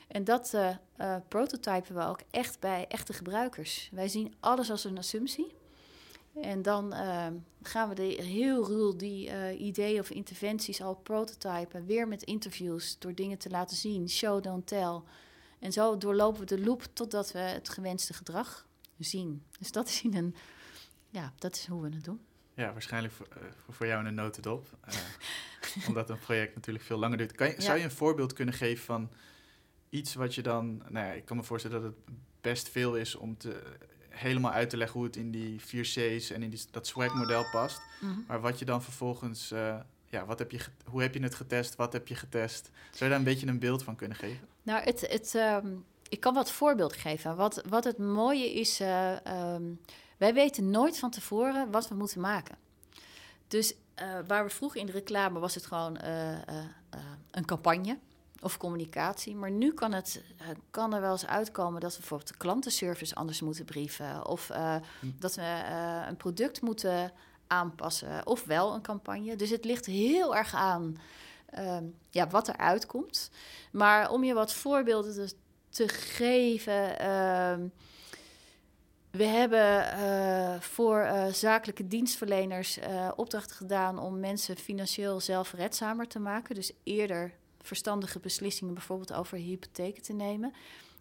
En 0.08 0.24
dat 0.24 0.58
prototypen 1.28 1.96
we 1.96 2.04
ook 2.04 2.20
echt 2.32 2.60
bij 2.60 2.86
echte 2.88 3.14
gebruikers. 3.14 3.90
Wij 3.92 4.08
zien 4.08 4.34
alles 4.40 4.72
als 4.72 4.84
een 4.84 4.98
assumptie. 4.98 5.54
En 6.42 6.62
dan 6.62 6.94
uh, 6.94 7.28
gaan 7.62 7.90
we 7.90 7.96
de, 7.96 8.04
heel 8.04 8.68
ruw 8.68 8.96
die 8.96 9.28
uh, 9.28 9.60
ideeën 9.60 10.00
of 10.00 10.10
interventies 10.10 10.82
al 10.82 10.96
prototypen. 10.96 11.86
Weer 11.86 12.08
met 12.08 12.24
interviews, 12.24 13.00
door 13.00 13.16
dingen 13.16 13.38
te 13.38 13.50
laten 13.50 13.78
zien. 13.78 14.10
Show, 14.10 14.44
don't 14.44 14.68
tell. 14.68 15.02
En 15.60 15.72
zo 15.72 15.98
doorlopen 15.98 16.40
we 16.40 16.46
de 16.46 16.64
loop 16.64 16.88
totdat 16.94 17.32
we 17.32 17.40
het 17.40 17.70
gewenste 17.70 18.14
gedrag 18.14 18.68
zien. 19.00 19.44
Dus 19.60 19.72
dat 19.72 19.88
is, 19.88 20.02
in 20.02 20.16
een, 20.16 20.36
ja, 21.10 21.34
dat 21.38 21.56
is 21.56 21.66
hoe 21.66 21.82
we 21.82 21.90
het 21.96 22.04
doen. 22.04 22.20
Ja, 22.54 22.72
waarschijnlijk 22.72 23.14
voor, 23.14 23.28
uh, 23.38 23.44
voor 23.70 23.88
jou 23.88 24.00
in 24.00 24.06
een 24.06 24.16
notendop. 24.16 24.68
omdat 25.88 26.10
een 26.10 26.20
project 26.20 26.56
natuurlijk 26.56 26.86
veel 26.86 26.98
langer 26.98 27.18
duurt. 27.18 27.32
Kan 27.32 27.48
je, 27.48 27.54
ja. 27.54 27.62
Zou 27.62 27.78
je 27.78 27.84
een 27.84 27.92
voorbeeld 27.92 28.34
kunnen 28.34 28.54
geven 28.54 28.86
van 28.86 29.10
iets 29.90 30.14
wat 30.14 30.36
je 30.36 30.42
dan... 30.42 30.78
Nou 30.78 31.06
ja, 31.06 31.12
ik 31.12 31.26
kan 31.26 31.38
me 31.38 31.44
voorstellen 31.44 31.82
dat 31.82 31.92
het 31.92 32.16
best 32.42 32.70
veel 32.70 32.96
is 32.96 33.16
om 33.16 33.38
te 33.38 33.62
helemaal 34.16 34.52
uit 34.52 34.70
te 34.70 34.78
leggen 34.78 35.00
hoe 35.00 35.08
het 35.08 35.16
in 35.16 35.32
die 35.32 35.62
4 35.62 35.84
C's 35.84 36.30
en 36.32 36.44
in 36.44 36.50
die, 36.50 36.62
dat 36.72 36.88
swag-model 36.88 37.46
past. 37.52 37.82
Mm 38.00 38.10
-hmm. 38.10 38.24
Maar 38.28 38.42
wat 38.42 38.60
je 38.60 38.66
dan 38.66 38.84
vervolgens, 38.84 39.52
uh, 39.52 39.76
ja, 40.06 40.26
wat 40.26 40.40
heb 40.40 40.52
je, 40.52 40.60
hoe 40.86 41.02
heb 41.02 41.14
je 41.14 41.22
het 41.22 41.36
getest? 41.36 41.76
Wat 41.76 41.94
heb 41.94 42.08
je 42.08 42.16
getest? 42.16 42.70
Zou 42.92 43.04
je 43.04 43.10
daar 43.10 43.18
een 43.18 43.24
beetje 43.24 43.48
een 43.48 43.60
beeld 43.60 43.84
van 43.84 43.96
kunnen 43.96 44.18
geven? 44.18 44.48
Nou, 44.64 44.84
het, 44.84 45.02
het, 45.02 45.34
um, 45.64 45.86
ik 46.10 46.20
kan 46.20 46.34
wat 46.34 46.52
voorbeelden 46.52 46.98
geven. 46.98 47.36
Wat, 47.36 47.62
wat 47.70 47.84
het 47.84 47.98
mooie 47.98 48.54
is, 48.54 48.82
uh, 48.82 49.16
um, 49.54 49.80
wij 50.18 50.34
weten 50.34 50.70
nooit 50.70 51.00
van 51.00 51.10
tevoren 51.10 51.72
wat 51.72 51.88
we 51.88 51.96
moeten 51.96 52.22
maken. 52.22 52.58
Dus 53.48 53.74
uh, 53.74 54.20
waar 54.28 54.44
we 54.44 54.50
vroeger 54.50 54.80
in 54.80 54.86
de 54.86 54.92
reclame 54.92 55.40
was 55.40 55.56
het 55.56 55.66
gewoon 55.66 55.98
een 57.32 57.46
campagne 57.46 57.98
of 58.42 58.58
communicatie. 58.58 59.36
Maar 59.36 59.52
nu 59.52 59.74
kan, 59.74 59.94
het, 59.94 60.24
uh, 60.42 60.48
kan 60.72 60.94
er 60.94 61.02
wel 61.02 61.12
eens 61.12 61.28
uitkomen 61.28 61.82
dat 61.82 61.92
we 61.92 62.00
bijvoorbeeld 62.00 62.30
de 62.30 62.38
klantenservice 62.38 63.16
anders 63.16 63.42
moeten 63.42 63.66
brieven. 63.66 64.28
Of 64.28 64.50
uh, 64.50 64.76
hm. 65.00 65.08
dat 65.20 65.36
we 65.36 65.42
uh, 65.42 66.06
een 66.08 66.18
product 66.18 66.62
moeten 66.62 67.12
aanpassen. 67.48 68.26
Of 68.26 68.44
wel 68.44 68.74
een 68.74 68.82
campagne. 68.82 69.36
Dus 69.36 69.50
het 69.50 69.66
ligt 69.66 69.86
heel 69.86 70.36
erg 70.36 70.54
aan 70.54 70.98
ja, 72.10 72.28
wat 72.28 72.48
er 72.48 72.58
uitkomt. 72.58 73.32
Maar 73.72 74.10
om 74.10 74.24
je 74.24 74.34
wat 74.34 74.54
voorbeelden 74.54 75.14
te, 75.14 75.34
te 75.70 75.88
geven. 75.88 77.00
ehm, 77.00 77.68
we 79.12 79.24
hebben 79.24 80.62
voor 80.62 81.10
zakelijke 81.32 81.88
dienstverleners 81.88 82.80
opdrachten 83.16 83.56
gedaan 83.56 84.00
om 84.00 84.20
mensen 84.20 84.58
financieel 84.58 85.20
zelfredzamer 85.20 86.08
te 86.08 86.20
maken. 86.20 86.56
Dus 86.56 86.72
eerder 86.84 87.34
verstandige 87.66 88.20
beslissingen, 88.20 88.74
bijvoorbeeld 88.74 89.14
over 89.14 89.38
hypotheken 89.38 90.04
te 90.04 90.14
nemen. 90.14 90.54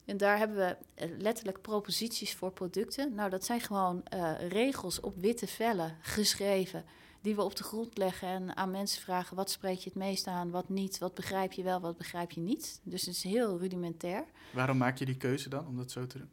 En 0.05 0.17
daar 0.17 0.39
hebben 0.39 0.57
we 0.57 0.77
letterlijk 1.19 1.61
proposities 1.61 2.35
voor 2.35 2.53
producten. 2.53 3.15
Nou, 3.15 3.31
dat 3.31 3.45
zijn 3.45 3.61
gewoon 3.61 4.03
uh, 4.15 4.49
regels 4.49 5.01
op 5.01 5.17
witte 5.17 5.47
vellen 5.47 5.97
geschreven, 6.01 6.85
die 7.21 7.35
we 7.35 7.43
op 7.43 7.57
de 7.57 7.62
grond 7.62 7.99
leggen 7.99 8.29
en 8.29 8.57
aan 8.57 8.71
mensen 8.71 9.03
vragen: 9.03 9.37
wat 9.37 9.51
spreek 9.51 9.79
je 9.79 9.89
het 9.89 9.99
meest 9.99 10.27
aan, 10.27 10.51
wat 10.51 10.69
niet, 10.69 10.99
wat 10.99 11.15
begrijp 11.15 11.53
je 11.53 11.62
wel, 11.62 11.81
wat 11.81 11.97
begrijp 11.97 12.31
je 12.31 12.41
niet. 12.41 12.81
Dus 12.83 13.01
het 13.01 13.15
is 13.15 13.23
heel 13.23 13.59
rudimentair. 13.59 14.25
Waarom 14.53 14.77
maak 14.77 14.99
je 14.99 15.05
die 15.05 15.17
keuze 15.17 15.49
dan 15.49 15.67
om 15.67 15.77
dat 15.77 15.91
zo 15.91 16.07
te 16.07 16.19
doen? 16.19 16.31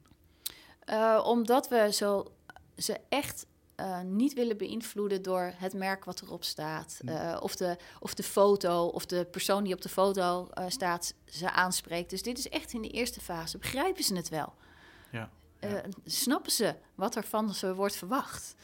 Uh, 0.90 1.24
omdat 1.26 1.68
we 1.68 1.90
zo, 1.92 2.32
ze 2.78 3.00
echt 3.10 3.46
uh, 3.80 4.02
niet 4.02 4.34
willen 4.34 4.58
beïnvloeden 4.58 5.22
door 5.22 5.54
het 5.56 5.74
merk 5.74 6.06
wat 6.06 6.22
erop 6.22 6.44
staat. 6.44 7.00
Uh, 7.06 7.38
of, 7.40 7.56
de, 7.56 7.78
of 8.00 8.14
de 8.14 8.24
foto 8.24 8.86
of 8.86 9.06
de 9.06 9.26
persoon 9.26 9.64
die 9.64 9.74
op 9.74 9.82
de 9.82 9.90
foto 9.90 10.50
uh, 10.54 10.66
staat 10.68 11.14
ze 11.26 11.52
aanspreekt. 11.52 12.10
Dus 12.10 12.22
dit 12.22 12.38
is 12.38 12.50
echt 12.50 12.74
in 12.74 12.82
de 12.82 12.90
eerste 12.90 13.22
fase. 13.22 13.58
Begrijpen 13.58 14.04
ze 14.04 14.16
het 14.16 14.30
wel? 14.30 14.54
Ja, 15.12 15.30
ja. 15.60 15.84
snappen 16.06 16.52
ze 16.52 16.76
wat 16.96 17.16
er 17.16 17.24
van 17.24 17.54
ze 17.54 17.76
wordt 17.76 17.96
verwacht? 17.96 18.56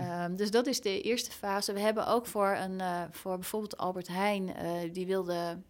Um, 0.00 0.36
dus 0.36 0.50
dat 0.50 0.66
is 0.66 0.80
de 0.80 1.00
eerste 1.00 1.30
fase. 1.30 1.72
We 1.72 1.80
hebben 1.80 2.06
ook 2.06 2.26
voor, 2.26 2.48
een, 2.48 2.80
voor 3.10 3.34
bijvoorbeeld 3.38 3.76
Albert 3.76 4.08
Heijn, 4.08 4.54
die 4.92 5.06
wilde 5.06 5.62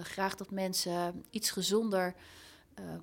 graag 0.00 0.34
dat 0.34 0.50
mensen 0.50 1.24
iets 1.30 1.50
gezonder 1.50 2.14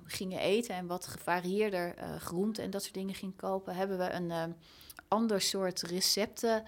gingen 0.04 0.40
eten 0.40 0.74
en 0.74 0.86
wat 0.86 1.06
gevarieerder 1.06 1.94
groenten 2.18 2.64
en 2.64 2.70
dat 2.70 2.82
soort 2.82 2.94
dingen 2.94 3.14
gingen 3.14 3.36
kopen, 3.36 3.74
hebben 3.74 3.98
we 3.98 4.10
een 4.10 4.54
ander 5.10 5.40
soort 5.40 5.82
recepten 5.82 6.64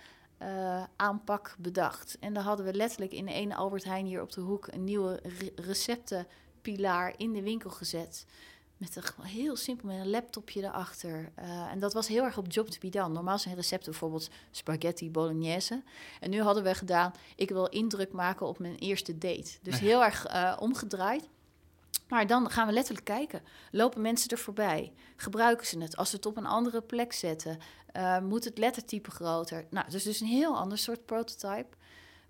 aanpak 0.97 1.55
bedacht. 1.59 2.17
En 2.21 2.35
dan 2.35 2.43
hadden 2.43 2.67
we 2.67 2.75
letterlijk 2.75 3.13
in 3.13 3.27
ene 3.27 3.55
Albert 3.55 3.85
Heijn 3.85 4.07
hier 4.07 4.23
op 4.23 4.33
de 4.33 4.41
hoek 4.41 4.69
een 4.71 4.85
nieuwe 4.85 5.21
re 5.23 5.53
receptenpilaar 5.57 7.15
in 7.17 7.33
de 7.33 7.43
winkel 7.43 7.71
gezet. 7.71 8.27
Met 8.77 8.97
een 8.97 9.25
heel 9.25 9.57
simpel 9.57 9.89
met 9.89 9.99
een 9.99 10.11
laptopje 10.11 10.63
erachter. 10.63 11.33
en 11.71 11.79
dat 11.79 11.93
was 11.93 12.09
heel 12.09 12.25
erg 12.25 12.39
op 12.39 12.53
job 12.53 12.69
to 12.69 12.79
be 12.81 12.89
done. 12.89 13.15
Normaal 13.15 13.39
zijn 13.39 13.55
recepten 13.55 13.91
bijvoorbeeld 13.91 14.31
spaghetti 14.51 15.11
bolognese. 15.11 15.83
En 16.21 16.31
nu 16.31 16.43
hadden 16.43 16.63
we 16.63 16.75
gedaan, 16.75 17.13
ik 17.37 17.49
wil 17.49 17.67
indruk 17.67 18.13
maken 18.13 18.47
op 18.47 18.59
mijn 18.59 18.77
eerste 18.77 19.19
date. 19.19 19.59
Dus 19.63 19.79
heel 19.79 20.05
erg 20.05 20.27
omgedraaid. 20.61 21.29
Maar 22.13 22.27
dan 22.27 22.51
gaan 22.51 22.67
we 22.67 22.73
letterlijk 22.73 23.05
kijken. 23.05 23.43
Lopen 23.71 24.01
mensen 24.01 24.31
er 24.31 24.39
voorbij? 24.39 24.93
Gebruiken 25.17 25.67
ze 25.67 25.79
het? 25.79 25.97
Als 25.97 26.11
ze 26.11 26.17
het 26.17 26.27
op 26.27 26.37
een 26.37 26.47
andere 26.47 26.81
plek 26.83 27.13
zetten, 27.13 27.59
uh, 27.97 28.19
moet 28.21 28.45
het 28.45 28.59
lettertype 28.59 29.11
groter? 29.11 29.67
Nou, 29.71 29.91
dus 29.91 30.03
dus 30.03 30.21
een 30.21 30.27
heel 30.27 30.57
ander 30.57 30.79
soort 30.79 31.07
prototype. 31.07 31.77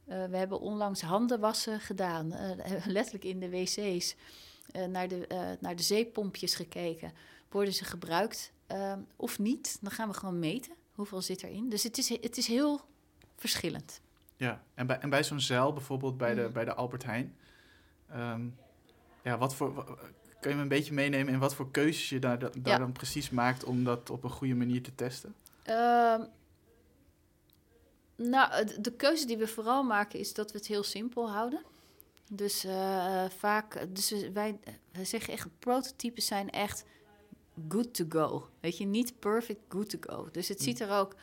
Uh, 0.08 0.24
we 0.24 0.36
hebben 0.36 0.60
onlangs 0.60 1.02
handenwassen 1.02 1.80
gedaan, 1.80 2.32
uh, 2.32 2.86
letterlijk 2.86 3.24
in 3.24 3.40
de 3.40 3.50
wc's. 3.50 4.16
naar, 4.88 5.08
de, 5.08 5.56
naar 5.60 5.76
de 5.76 5.82
zeepompjes 5.82 6.54
gekeken. 6.54 7.12
Worden 7.50 7.74
ze 7.74 7.84
gebruikt 7.84 8.52
of 9.16 9.38
niet? 9.38 9.78
Dan 9.80 9.90
gaan 9.90 10.08
we 10.08 10.14
gewoon 10.14 10.38
meten. 10.38 10.72
Hoeveel 10.94 11.22
zit 11.22 11.42
erin? 11.42 11.68
Dus 11.68 11.82
het 11.82 11.98
is, 11.98 12.08
het 12.08 12.36
is 12.36 12.46
heel 12.46 12.80
verschillend. 13.36 14.00
Ja, 14.36 14.62
en 14.74 14.86
bij, 14.86 14.98
en 14.98 15.10
bij 15.10 15.24
zo'n 15.24 15.40
zeil, 15.40 15.72
bijvoorbeeld 15.72 16.16
bij, 16.16 16.34
de, 16.34 16.50
bij 16.52 16.64
de 16.64 16.74
Albert 16.74 17.04
Heijn... 17.04 17.36
Um, 18.14 18.60
ja, 19.22 19.38
wat 19.38 19.54
voor, 19.54 19.98
kun 20.40 20.50
je 20.50 20.56
me 20.56 20.62
een 20.62 20.68
beetje 20.68 20.92
meenemen 20.92 21.32
in 21.32 21.38
wat 21.38 21.54
voor 21.54 21.70
keuzes 21.70 22.08
je 22.08 22.18
daar, 22.18 22.38
daar 22.38 22.50
ja. 22.62 22.78
dan 22.78 22.92
precies 22.92 23.30
maakt 23.30 23.64
om 23.64 23.84
dat 23.84 24.10
op 24.10 24.24
een 24.24 24.30
goede 24.30 24.54
manier 24.54 24.82
te 24.82 24.94
testen? 24.94 25.34
Uh, 25.66 26.20
nou, 28.16 28.66
de 28.80 28.92
keuze 28.96 29.26
die 29.26 29.36
we 29.36 29.48
vooral 29.48 29.82
maken 29.82 30.18
is 30.18 30.34
dat 30.34 30.52
we 30.52 30.58
het 30.58 30.66
heel 30.66 30.82
simpel 30.82 31.30
houden. 31.30 31.62
Dus 32.30 32.64
uh, 32.64 33.24
vaak, 33.38 33.86
dus 33.88 34.14
wij, 34.32 34.58
wij 34.92 35.04
zeggen 35.04 35.32
echt, 35.32 35.48
prototypes 35.58 36.26
zijn 36.26 36.50
echt 36.50 36.84
good 37.68 37.94
to 37.94 38.04
go. 38.08 38.48
Weet 38.60 38.78
je, 38.78 38.84
niet 38.84 39.18
perfect 39.18 39.60
good 39.68 39.88
to 39.88 39.98
go. 40.00 40.28
Dus 40.32 40.48
het 40.48 40.62
ziet 40.62 40.80
er 40.80 40.90
ook 40.90 41.14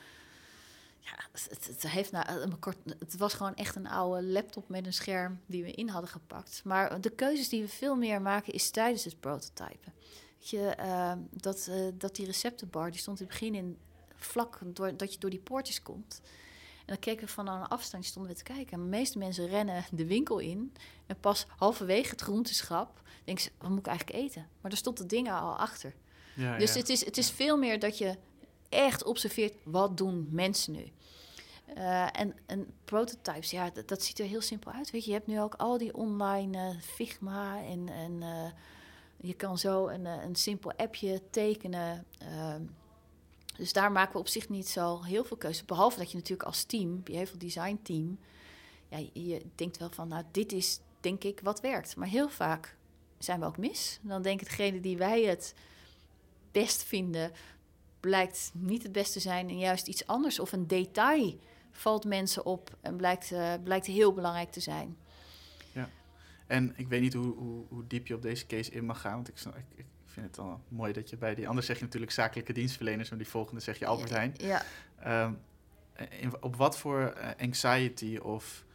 ja, 1.10 1.26
het, 1.32 1.68
het, 1.68 1.88
heeft 1.88 2.12
nou, 2.12 2.30
een 2.30 2.60
kort, 2.60 2.78
het 3.00 3.18
was 3.18 3.34
gewoon 3.34 3.56
echt 3.56 3.76
een 3.76 3.88
oude 3.88 4.24
laptop 4.24 4.70
met 4.70 4.86
een 4.86 4.94
scherm 4.94 5.40
die 5.46 5.64
we 5.64 5.72
in 5.72 5.90
hadden 5.90 6.10
gepakt. 6.10 6.62
Maar 6.64 7.02
de 7.02 7.10
keuzes 7.10 7.50
die 7.50 7.62
we 7.62 7.68
veel 7.68 7.96
meer 7.96 8.22
maken 8.22 8.54
is 8.54 8.70
tijdens 8.70 9.04
het 9.04 9.20
prototypen. 9.20 9.94
Weet 10.38 10.50
je, 10.50 10.76
uh, 10.80 11.14
dat, 11.32 11.68
uh, 11.70 11.88
dat 11.94 12.16
die 12.16 12.26
receptenbar, 12.26 12.92
die 12.92 13.00
stond 13.00 13.20
in 13.20 13.26
het 13.26 13.34
begin 13.34 13.56
in 13.56 13.78
vlak 14.16 14.60
door, 14.64 14.98
dat 14.98 15.14
je 15.14 15.20
door 15.20 15.30
die 15.30 15.40
poortjes 15.40 15.82
komt. 15.82 16.22
En 16.80 16.86
dan 16.96 17.00
keken 17.00 17.26
we 17.26 17.34
van 17.34 17.48
een 17.48 17.68
afstand, 17.68 18.06
stonden 18.06 18.32
we 18.32 18.38
te 18.38 18.44
kijken. 18.44 18.80
de 18.80 18.86
meeste 18.86 19.18
mensen 19.18 19.48
rennen 19.48 19.86
de 19.92 20.06
winkel 20.06 20.40
in. 20.40 20.74
En 21.06 21.20
pas 21.20 21.46
halverwege 21.58 22.10
het 22.10 22.22
groenteschap 22.22 23.02
denken 23.24 23.44
ze, 23.44 23.52
wat 23.58 23.70
moet 23.70 23.80
ik 23.80 23.88
eigenlijk 23.88 24.18
eten? 24.18 24.48
Maar 24.62 24.72
er 24.72 24.78
stond 24.78 24.98
de 24.98 25.06
dingen 25.06 25.34
al 25.34 25.58
achter. 25.58 25.94
Ja, 26.36 26.58
dus 26.58 26.74
ja. 26.74 26.80
Het, 26.80 26.90
is, 26.90 27.06
het 27.06 27.18
is 27.18 27.32
veel 27.32 27.58
meer 27.58 27.80
dat 27.80 27.98
je 27.98 28.18
echt 28.70 29.04
observeert, 29.04 29.54
wat 29.64 29.98
doen 29.98 30.28
mensen 30.32 30.74
nu? 30.74 30.92
Uh, 31.78 32.20
en, 32.20 32.36
prototypes, 32.86 33.52
ja, 33.52 33.72
dat, 33.86 34.04
ziet 34.04 34.20
er 34.20 34.26
heel 34.26 34.42
simpel 34.42 34.72
uit. 34.72 34.92
Weet 34.92 35.04
je, 35.04 35.10
je 35.10 35.16
hebt 35.16 35.28
nu 35.28 35.42
ook 35.42 35.56
al 35.56 35.78
die 35.78 35.94
online 35.96 36.58
uh, 36.58 36.82
Figma 36.82 37.64
en, 37.64 37.90
en 37.90 38.22
uh, 38.22 38.52
je 39.18 39.34
kan 39.34 39.58
zo 39.58 39.88
een, 39.88 40.06
een 40.06 40.36
simpel 40.36 40.74
appje 40.74 41.22
tekenen. 41.30 42.06
Ehm, 42.18 42.62
dus 43.58 43.74
daar 43.74 43.92
maken 43.92 44.14
we 44.14 44.20
op 44.20 44.28
zich 44.28 44.50
niet 44.50 44.68
zo 44.68 45.04
heel 45.04 45.24
veel 45.24 45.38
keuze. 45.38 45.66
Behalve 45.66 45.98
dat 45.98 46.12
je 46.12 46.18
natuurlijk 46.18 46.48
als 46.48 46.64
team, 46.64 47.02
je 47.04 47.16
heel 47.16 47.38
design 47.38 47.80
team, 47.84 48.20
ja, 48.88 48.98
je 49.14 49.42
denkt 49.56 49.78
wel 49.78 49.90
van, 49.90 50.08
nou, 50.08 50.24
dit 50.32 50.52
is 50.52 50.80
denk 51.00 51.24
ik 51.24 51.40
wat 51.44 51.60
werkt. 51.60 51.96
Maar 51.96 52.08
heel 52.08 52.30
vaak 52.30 52.78
zijn 53.18 53.40
we 53.40 53.46
ook 53.46 53.58
mis. 53.58 54.00
Dan 54.02 54.22
denken 54.22 54.46
degene 54.46 54.80
die 54.80 54.98
wij 54.98 55.24
het 55.24 55.54
best 56.52 56.84
vinden, 56.84 57.32
blijkt 58.00 58.52
niet 58.54 58.84
het 58.84 58.92
beste 58.92 59.20
zijn 59.20 59.50
en 59.50 59.58
juist 59.58 59.88
iets 59.88 60.08
anders 60.08 60.40
of 60.40 60.52
een 60.52 60.68
detail 60.68 61.40
valt 61.80 62.06
mensen 62.06 62.46
op 62.46 62.78
en 62.82 62.96
blijkt, 62.96 63.32
uh, 63.32 63.54
blijkt 63.64 63.86
heel 63.86 64.14
belangrijk 64.14 64.52
te 64.52 64.60
zijn. 64.60 64.98
Ja, 65.72 65.90
en 66.48 66.74
ik 66.76 66.88
weet 66.88 67.02
niet 67.02 67.14
hoe, 67.14 67.36
hoe, 67.36 67.66
hoe 67.70 67.88
diep 67.88 68.08
je 68.08 68.16
op 68.16 68.22
deze 68.22 68.46
case 68.46 68.72
in 68.72 68.86
mag 68.86 69.02
gaan, 69.02 69.14
want 69.14 69.28
ik, 69.28 69.38
ik, 69.38 69.66
ik 69.76 69.86
vind 70.06 70.26
het 70.26 70.36
wel 70.36 70.62
mooi 70.68 70.94
dat 70.94 71.10
je 71.10 71.18
bij 71.18 71.36
die, 71.36 71.48
anders 71.48 71.66
zeg 71.66 71.78
je 71.78 71.84
natuurlijk 71.84 72.12
zakelijke 72.12 72.54
dienstverleners, 72.54 73.10
maar 73.10 73.18
die 73.18 73.28
volgende 73.28 73.62
zeg 73.62 73.80
je 73.80 73.86
Albert 73.86 74.10
Heijn. 74.10 74.34
Ja. 74.38 74.64
Um, 75.26 75.40
in, 76.10 76.44
op 76.44 76.56
wat 76.56 76.78
voor 76.78 77.14
uh, 77.18 77.30
anxiety 77.40 78.18
of 78.18 78.66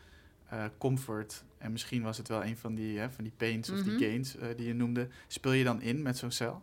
uh, 0.52 0.64
comfort, 0.78 1.44
en 1.58 1.72
misschien 1.72 2.02
was 2.02 2.18
het 2.18 2.28
wel 2.28 2.44
een 2.44 2.56
van 2.56 2.74
die, 2.74 2.98
hè, 2.98 3.10
van 3.10 3.24
die 3.24 3.32
pains 3.36 3.70
of 3.70 3.76
mm 3.76 3.82
-hmm. 3.82 3.96
die 3.98 4.06
mhm. 4.06 4.10
gains 4.10 4.56
die 4.56 4.66
je 4.66 4.74
noemde, 4.74 5.08
speel 5.26 5.52
je 5.52 5.64
dan 5.64 5.82
in 5.82 6.02
met 6.02 6.18
zo'n 6.18 6.30
cel? 6.30 6.62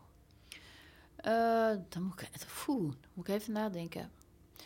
Uh, 1.26 1.78
dan 1.90 2.04
moet 2.04 2.22
ik, 2.22 2.30
moet 3.14 3.28
ik 3.28 3.36
even 3.36 3.54
nadenken. 3.54 4.12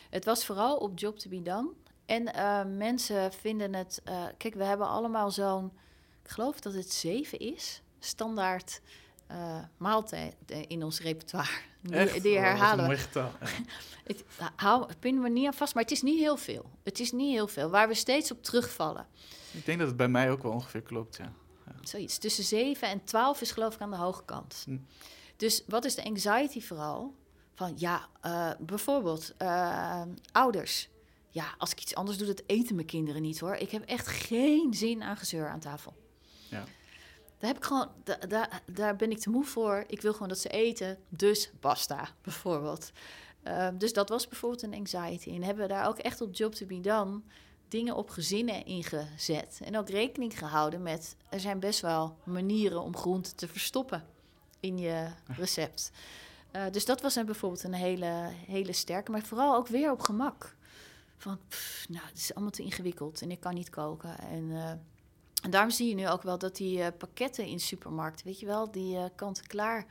Het 0.09 0.25
was 0.25 0.45
vooral 0.45 0.77
op 0.77 0.99
job 0.99 1.19
to 1.19 1.29
be 1.29 1.41
done. 1.41 1.69
En 2.05 2.35
uh, 2.35 2.63
mensen 2.77 3.33
vinden 3.33 3.73
het... 3.73 4.01
Uh, 4.09 4.25
kijk, 4.37 4.53
we 4.53 4.63
hebben 4.63 4.87
allemaal 4.87 5.31
zo'n... 5.31 5.71
Ik 6.23 6.29
geloof 6.29 6.59
dat 6.59 6.73
het 6.73 6.91
zeven 6.91 7.39
is. 7.39 7.81
Standaard 7.99 8.81
maaltijd 9.77 10.35
in 10.67 10.83
ons 10.83 11.01
repertoire. 11.01 11.49
Die, 11.81 12.21
die 12.21 12.37
herhalen 12.37 12.89
oh, 12.89 12.97
getal. 12.97 13.31
Ja. 13.41 13.47
ik 14.05 14.25
hou, 14.55 14.93
pin 14.99 15.21
me 15.21 15.29
niet 15.29 15.45
aan 15.45 15.53
vast, 15.53 15.73
maar 15.73 15.83
het 15.83 15.91
is 15.91 16.01
niet 16.01 16.19
heel 16.19 16.37
veel. 16.37 16.69
Het 16.83 16.99
is 16.99 17.11
niet 17.11 17.31
heel 17.31 17.47
veel. 17.47 17.69
Waar 17.69 17.87
we 17.87 17.93
steeds 17.93 18.31
op 18.31 18.43
terugvallen. 18.43 19.07
Ik 19.51 19.65
denk 19.65 19.79
dat 19.79 19.87
het 19.87 19.97
bij 19.97 20.07
mij 20.07 20.31
ook 20.31 20.43
wel 20.43 20.51
ongeveer 20.51 20.81
klopt, 20.81 21.17
ja. 21.17 21.31
ja. 21.65 21.73
Zoiets. 21.81 22.17
Tussen 22.17 22.43
7 22.43 22.87
en 22.87 23.03
12 23.03 23.41
is 23.41 23.51
geloof 23.51 23.75
ik 23.75 23.81
aan 23.81 23.89
de 23.89 23.95
hoge 23.95 24.25
kant. 24.25 24.63
Hm. 24.65 24.77
Dus 25.37 25.63
wat 25.67 25.85
is 25.85 25.95
de 25.95 26.03
anxiety 26.03 26.61
vooral? 26.61 27.13
Van 27.55 27.73
ja, 27.75 28.07
uh, 28.25 28.51
bijvoorbeeld 28.59 29.33
uh, 29.41 30.01
ouders. 30.31 30.89
Ja, 31.29 31.55
als 31.57 31.71
ik 31.71 31.81
iets 31.81 31.95
anders 31.95 32.17
doe, 32.17 32.27
dat 32.27 32.43
eten 32.45 32.75
mijn 32.75 32.87
kinderen 32.87 33.21
niet 33.21 33.39
hoor. 33.39 33.55
Ik 33.55 33.71
heb 33.71 33.83
echt 33.83 34.07
geen 34.07 34.73
zin 34.73 35.03
aan 35.03 35.17
gezeur 35.17 35.49
aan 35.49 35.59
tafel. 35.59 35.93
Ja. 36.49 36.63
Daar, 37.37 37.49
heb 37.49 37.57
ik 37.57 37.63
gewoon, 37.63 37.89
daar, 38.03 38.27
daar, 38.27 38.61
daar 38.71 38.95
ben 38.95 39.11
ik 39.11 39.19
te 39.19 39.29
moe 39.29 39.45
voor. 39.45 39.83
Ik 39.87 40.01
wil 40.01 40.13
gewoon 40.13 40.27
dat 40.27 40.39
ze 40.39 40.49
eten, 40.49 40.97
dus 41.09 41.51
basta, 41.59 42.07
bijvoorbeeld. 42.21 42.91
Uh, 43.43 43.67
dus 43.73 43.93
dat 43.93 44.09
was 44.09 44.27
bijvoorbeeld 44.27 44.61
een 44.61 44.73
anxiety. 44.73 45.29
En 45.29 45.43
hebben 45.43 45.67
we 45.67 45.73
daar 45.73 45.87
ook 45.87 45.97
echt 45.97 46.21
op 46.21 46.35
job 46.35 46.53
to 46.53 46.65
be 46.65 46.81
done 46.81 47.21
dingen 47.67 47.95
op 47.95 48.09
gezinnen 48.09 48.65
ingezet. 48.65 49.59
En 49.63 49.77
ook 49.77 49.89
rekening 49.89 50.37
gehouden 50.37 50.81
met... 50.81 51.15
er 51.29 51.39
zijn 51.39 51.59
best 51.59 51.79
wel 51.79 52.17
manieren 52.23 52.81
om 52.81 52.97
groenten 52.97 53.35
te 53.35 53.47
verstoppen 53.47 54.05
in 54.59 54.77
je 54.77 55.07
recept. 55.27 55.91
Uh, 56.55 56.63
dus 56.71 56.85
dat 56.85 57.01
was 57.01 57.15
een, 57.15 57.25
bijvoorbeeld 57.25 57.63
een 57.63 57.73
hele, 57.73 58.29
hele 58.47 58.73
sterke, 58.73 59.11
maar 59.11 59.21
vooral 59.21 59.55
ook 59.55 59.67
weer 59.67 59.91
op 59.91 60.01
gemak. 60.01 60.55
Van, 61.17 61.39
pff, 61.47 61.89
nou, 61.89 62.05
het 62.05 62.17
is 62.17 62.33
allemaal 62.33 62.51
te 62.51 62.63
ingewikkeld 62.63 63.21
en 63.21 63.31
ik 63.31 63.39
kan 63.39 63.53
niet 63.53 63.69
koken. 63.69 64.19
En, 64.19 64.43
uh, 64.43 64.69
en 65.43 65.49
daarom 65.49 65.69
zie 65.69 65.89
je 65.89 65.95
nu 65.95 66.09
ook 66.09 66.21
wel 66.21 66.37
dat 66.37 66.55
die 66.55 66.77
uh, 66.77 66.87
pakketten 66.97 67.45
in 67.45 67.59
supermarkten, 67.59 68.25
weet 68.25 68.39
je 68.39 68.45
wel, 68.45 68.71
die 68.71 68.97
kant-en-klaar 69.15 69.85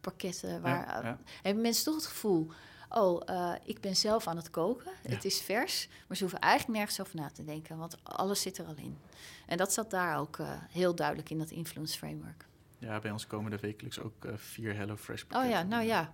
pakketten, 0.00 0.60
waar 0.60 0.86
ja, 0.86 1.02
ja. 1.02 1.18
hebben 1.42 1.62
mensen 1.62 1.84
toch 1.84 1.94
het 1.94 2.06
gevoel, 2.06 2.50
oh, 2.88 3.22
ik 3.64 3.80
ben 3.80 3.96
zelf 3.96 4.26
aan 4.26 4.36
het 4.36 4.50
koken, 4.50 4.92
ja. 5.02 5.10
het 5.10 5.24
is 5.24 5.40
vers, 5.40 5.88
maar 6.06 6.16
ze 6.16 6.22
hoeven 6.22 6.40
eigenlijk 6.40 6.78
nergens 6.78 7.00
over 7.00 7.16
na 7.16 7.30
te 7.30 7.44
denken, 7.44 7.76
want 7.76 7.96
alles 8.02 8.40
zit 8.40 8.58
er 8.58 8.66
al 8.66 8.76
in. 8.76 8.98
En 9.46 9.56
dat 9.56 9.72
zat 9.72 9.90
daar 9.90 10.18
ook 10.18 10.38
heel 10.70 10.94
duidelijk 10.94 11.30
in 11.30 11.38
dat 11.38 11.50
influence 11.50 11.98
framework. 11.98 12.46
Ja, 12.78 12.98
bij 12.98 13.10
ons 13.10 13.26
komen 13.26 13.52
er 13.52 13.60
wekelijks 13.60 14.00
ook 14.00 14.24
uh, 14.24 14.32
vier 14.36 14.74
HelloFresh 14.74 15.22
pakketten. 15.22 15.58
Oh 15.58 15.68
ja, 15.68 15.76
nou 15.76 15.84
ja. 15.84 16.12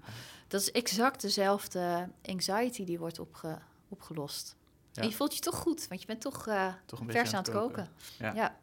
Dat 0.49 0.61
is 0.61 0.71
exact 0.71 1.21
dezelfde 1.21 2.09
anxiety 2.23 2.85
die 2.85 2.99
wordt 2.99 3.19
opge 3.19 3.59
opgelost. 3.89 4.57
En 4.95 5.09
je 5.09 5.15
voelt 5.15 5.35
je 5.35 5.41
toch 5.41 5.57
goed, 5.57 5.89
want 5.89 6.01
je 6.01 6.07
bent 6.07 6.21
toch, 6.21 6.49
uh, 6.49 6.75
toch 6.87 7.01
een 7.01 7.11
vers 7.11 7.35
aan 7.35 7.43
het 7.43 7.53
koken. 7.53 7.89
Ja. 8.19 8.35
ja. 8.35 8.59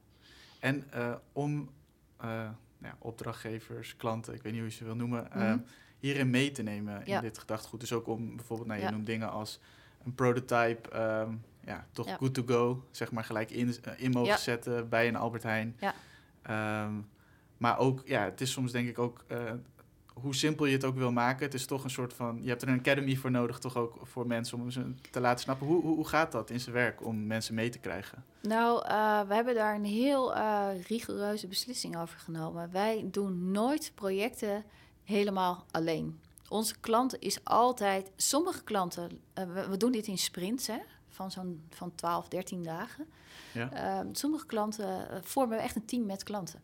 En 0.59 0.89
uh, 0.95 1.15
om 1.33 1.69
ja, 2.81 2.95
opdrachtgevers, 2.99 3.95
klanten, 3.95 4.33
ik 4.33 4.41
weet 4.41 4.51
niet 4.51 4.61
hoe 4.61 4.69
je 4.69 4.75
ze 4.75 4.83
wil 4.83 4.95
noemen, 4.95 5.27
mm 5.33 5.65
hierin 5.99 6.29
mee 6.29 6.51
te 6.51 6.63
nemen 6.63 7.05
in 7.05 7.21
dit 7.21 7.37
gedachtegoed. 7.37 7.79
Dus 7.79 7.93
ook 7.93 8.07
om 8.07 8.35
bijvoorbeeld, 8.35 8.67
nou, 8.67 8.81
je 8.81 8.89
noemt 8.89 9.05
dingen 9.05 9.31
als 9.31 9.59
een 10.03 10.15
prototype, 10.15 10.99
um, 10.99 11.43
ja, 11.65 11.87
toch 11.91 12.17
good 12.17 12.33
to 12.33 12.43
go, 12.45 12.87
zeg 12.91 13.11
maar, 13.11 13.23
gelijk 13.23 13.51
in, 13.51 13.75
in 13.97 14.11
mogen 14.11 14.39
zetten 14.39 14.89
bij 14.89 15.07
een 15.07 15.15
Albert 15.15 15.43
Heijn. 15.43 15.77
Ja. 15.79 16.85
Um, 16.85 17.09
maar 17.60 17.78
ook, 17.78 18.01
ja, 18.05 18.24
het 18.24 18.41
is 18.41 18.51
soms 18.51 18.72
denk 18.72 18.88
ik 18.88 18.99
ook 18.99 19.24
hoe 20.22 20.36
simpel 20.36 20.66
je 20.66 20.74
het 20.74 20.86
ook 20.86 20.95
wil 20.95 21.12
maken, 21.12 21.45
het 21.45 21.53
is 21.53 21.66
toch 21.66 21.84
een 21.84 21.89
soort 21.89 22.14
van. 22.14 22.39
Je 22.41 22.49
hebt 22.49 22.62
er 22.62 22.68
een 22.68 22.80
academy 22.80 23.16
voor 23.16 23.32
nodig, 23.32 23.60
toch 23.60 23.78
ook 23.78 23.99
voor 24.03 24.28
mensen 24.28 24.62
om 24.62 24.72
ze 24.72 24.93
te 25.12 25.20
laten 25.20 25.39
snappen. 25.39 25.68
Hoe, 25.68 25.82
hoe, 25.82 25.95
hoe 25.95 26.07
gaat 26.07 26.32
dat 26.32 26.49
in 26.49 26.60
zijn 26.60 26.76
werk 26.76 27.05
om 27.05 27.28
mensen 27.28 27.55
mee 27.55 27.70
te 27.70 27.80
krijgen? 27.80 28.24
Nou, 28.41 28.86
uh, 28.88 29.22
we 29.22 29.34
hebben 29.34 29.55
daar 29.55 29.76
een 29.76 29.86
heel 29.86 30.36
uh, 30.36 30.68
rigoureuze 30.88 31.47
beslissing 31.47 31.97
over 31.97 32.20
genomen. 32.20 32.72
Wij 32.72 33.07
doen 33.12 33.51
nooit 33.51 33.91
projecten 33.95 34.64
helemaal 35.03 35.66
alleen. 35.72 36.20
Onze 36.49 36.80
klant 36.80 37.20
is 37.20 37.43
altijd. 37.43 38.12
Sommige 38.16 38.64
klanten, 38.64 39.22
we, 39.34 39.68
we, 39.70 39.78
doen 39.78 39.91
dit 39.91 40.07
in 40.07 40.18
sprints, 40.18 40.68
hè, 40.68 40.78
van 41.10 41.32
zo'n 41.32 41.64
van 41.70 41.95
12, 41.95 42.28
13 42.28 42.64
dagen. 42.64 43.05
Ja. 43.53 43.72
Ehm, 43.72 44.07
sommige 44.12 44.45
klanten 44.45 45.07
vormen 45.24 45.57
we 45.57 45.64
echt 45.64 45.76
een 45.76 45.86
team 45.86 46.05
met 46.05 46.24
klanten. 46.24 46.62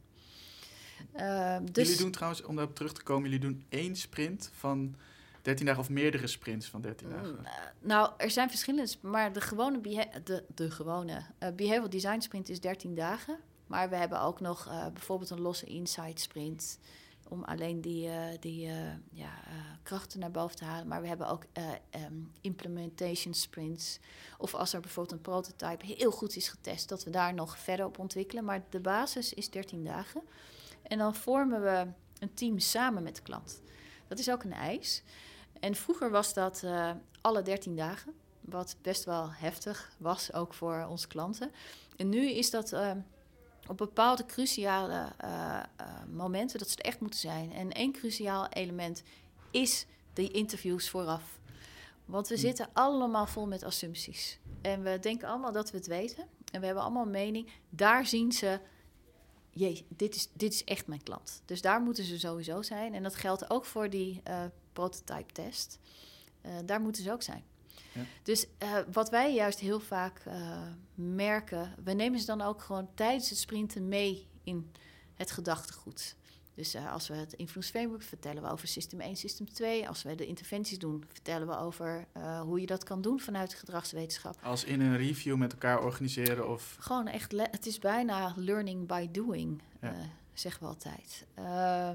Uh, 1.15 1.57
dus... 1.71 1.87
Jullie 1.87 2.01
doen 2.01 2.11
trouwens, 2.11 2.43
om 2.43 2.55
daarop 2.55 2.75
terug 2.75 2.93
te 2.93 3.03
komen, 3.03 3.23
jullie 3.29 3.45
doen 3.45 3.65
één 3.69 3.95
sprint 3.95 4.51
van 4.53 4.95
13 5.41 5.65
dagen 5.65 5.81
of 5.81 5.89
meerdere 5.89 6.27
sprints 6.27 6.67
van 6.67 6.81
13 6.81 7.09
dagen? 7.09 7.35
Mm, 7.39 7.45
eh, 7.45 7.51
nou, 7.79 8.11
er 8.17 8.31
zijn 8.31 8.49
verschillende, 8.49 8.91
maar 9.01 9.33
de 9.33 9.41
gewone, 9.41 9.81
de, 10.23 10.43
de 10.55 10.71
gewone 10.71 11.13
uh, 11.13 11.49
behavioral 11.55 11.89
design 11.89 12.19
sprint 12.19 12.49
is 12.49 12.59
13 12.59 12.95
dagen. 12.95 13.39
Maar 13.67 13.89
we 13.89 13.95
hebben 13.95 14.21
ook 14.21 14.39
nog 14.39 14.67
uh, 14.67 14.87
bijvoorbeeld 14.93 15.29
een 15.29 15.41
losse 15.41 15.65
insight 15.65 16.19
sprint 16.19 16.79
om 17.29 17.43
alleen 17.43 17.81
die, 17.81 18.09
die 18.39 18.69
ja, 19.11 19.33
krachten 19.83 20.19
naar 20.19 20.31
boven 20.31 20.55
te 20.55 20.65
halen. 20.65 20.87
Maar 20.87 21.01
we 21.01 21.07
hebben 21.07 21.27
ook 21.27 21.43
um, 22.05 22.31
implementation 22.41 23.33
sprints. 23.33 23.99
Of 24.37 24.53
als 24.53 24.73
er 24.73 24.79
bijvoorbeeld 24.79 25.15
een 25.15 25.21
prototype 25.21 25.85
heel 25.85 26.11
goed 26.11 26.35
is 26.35 26.49
getest, 26.49 26.89
dat 26.89 27.03
we 27.03 27.09
daar 27.09 27.33
nog 27.33 27.57
verder 27.57 27.85
op 27.85 27.99
ontwikkelen. 27.99 28.43
Maar 28.43 28.63
de 28.69 28.79
basis 28.79 29.33
is 29.33 29.49
13 29.49 29.83
dagen. 29.83 30.21
En 30.87 30.97
dan 30.97 31.15
vormen 31.15 31.61
we 31.61 31.87
een 32.19 32.33
team 32.33 32.59
samen 32.59 33.03
met 33.03 33.15
de 33.15 33.21
klant. 33.21 33.61
Dat 34.07 34.19
is 34.19 34.29
ook 34.29 34.43
een 34.43 34.53
eis. 34.53 35.03
En 35.59 35.75
vroeger 35.75 36.09
was 36.09 36.33
dat 36.33 36.61
uh, 36.65 36.91
alle 37.21 37.41
13 37.41 37.75
dagen, 37.75 38.13
wat 38.41 38.75
best 38.81 39.05
wel 39.05 39.31
heftig 39.31 39.91
was, 39.97 40.33
ook 40.33 40.53
voor 40.53 40.85
onze 40.89 41.07
klanten. 41.07 41.51
En 41.95 42.09
nu 42.09 42.29
is 42.29 42.49
dat 42.49 42.73
uh, 42.73 42.91
op 43.67 43.77
bepaalde 43.77 44.25
cruciale 44.25 45.11
uh, 45.23 45.59
momenten 46.11 46.59
dat 46.59 46.69
ze 46.69 46.75
het 46.75 46.85
echt 46.85 46.99
moeten 46.99 47.19
zijn. 47.19 47.53
En 47.53 47.71
één 47.71 47.91
cruciaal 47.91 48.47
element 48.49 49.03
is 49.51 49.85
de 50.13 50.31
interviews 50.31 50.89
vooraf. 50.89 51.39
Want 52.05 52.27
we 52.27 52.35
hm. 52.35 52.41
zitten 52.41 52.69
allemaal 52.73 53.27
vol 53.27 53.47
met 53.47 53.63
assumpties. 53.63 54.39
En 54.61 54.83
we 54.83 54.99
denken 54.99 55.27
allemaal 55.27 55.51
dat 55.51 55.71
we 55.71 55.77
het 55.77 55.87
weten. 55.87 56.27
En 56.51 56.59
we 56.59 56.65
hebben 56.65 56.83
allemaal 56.83 57.05
een 57.05 57.11
mening. 57.11 57.49
Daar 57.69 58.05
zien 58.05 58.31
ze 58.31 58.59
jee, 59.55 59.85
dit 59.89 60.15
is, 60.15 60.29
dit 60.33 60.53
is 60.53 60.63
echt 60.63 60.87
mijn 60.87 61.03
klant. 61.03 61.41
Dus 61.45 61.61
daar 61.61 61.81
moeten 61.81 62.03
ze 62.03 62.19
sowieso 62.19 62.61
zijn. 62.61 62.93
En 62.93 63.03
dat 63.03 63.15
geldt 63.15 63.49
ook 63.49 63.65
voor 63.65 63.89
die 63.89 64.21
uh, 64.27 64.43
prototype 64.73 65.33
test. 65.33 65.79
Uh, 66.45 66.51
daar 66.65 66.81
moeten 66.81 67.03
ze 67.03 67.11
ook 67.11 67.21
zijn. 67.21 67.43
Ja. 67.93 68.01
Dus 68.23 68.45
uh, 68.63 68.77
wat 68.91 69.09
wij 69.09 69.33
juist 69.33 69.59
heel 69.59 69.79
vaak 69.79 70.23
merken, 70.95 71.75
we 71.83 71.93
nemen 71.93 72.19
ze 72.19 72.25
dan 72.25 72.41
ook 72.41 72.61
gewoon 72.61 72.89
tijdens 72.93 73.29
het 73.29 73.39
sprinten 73.39 73.87
mee 73.87 74.27
in 74.43 74.71
het 75.13 75.31
gedachtegoed. 75.31 76.15
Dus 76.55 76.75
uh, 76.75 76.91
als 76.91 77.07
we 77.07 77.13
het 77.13 77.33
influence 77.33 77.71
framework 77.71 78.01
vertellen 78.01 78.43
we 78.43 78.49
over 78.49 78.67
system 78.67 78.99
1, 78.99 79.15
system 79.15 79.53
2. 79.53 79.87
Als 79.87 80.03
we 80.03 80.15
de 80.15 80.25
interventies 80.25 80.79
doen, 80.79 81.03
vertellen 81.07 81.47
we 81.47 81.57
over 81.57 82.07
uh, 82.17 82.41
hoe 82.41 82.59
je 82.59 82.65
dat 82.65 82.83
kan 82.83 83.01
doen 83.01 83.19
vanuit 83.19 83.53
gedragswetenschap. 83.53 84.37
Als 84.43 84.63
in 84.63 84.81
een 84.81 84.97
review 84.97 85.35
met 85.35 85.51
elkaar 85.51 85.83
organiseren 85.83 86.49
of... 86.49 86.77
Gewoon 86.79 87.07
echt, 87.07 87.31
het 87.31 87.65
is 87.65 87.79
bijna 87.79 88.33
learning 88.35 88.87
by 88.87 89.07
doing, 89.11 89.61
ja. 89.81 89.91
uh, 89.91 89.99
zeggen 90.33 90.61
we 90.61 90.67
altijd. 90.67 91.25
Uh, 91.39 91.91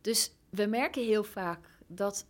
dus 0.00 0.32
we 0.50 0.66
merken 0.66 1.04
heel 1.04 1.24
vaak 1.24 1.68
dat... 1.86 2.26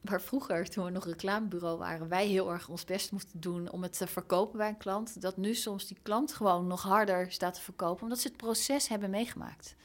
Waar 0.00 0.22
vroeger, 0.22 0.68
toen 0.68 0.84
we 0.84 0.90
nog 0.90 1.04
reclamebureau 1.04 1.78
waren, 1.78 2.08
wij 2.08 2.26
heel 2.26 2.52
erg 2.52 2.68
ons 2.68 2.84
best 2.84 3.12
moesten 3.12 3.40
doen 3.40 3.70
om 3.70 3.82
het 3.82 3.98
te 3.98 4.06
verkopen 4.06 4.58
bij 4.58 4.68
een 4.68 4.76
klant. 4.76 5.20
Dat 5.20 5.36
nu 5.36 5.54
soms 5.54 5.86
die 5.86 5.96
klant 6.02 6.32
gewoon 6.32 6.66
nog 6.66 6.82
harder 6.82 7.32
staat 7.32 7.54
te 7.54 7.60
verkopen, 7.60 8.02
omdat 8.02 8.18
ze 8.18 8.28
het 8.28 8.36
proces 8.36 8.88
hebben 8.88 9.10
meegemaakt. 9.10 9.76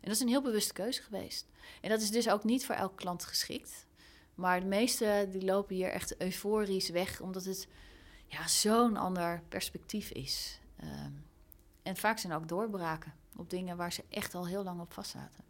En 0.00 0.06
dat 0.06 0.14
is 0.14 0.20
een 0.20 0.28
heel 0.28 0.42
bewuste 0.42 0.72
keuze 0.72 1.02
geweest. 1.02 1.48
En 1.80 1.88
dat 1.88 2.00
is 2.00 2.10
dus 2.10 2.28
ook 2.28 2.44
niet 2.44 2.66
voor 2.66 2.74
elke 2.74 2.94
klant 2.94 3.24
geschikt. 3.24 3.86
Maar 4.34 4.60
de 4.60 4.66
meeste 4.66 5.28
die 5.30 5.44
lopen 5.44 5.74
hier 5.74 5.88
echt 5.88 6.20
euforisch 6.20 6.88
weg, 6.88 7.20
omdat 7.20 7.44
het 7.44 7.68
ja, 8.26 8.48
zo'n 8.48 8.96
ander 8.96 9.42
perspectief 9.48 10.10
is. 10.10 10.60
Um, 10.82 11.24
en 11.82 11.96
vaak 11.96 12.18
zijn 12.18 12.32
ook 12.32 12.48
doorbraken 12.48 13.14
op 13.36 13.50
dingen 13.50 13.76
waar 13.76 13.92
ze 13.92 14.04
echt 14.08 14.34
al 14.34 14.46
heel 14.46 14.64
lang 14.64 14.80
op 14.80 14.92
vast 14.92 15.10
zaten. 15.10 15.44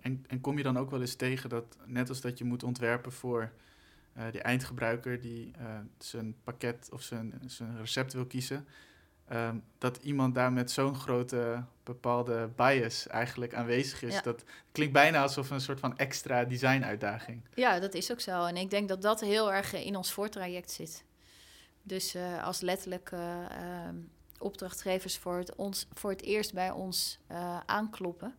En, 0.00 0.24
en 0.26 0.40
kom 0.40 0.56
je 0.56 0.62
dan 0.62 0.76
ook 0.76 0.90
wel 0.90 1.00
eens 1.00 1.14
tegen 1.14 1.48
dat, 1.48 1.76
net 1.84 2.08
als 2.08 2.20
dat 2.20 2.38
je 2.38 2.44
moet 2.44 2.62
ontwerpen 2.62 3.12
voor 3.12 3.52
uh, 4.16 4.30
die 4.30 4.42
eindgebruiker 4.42 5.20
die 5.20 5.52
uh, 5.60 5.78
zijn 5.98 6.36
pakket 6.42 6.88
of 6.92 7.02
zijn, 7.02 7.40
zijn 7.46 7.78
recept 7.78 8.12
wil 8.12 8.26
kiezen, 8.26 8.66
Um, 9.32 9.64
dat 9.78 9.96
iemand 9.96 10.34
daar 10.34 10.52
met 10.52 10.70
zo'n 10.70 10.94
grote 10.94 11.64
bepaalde 11.82 12.50
bias 12.56 13.06
eigenlijk 13.06 13.54
aanwezig 13.54 14.02
is. 14.02 14.22
Dat 14.22 14.44
klinkt 14.72 14.92
bijna 14.92 15.22
alsof 15.22 15.50
een 15.50 15.60
soort 15.60 15.80
van 15.80 15.98
extra 15.98 16.44
design-uitdaging. 16.44 17.42
Ja, 17.54 17.80
dat 17.80 17.94
is 17.94 18.12
ook 18.12 18.20
zo. 18.20 18.44
En 18.44 18.56
ik 18.56 18.70
denk 18.70 18.88
dat 18.88 19.02
dat 19.02 19.20
heel 19.20 19.52
erg 19.52 19.74
in 19.74 19.96
ons 19.96 20.12
voortraject 20.12 20.70
zit. 20.70 21.04
Dus 21.82 22.14
uh, 22.14 22.44
als 22.44 22.60
letterlijk 22.60 23.10
uh, 23.10 23.20
uh, 23.20 23.88
opdrachtgevers 24.38 25.18
voor 25.18 25.38
het, 25.38 25.54
ons, 25.54 25.86
voor 25.92 26.10
het 26.10 26.22
eerst 26.22 26.52
bij 26.54 26.70
ons 26.70 27.18
eh, 27.26 27.58
aankloppen. 27.66 28.34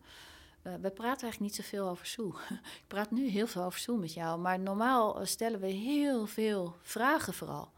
we 0.62 0.90
praten 0.90 1.22
eigenlijk 1.22 1.40
niet 1.40 1.54
zoveel 1.54 1.88
over 1.88 2.06
Soe. 2.06 2.34
ik 2.82 2.84
praat 2.86 3.10
nu 3.10 3.28
heel 3.28 3.46
veel 3.46 3.62
over 3.62 3.80
Soe 3.80 3.98
met 3.98 4.14
jou. 4.14 4.40
Maar 4.40 4.58
normaal 4.58 5.26
stellen 5.26 5.60
we 5.60 5.66
heel 5.66 6.26
veel 6.26 6.76
vragen 6.82 7.34
vooral. 7.34 7.72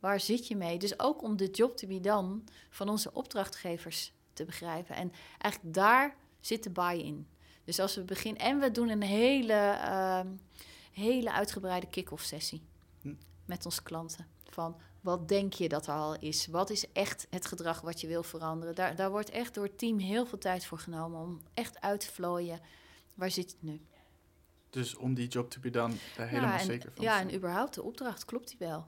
Waar 0.00 0.20
zit 0.20 0.46
je 0.46 0.56
mee? 0.56 0.78
Dus 0.78 0.98
ook 0.98 1.22
om 1.22 1.36
de 1.36 1.50
job 1.50 1.76
to 1.76 1.88
be 1.88 2.00
done 2.00 2.40
van 2.70 2.88
onze 2.88 3.12
opdrachtgevers 3.12 4.12
te 4.32 4.44
begrijpen. 4.44 4.94
En 4.94 5.12
eigenlijk 5.38 5.74
daar 5.74 6.16
zit 6.40 6.62
de 6.62 6.70
buy-in. 6.70 7.26
Dus 7.64 7.78
als 7.78 7.94
we 7.94 8.02
beginnen... 8.02 8.42
En 8.42 8.58
we 8.58 8.70
doen 8.70 8.88
een 8.88 9.02
hele, 9.02 9.78
uh, 9.84 10.20
hele 10.92 11.32
uitgebreide 11.32 11.86
kick-off 11.86 12.24
sessie 12.24 12.62
hm. 13.02 13.14
met 13.44 13.64
onze 13.64 13.82
klanten. 13.82 14.26
Van 14.50 14.76
wat 15.00 15.28
denk 15.28 15.52
je 15.52 15.68
dat 15.68 15.86
er 15.86 15.94
al 15.94 16.18
is? 16.18 16.46
Wat 16.46 16.70
is 16.70 16.92
echt 16.92 17.26
het 17.30 17.46
gedrag 17.46 17.80
wat 17.80 18.00
je 18.00 18.06
wil 18.06 18.22
veranderen? 18.22 18.74
Daar, 18.74 18.96
daar 18.96 19.10
wordt 19.10 19.30
echt 19.30 19.54
door 19.54 19.64
het 19.64 19.78
team 19.78 19.98
heel 19.98 20.26
veel 20.26 20.38
tijd 20.38 20.64
voor 20.64 20.78
genomen 20.78 21.20
om 21.20 21.40
echt 21.54 21.80
uit 21.80 22.00
te 22.00 22.12
vlooien. 22.12 22.60
Waar 23.14 23.30
zit 23.30 23.50
het 23.50 23.62
nu? 23.62 23.80
Dus 24.70 24.94
om 24.96 25.14
die 25.14 25.28
job 25.28 25.50
to 25.50 25.60
be 25.60 25.70
done, 25.70 25.94
daar 26.16 26.28
helemaal 26.28 26.58
zeker 26.58 26.92
van 26.94 27.04
Ja, 27.04 27.20
en 27.20 27.34
überhaupt 27.34 27.74
de 27.74 27.82
opdracht, 27.82 28.24
klopt 28.24 28.48
die 28.48 28.58
wel? 28.58 28.86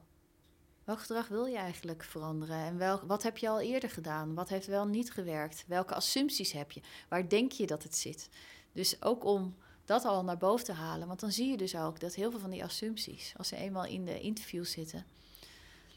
Welk 0.90 1.00
gedrag 1.00 1.28
wil 1.28 1.44
je 1.44 1.56
eigenlijk 1.56 2.04
veranderen? 2.04 2.56
En 2.56 2.78
wel, 2.78 3.06
wat 3.06 3.22
heb 3.22 3.38
je 3.38 3.48
al 3.48 3.60
eerder 3.60 3.90
gedaan? 3.90 4.34
Wat 4.34 4.48
heeft 4.48 4.66
wel 4.66 4.86
niet 4.86 5.12
gewerkt? 5.12 5.64
Welke 5.66 5.94
assumpties 5.94 6.52
heb 6.52 6.72
je? 6.72 6.80
Waar 7.08 7.28
denk 7.28 7.52
je 7.52 7.66
dat 7.66 7.82
het 7.82 7.96
zit? 7.96 8.30
Dus 8.72 9.02
ook 9.02 9.24
om 9.24 9.56
dat 9.84 10.04
al 10.04 10.24
naar 10.24 10.36
boven 10.36 10.64
te 10.64 10.72
halen. 10.72 11.08
Want 11.08 11.20
dan 11.20 11.32
zie 11.32 11.50
je 11.50 11.56
dus 11.56 11.76
ook 11.76 12.00
dat 12.00 12.14
heel 12.14 12.30
veel 12.30 12.40
van 12.40 12.50
die 12.50 12.64
assumpties, 12.64 13.34
als 13.36 13.48
ze 13.48 13.56
eenmaal 13.56 13.84
in 13.84 14.04
de 14.04 14.20
interviews 14.20 14.70
zitten, 14.70 15.06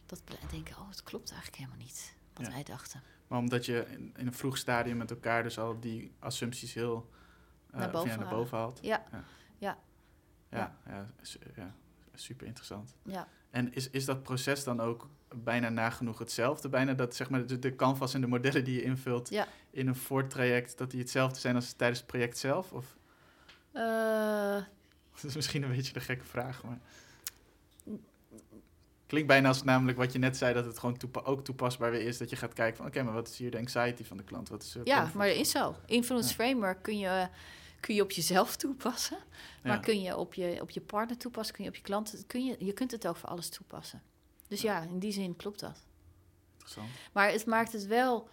dat 0.06 0.22
denken, 0.52 0.78
oh, 0.78 0.89
het 0.89 1.04
klopt 1.04 1.32
eigenlijk 1.32 1.62
helemaal 1.62 1.86
niet 1.86 2.16
wat 2.34 2.48
wij 2.48 2.64
dachten. 2.64 3.02
Maar 3.28 3.39
omdat 3.39 3.66
je 3.66 3.86
in, 3.89 4.14
een 4.16 4.34
vroeg 4.34 4.58
stadium 4.58 4.98
met 4.98 5.12
elkaar 5.12 5.44
dus 5.44 5.60
al 5.60 5.80
die 5.80 6.12
assumpties 6.20 6.74
heel 6.74 7.10
uh, 7.72 7.80
naar, 7.80 7.91
boven 7.91 8.20
naar, 8.20 8.30
boven 8.30 8.58
haalt. 8.58 8.80
Ja. 8.82 9.04
Ja. 9.12 9.24
ja. 9.58 9.78
ja. 10.50 10.76
ja. 10.86 11.08
ja 11.56 11.76
super 12.14 12.47
interessant. 12.47 12.95
Ja. 13.03 13.28
En 13.49 13.74
is, 13.74 13.89
is 13.89 14.05
dat 14.05 14.24
proces 14.24 14.64
dan 14.64 14.80
ook 14.80 15.09
bijna 15.36 15.70
nagenoeg 15.70 16.20
hetzelfde? 16.20 16.70
Bijna 16.70 16.93
dat 16.93 17.16
zeg 17.16 17.30
maar, 17.30 17.45
de, 17.45 17.59
de 17.59 17.76
canvas 17.76 18.14
en 18.14 18.22
de 18.22 18.28
modellen 18.28 18.64
die 18.64 18.76
je 18.76 18.84
invult 18.84 19.32
in 19.72 19.88
een 19.88 19.95
voortraject, 19.95 20.78
dat 20.78 20.91
die 20.91 20.99
hetzelfde 20.99 21.39
zijn 21.39 21.55
als 21.55 21.74
tijdens 21.74 21.99
het 21.99 22.07
project 22.07 22.38
zelf? 22.38 22.72
Of? 22.72 22.97
Uh, 23.74 23.84
dat 25.16 25.24
is 25.24 25.36
misschien 25.36 25.64
een 25.64 25.76
beetje 25.76 25.93
de 25.93 25.99
gekke 25.99 26.26
vraag, 26.26 26.64
maar... 26.64 26.80
Klinkt 29.07 29.32
bijna 29.32 29.47
als 29.47 29.64
namelijk 29.64 29.97
wat 29.97 30.14
je 30.14 30.20
net 30.20 30.38
zei, 30.38 30.53
dat 30.53 30.66
het 30.66 30.80
gewoon 30.80 30.97
ook 31.24 31.43
toepasbaar 31.43 31.91
weer 31.91 32.01
is. 32.01 32.18
Dat 32.18 32.30
je 32.30 32.36
gaat 32.36 32.53
kijken 32.53 32.78
van, 32.78 32.86
oké, 32.86 33.03
maar 33.03 33.14
wat 33.14 33.28
is 33.28 33.38
hier 33.38 33.51
de 33.51 33.57
anxiety 33.57 34.03
van 34.03 34.18
de 34.18 34.24
klant? 34.24 34.49
Wat 34.49 34.64
is 34.64 34.78
ja, 34.84 35.11
maar 35.14 35.28
dat 35.28 35.36
is 35.36 35.51
zo. 35.51 35.76
Influence 35.86 36.34
Framework 36.34 36.82
kun 36.82 36.97
je 36.97 37.28
kun 37.84 37.96
je 37.96 38.02
op 38.02 38.12
jezelf 38.12 38.56
toepassen. 38.56 39.18
Maar 39.64 39.80
kun 39.80 40.02
je 40.02 40.18
op 40.18 40.34
je, 40.34 40.62
op 40.62 40.70
je 40.70 40.82
partner 40.82 41.18
toepassen, 41.18 41.56
kun 41.56 41.64
je 41.64 41.70
op 41.70 41.76
je 41.76 41.82
klanten, 41.82 42.26
kun 42.28 42.46
je, 42.46 42.56
je 42.60 42.74
kunt 42.74 42.92
het 42.92 43.08
ook 43.08 43.16
voor 43.16 43.30
alles 43.30 43.50
toepassen. 43.50 44.02
Dus 44.48 44.62
ja, 44.62 44.82
in 44.82 45.00
die 45.00 45.12
zin 45.12 45.36
klopt 45.36 45.60
dat. 45.60 45.86
Interessant. 46.54 46.90
Maar 47.12 47.32
het 47.32 47.46
maakt 47.46 47.72
het 47.72 47.86
wel, 47.86 48.30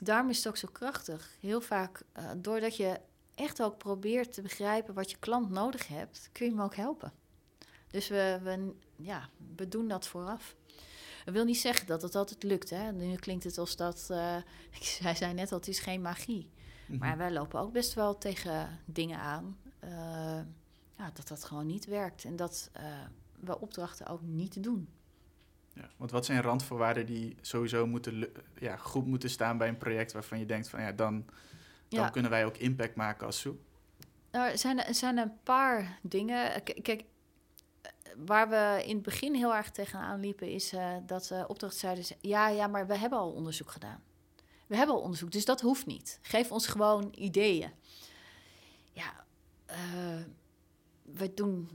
daarom 0.00 0.30
is 0.30 0.36
het 0.36 0.46
ook 0.46 0.56
zo 0.56 0.68
krachtig. 0.72 1.36
Heel 1.40 1.60
vaak, 1.60 2.02
eh, 2.12 2.30
doordat 2.36 2.76
je 2.76 3.00
echt 3.34 3.62
ook 3.62 3.78
probeert 3.78 4.32
te 4.32 4.42
begrijpen 4.42 4.94
wat 4.94 5.10
je 5.10 5.16
klant 5.18 5.50
nodig 5.50 5.88
hebt, 5.88 6.28
kun 6.32 6.46
je 6.46 6.52
hem 6.52 6.60
ook 6.60 6.76
helpen. 6.76 7.12
Dus 7.88 8.08
we, 8.08 8.38
we, 8.42 8.74
ja, 8.96 9.28
we 9.56 9.68
doen 9.68 9.88
dat 9.88 10.06
vooraf. 10.06 10.56
Dat 11.24 11.34
wil 11.34 11.44
niet 11.44 11.60
zeggen 11.60 11.86
dat 11.86 12.02
het 12.02 12.14
altijd 12.14 12.42
lukt. 12.42 12.70
Hè? 12.70 12.92
Nu 12.92 13.14
klinkt 13.14 13.44
het 13.44 13.58
als 13.58 13.76
dat, 13.76 14.06
uh, 14.10 14.36
hij 15.00 15.14
zei 15.14 15.34
net 15.34 15.52
al, 15.52 15.58
het 15.58 15.68
is 15.68 15.78
geen 15.78 16.02
magie. 16.02 16.50
Mhm. 16.96 17.06
Maar 17.08 17.16
wij 17.16 17.30
lopen 17.32 17.60
ook 17.60 17.72
best 17.72 17.94
wel 17.94 18.18
tegen 18.18 18.78
dingen 18.84 19.18
aan. 19.18 19.56
eh, 19.78 19.90
ja, 20.98 21.10
dat 21.12 21.28
dat 21.28 21.44
gewoon 21.44 21.66
niet 21.66 21.84
werkt. 21.86 22.24
En 22.24 22.36
dat 22.36 22.70
eh, 22.72 22.84
we 23.40 23.60
opdrachten 23.60 24.06
ook 24.06 24.22
niet 24.22 24.62
doen. 24.62 24.88
Ja, 25.72 25.88
want 25.96 26.10
wat 26.10 26.24
zijn 26.24 26.42
randvoorwaarden 26.42 27.06
die 27.06 27.36
sowieso 27.40 27.86
moeten, 27.86 28.32
ja, 28.58 28.76
goed 28.76 29.06
moeten 29.06 29.30
staan 29.30 29.58
bij 29.58 29.68
een 29.68 29.76
project 29.78 30.12
waarvan 30.12 30.38
je 30.38 30.46
denkt 30.46 30.68
van 30.68 30.82
ja, 30.82 30.92
dan, 30.92 31.24
dan 31.88 32.00
Ja. 32.00 32.08
kunnen 32.10 32.30
wij 32.30 32.44
ook 32.44 32.56
impact 32.56 32.94
maken 32.94 33.26
als 33.26 33.40
Soe? 33.40 33.54
Nou, 34.30 34.50
er 34.50 34.58
zijn, 34.58 34.84
er 34.84 34.94
zijn 34.94 35.16
een 35.18 35.32
paar 35.42 35.98
dingen. 36.02 36.62
K- 36.62 36.78
Kijk, 36.82 37.04
waar 38.16 38.48
we 38.48 38.82
in 38.86 38.94
het 38.94 39.02
begin 39.04 39.34
heel 39.34 39.54
erg 39.54 39.70
tegenaan 39.70 40.20
liepen, 40.20 40.48
is 40.50 40.72
eh, 40.72 40.92
dat 41.06 41.30
uh, 41.32 41.44
opdrachtzuiders... 41.46 42.12
Ja, 42.20 42.48
ja, 42.48 42.66
maar 42.66 42.86
we 42.86 42.96
hebben 42.96 43.18
al 43.18 43.32
onderzoek 43.32 43.70
gedaan. 43.70 44.02
We 44.74 44.80
hebben 44.80 44.98
al 44.98 45.04
onderzoek, 45.04 45.32
dus 45.32 45.44
dat 45.44 45.60
hoeft 45.60 45.86
niet. 45.86 46.18
Geef 46.22 46.52
ons 46.52 46.66
gewoon 46.66 47.12
ideeën. 47.14 47.70
Ja, 48.92 49.24
eh, 49.66 49.76
we 51.02 51.34
doen, 51.34 51.68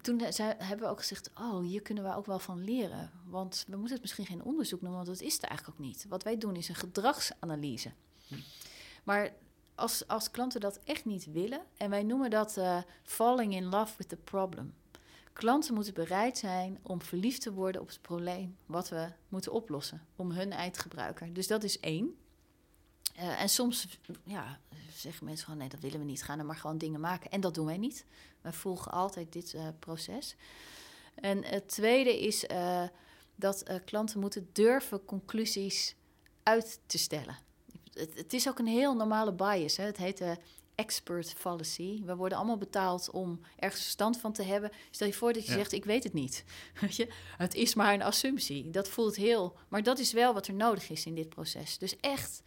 toen 0.00 0.20
hebben 0.20 0.78
we 0.78 0.86
ook 0.86 0.98
gezegd... 0.98 1.30
oh, 1.38 1.60
hier 1.60 1.82
kunnen 1.82 2.04
we 2.04 2.14
ook 2.14 2.26
wel 2.26 2.38
van 2.38 2.64
leren. 2.64 3.10
Want 3.26 3.64
we 3.66 3.76
moeten 3.76 3.92
het 3.92 4.00
misschien 4.00 4.26
geen 4.26 4.42
onderzoek 4.42 4.80
noemen... 4.80 5.04
want 5.04 5.18
dat 5.18 5.26
is 5.26 5.34
het 5.34 5.42
eigenlijk 5.42 5.78
ook 5.78 5.86
niet. 5.86 6.06
Wat 6.08 6.22
wij 6.22 6.38
doen 6.38 6.56
is 6.56 6.68
een 6.68 6.74
gedragsanalyse. 6.74 7.92
Maar 9.04 9.32
als, 9.74 10.08
als 10.08 10.30
klanten 10.30 10.60
dat 10.60 10.80
echt 10.84 11.04
niet 11.04 11.32
willen... 11.32 11.62
en 11.76 11.90
wij 11.90 12.02
noemen 12.02 12.30
dat 12.30 12.56
eh, 12.56 12.78
falling 13.02 13.54
in 13.54 13.64
love 13.64 13.94
with 13.96 14.08
the 14.08 14.16
problem... 14.16 14.74
Klanten 15.32 15.74
moeten 15.74 15.94
bereid 15.94 16.38
zijn 16.38 16.78
om 16.82 17.02
verliefd 17.02 17.42
te 17.42 17.52
worden 17.52 17.80
op 17.80 17.88
het 17.88 18.02
probleem 18.02 18.56
wat 18.66 18.88
we 18.88 19.08
moeten 19.28 19.52
oplossen, 19.52 20.06
om 20.16 20.30
hun 20.30 20.52
eindgebruiker. 20.52 21.32
Dus 21.32 21.46
dat 21.46 21.62
is 21.62 21.80
één. 21.80 22.16
Eh, 23.12 23.40
en 23.40 23.48
soms 23.48 23.86
ja, 24.24 24.60
zeggen 24.94 25.24
mensen 25.24 25.46
van 25.46 25.56
nee, 25.56 25.68
dat 25.68 25.80
willen 25.80 25.98
we 25.98 26.04
niet, 26.04 26.22
gaan 26.22 26.38
er 26.38 26.44
maar 26.44 26.56
gewoon 26.56 26.78
dingen 26.78 27.00
maken. 27.00 27.30
En 27.30 27.40
dat 27.40 27.54
doen 27.54 27.66
wij 27.66 27.78
niet. 27.78 28.04
Wij 28.40 28.52
volgen 28.52 28.92
altijd 28.92 29.32
dit 29.32 29.54
eh, 29.54 29.68
proces. 29.78 30.36
En 31.14 31.44
het 31.44 31.68
tweede 31.68 32.20
is 32.20 32.46
eh, 32.46 32.84
dat 33.34 33.64
klanten 33.84 34.20
moeten 34.20 34.48
durven 34.52 35.04
conclusies 35.04 35.94
uit 36.42 36.80
te 36.86 36.98
stellen. 36.98 37.38
Het, 37.92 38.14
het 38.14 38.32
is 38.32 38.48
ook 38.48 38.58
een 38.58 38.66
heel 38.66 38.94
normale 38.94 39.32
bias. 39.32 39.76
Hè? 39.76 39.84
Het 39.84 39.96
heet 39.96 40.18
de 40.18 40.36
expert 40.74 41.32
fallacy. 41.32 42.02
We 42.04 42.16
worden 42.16 42.38
allemaal 42.38 42.58
betaald 42.58 43.10
om 43.10 43.40
ergens 43.56 43.82
verstand 43.82 44.16
van 44.20 44.32
te 44.32 44.42
hebben. 44.42 44.70
Stel 44.90 45.06
je 45.06 45.12
voor 45.12 45.32
dat 45.32 45.44
je 45.44 45.50
Ja. 45.50 45.56
zegt, 45.58 45.72
ik 45.72 45.84
weet 45.84 46.04
het 46.04 46.12
niet. 46.12 46.44
Weet 46.80 46.96
je? 46.96 47.08
Het 47.36 47.54
is 47.54 47.74
maar 47.74 47.94
een 47.94 48.02
assumptie. 48.02 48.70
Dat 48.70 48.88
voelt 48.88 49.16
heel... 49.16 49.56
Maar 49.68 49.82
dat 49.82 49.98
is 49.98 50.12
wel 50.12 50.34
wat 50.34 50.46
er 50.46 50.54
nodig 50.54 50.90
is 50.90 51.06
in 51.06 51.14
dit 51.14 51.28
proces. 51.28 51.78
Dus 51.78 51.96
echt 51.96 52.42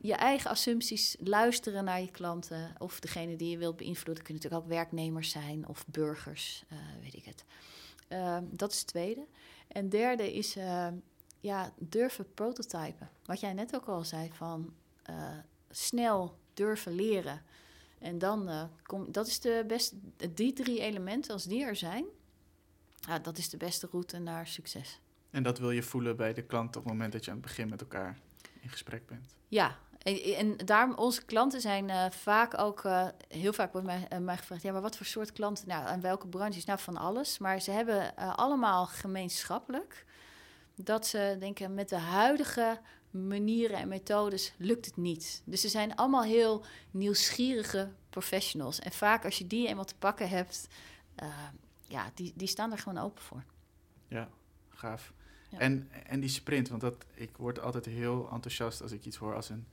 je 0.00 0.14
eigen 0.14 0.50
assumpties 0.50 1.16
luisteren 1.20 1.84
naar 1.84 2.00
je 2.00 2.10
klanten... 2.10 2.74
of 2.78 3.00
degene 3.00 3.36
die 3.36 3.50
je 3.50 3.58
wilt 3.58 3.76
beïnvloeden. 3.76 4.24
kunnen 4.24 4.42
natuurlijk 4.42 4.62
ook 4.62 4.76
werknemers 4.76 5.30
zijn 5.30 5.68
of 5.68 5.84
burgers, 5.86 6.64
eh, 6.68 6.78
weet 7.02 7.14
ik 7.14 7.24
het. 7.24 7.44
Ehm, 8.08 8.44
dat 8.50 8.72
is 8.72 8.78
het 8.78 8.86
tweede. 8.86 9.26
En 9.68 9.88
derde 9.88 10.34
is 10.34 10.56
eh, 10.56 10.88
ja, 11.40 11.72
durven 11.78 12.34
prototypen. 12.34 13.10
Wat 13.24 13.40
jij 13.40 13.52
net 13.52 13.74
ook 13.74 13.86
al 13.86 14.04
zei, 14.04 14.30
van 14.32 14.74
eh, 15.02 15.38
snel 15.70 16.38
durven 16.54 16.94
leren. 16.94 17.42
En 17.98 18.18
dan 18.18 18.70
kom 18.82 19.12
dat 19.12 19.26
is 19.26 19.40
de 19.40 19.64
beste, 19.66 19.96
die 20.34 20.52
drie 20.52 20.80
elementen, 20.80 21.32
als 21.32 21.44
die 21.44 21.64
er 21.64 21.76
zijn, 21.76 22.04
ja, 23.00 23.18
dat 23.18 23.38
is 23.38 23.48
de 23.48 23.56
beste 23.56 23.88
route 23.90 24.18
naar 24.18 24.46
succes. 24.46 25.00
En 25.30 25.42
dat 25.42 25.58
wil 25.58 25.70
je 25.70 25.82
voelen 25.82 26.16
bij 26.16 26.34
de 26.34 26.42
klant 26.42 26.76
op 26.76 26.82
het 26.82 26.92
moment 26.92 27.12
dat 27.12 27.24
je 27.24 27.30
aan 27.30 27.36
het 27.36 27.46
begin 27.46 27.68
met 27.68 27.80
elkaar 27.80 28.18
in 28.60 28.68
gesprek 28.68 29.06
bent. 29.06 29.36
Ja, 29.48 29.78
en, 30.02 30.56
daarom, 30.56 30.94
onze 30.94 31.24
klanten 31.24 31.60
zijn 31.60 31.90
eh, 31.90 32.10
vaak 32.10 32.58
ook, 32.58 32.84
eh, 32.84 33.06
heel 33.28 33.52
vaak 33.52 33.72
wordt 33.72 33.86
mij, 33.86 34.06
eh, 34.08 34.18
mij 34.18 34.36
gevraagd, 34.36 34.62
ja, 34.62 34.72
maar 34.72 34.82
wat 34.82 34.96
voor 34.96 35.06
soort 35.06 35.32
klanten, 35.32 35.68
nou, 35.68 35.86
en 35.86 36.00
welke 36.00 36.26
branches? 36.26 36.64
Nou, 36.64 36.78
van 36.78 36.96
alles. 36.96 37.38
Maar 37.38 37.60
ze 37.60 37.70
hebben 37.70 38.14
allemaal 38.16 38.86
gemeenschappelijk 38.86 40.04
dat 40.74 41.06
ze 41.06 41.36
denken, 41.38 41.74
met 41.74 41.88
de 41.88 41.96
huidige 41.96 42.80
manieren 43.10 43.78
en 43.78 43.88
methodes 43.88 44.52
lukt 44.56 44.86
het 44.86 44.96
niet. 44.96 45.42
Dus 45.44 45.60
ze 45.60 45.68
zijn 45.68 45.94
allemaal 45.96 46.22
heel 46.22 46.64
nieuwsgierige 46.90 47.90
professionals. 48.10 48.78
En 48.78 48.92
vaak 48.92 49.24
als 49.24 49.38
je 49.38 49.46
die 49.46 49.68
eenmaal 49.68 49.84
te 49.84 49.96
pakken 49.98 50.28
hebt, 50.28 50.68
ja, 51.86 52.10
die, 52.14 52.32
die 52.36 52.48
staan 52.48 52.72
er 52.72 52.78
gewoon 52.78 53.04
open 53.04 53.22
voor. 53.22 53.44
Ja, 54.08 54.28
gaaf. 54.68 55.12
Ja. 55.50 55.58
En, 55.58 55.90
en 56.06 56.20
die 56.20 56.30
sprint, 56.30 56.68
want 56.68 56.80
dat, 56.80 57.04
ik 57.14 57.36
word 57.36 57.60
altijd 57.60 57.84
heel 57.84 58.30
enthousiast 58.32 58.82
als 58.82 58.92
ik 58.92 59.04
iets 59.04 59.16
hoor 59.16 59.34
als 59.34 59.48
een 59.48 59.66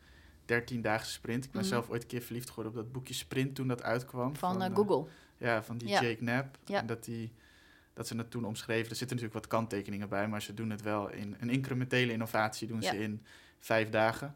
13-daagse 0.46 1.12
sprint. 1.12 1.46
Ik 1.46 1.52
ben 1.52 1.62
Mhm. 1.62 1.70
zelf 1.70 1.90
ooit 1.90 2.02
een 2.02 2.08
keer 2.08 2.22
verliefd 2.22 2.50
geworden 2.50 2.72
op 2.74 2.78
dat 2.80 2.92
boekje 2.92 3.14
Sprint 3.14 3.56
toen 3.56 3.68
dat 3.68 3.84
uitkwam. 3.84 4.36
Van, 4.36 4.62
eh, 4.62 4.68
eh, 4.68 4.76
Google. 4.76 5.06
Ja, 5.38 5.64
van 5.64 5.78
die 5.78 5.88
Ja. 5.88 6.02
Jake 6.02 6.16
Knapp. 6.16 6.58
Ja. 6.66 6.80
En 6.80 6.86
dat, 6.86 7.04
die, 7.04 7.34
dat 7.94 8.08
ze 8.08 8.16
het 8.18 8.32
toen 8.32 8.46
omschreven. 8.46 8.90
Er 8.90 8.96
zitten 8.96 9.18
natuurlijk 9.18 9.34
wat 9.46 9.48
kanttekeningen 9.60 10.10
bij, 10.10 10.28
maar 10.28 10.42
ze 10.42 10.54
doen 10.54 10.70
het 10.70 10.82
wel 10.82 11.10
in 11.12 11.36
een 11.40 11.50
incrementele 11.50 12.12
innovatie 12.12 12.68
doen 12.68 12.82
Ja. 12.82 12.90
ze 12.92 13.00
in 13.00 13.24
vijf 13.60 13.90
dagen. 13.90 14.36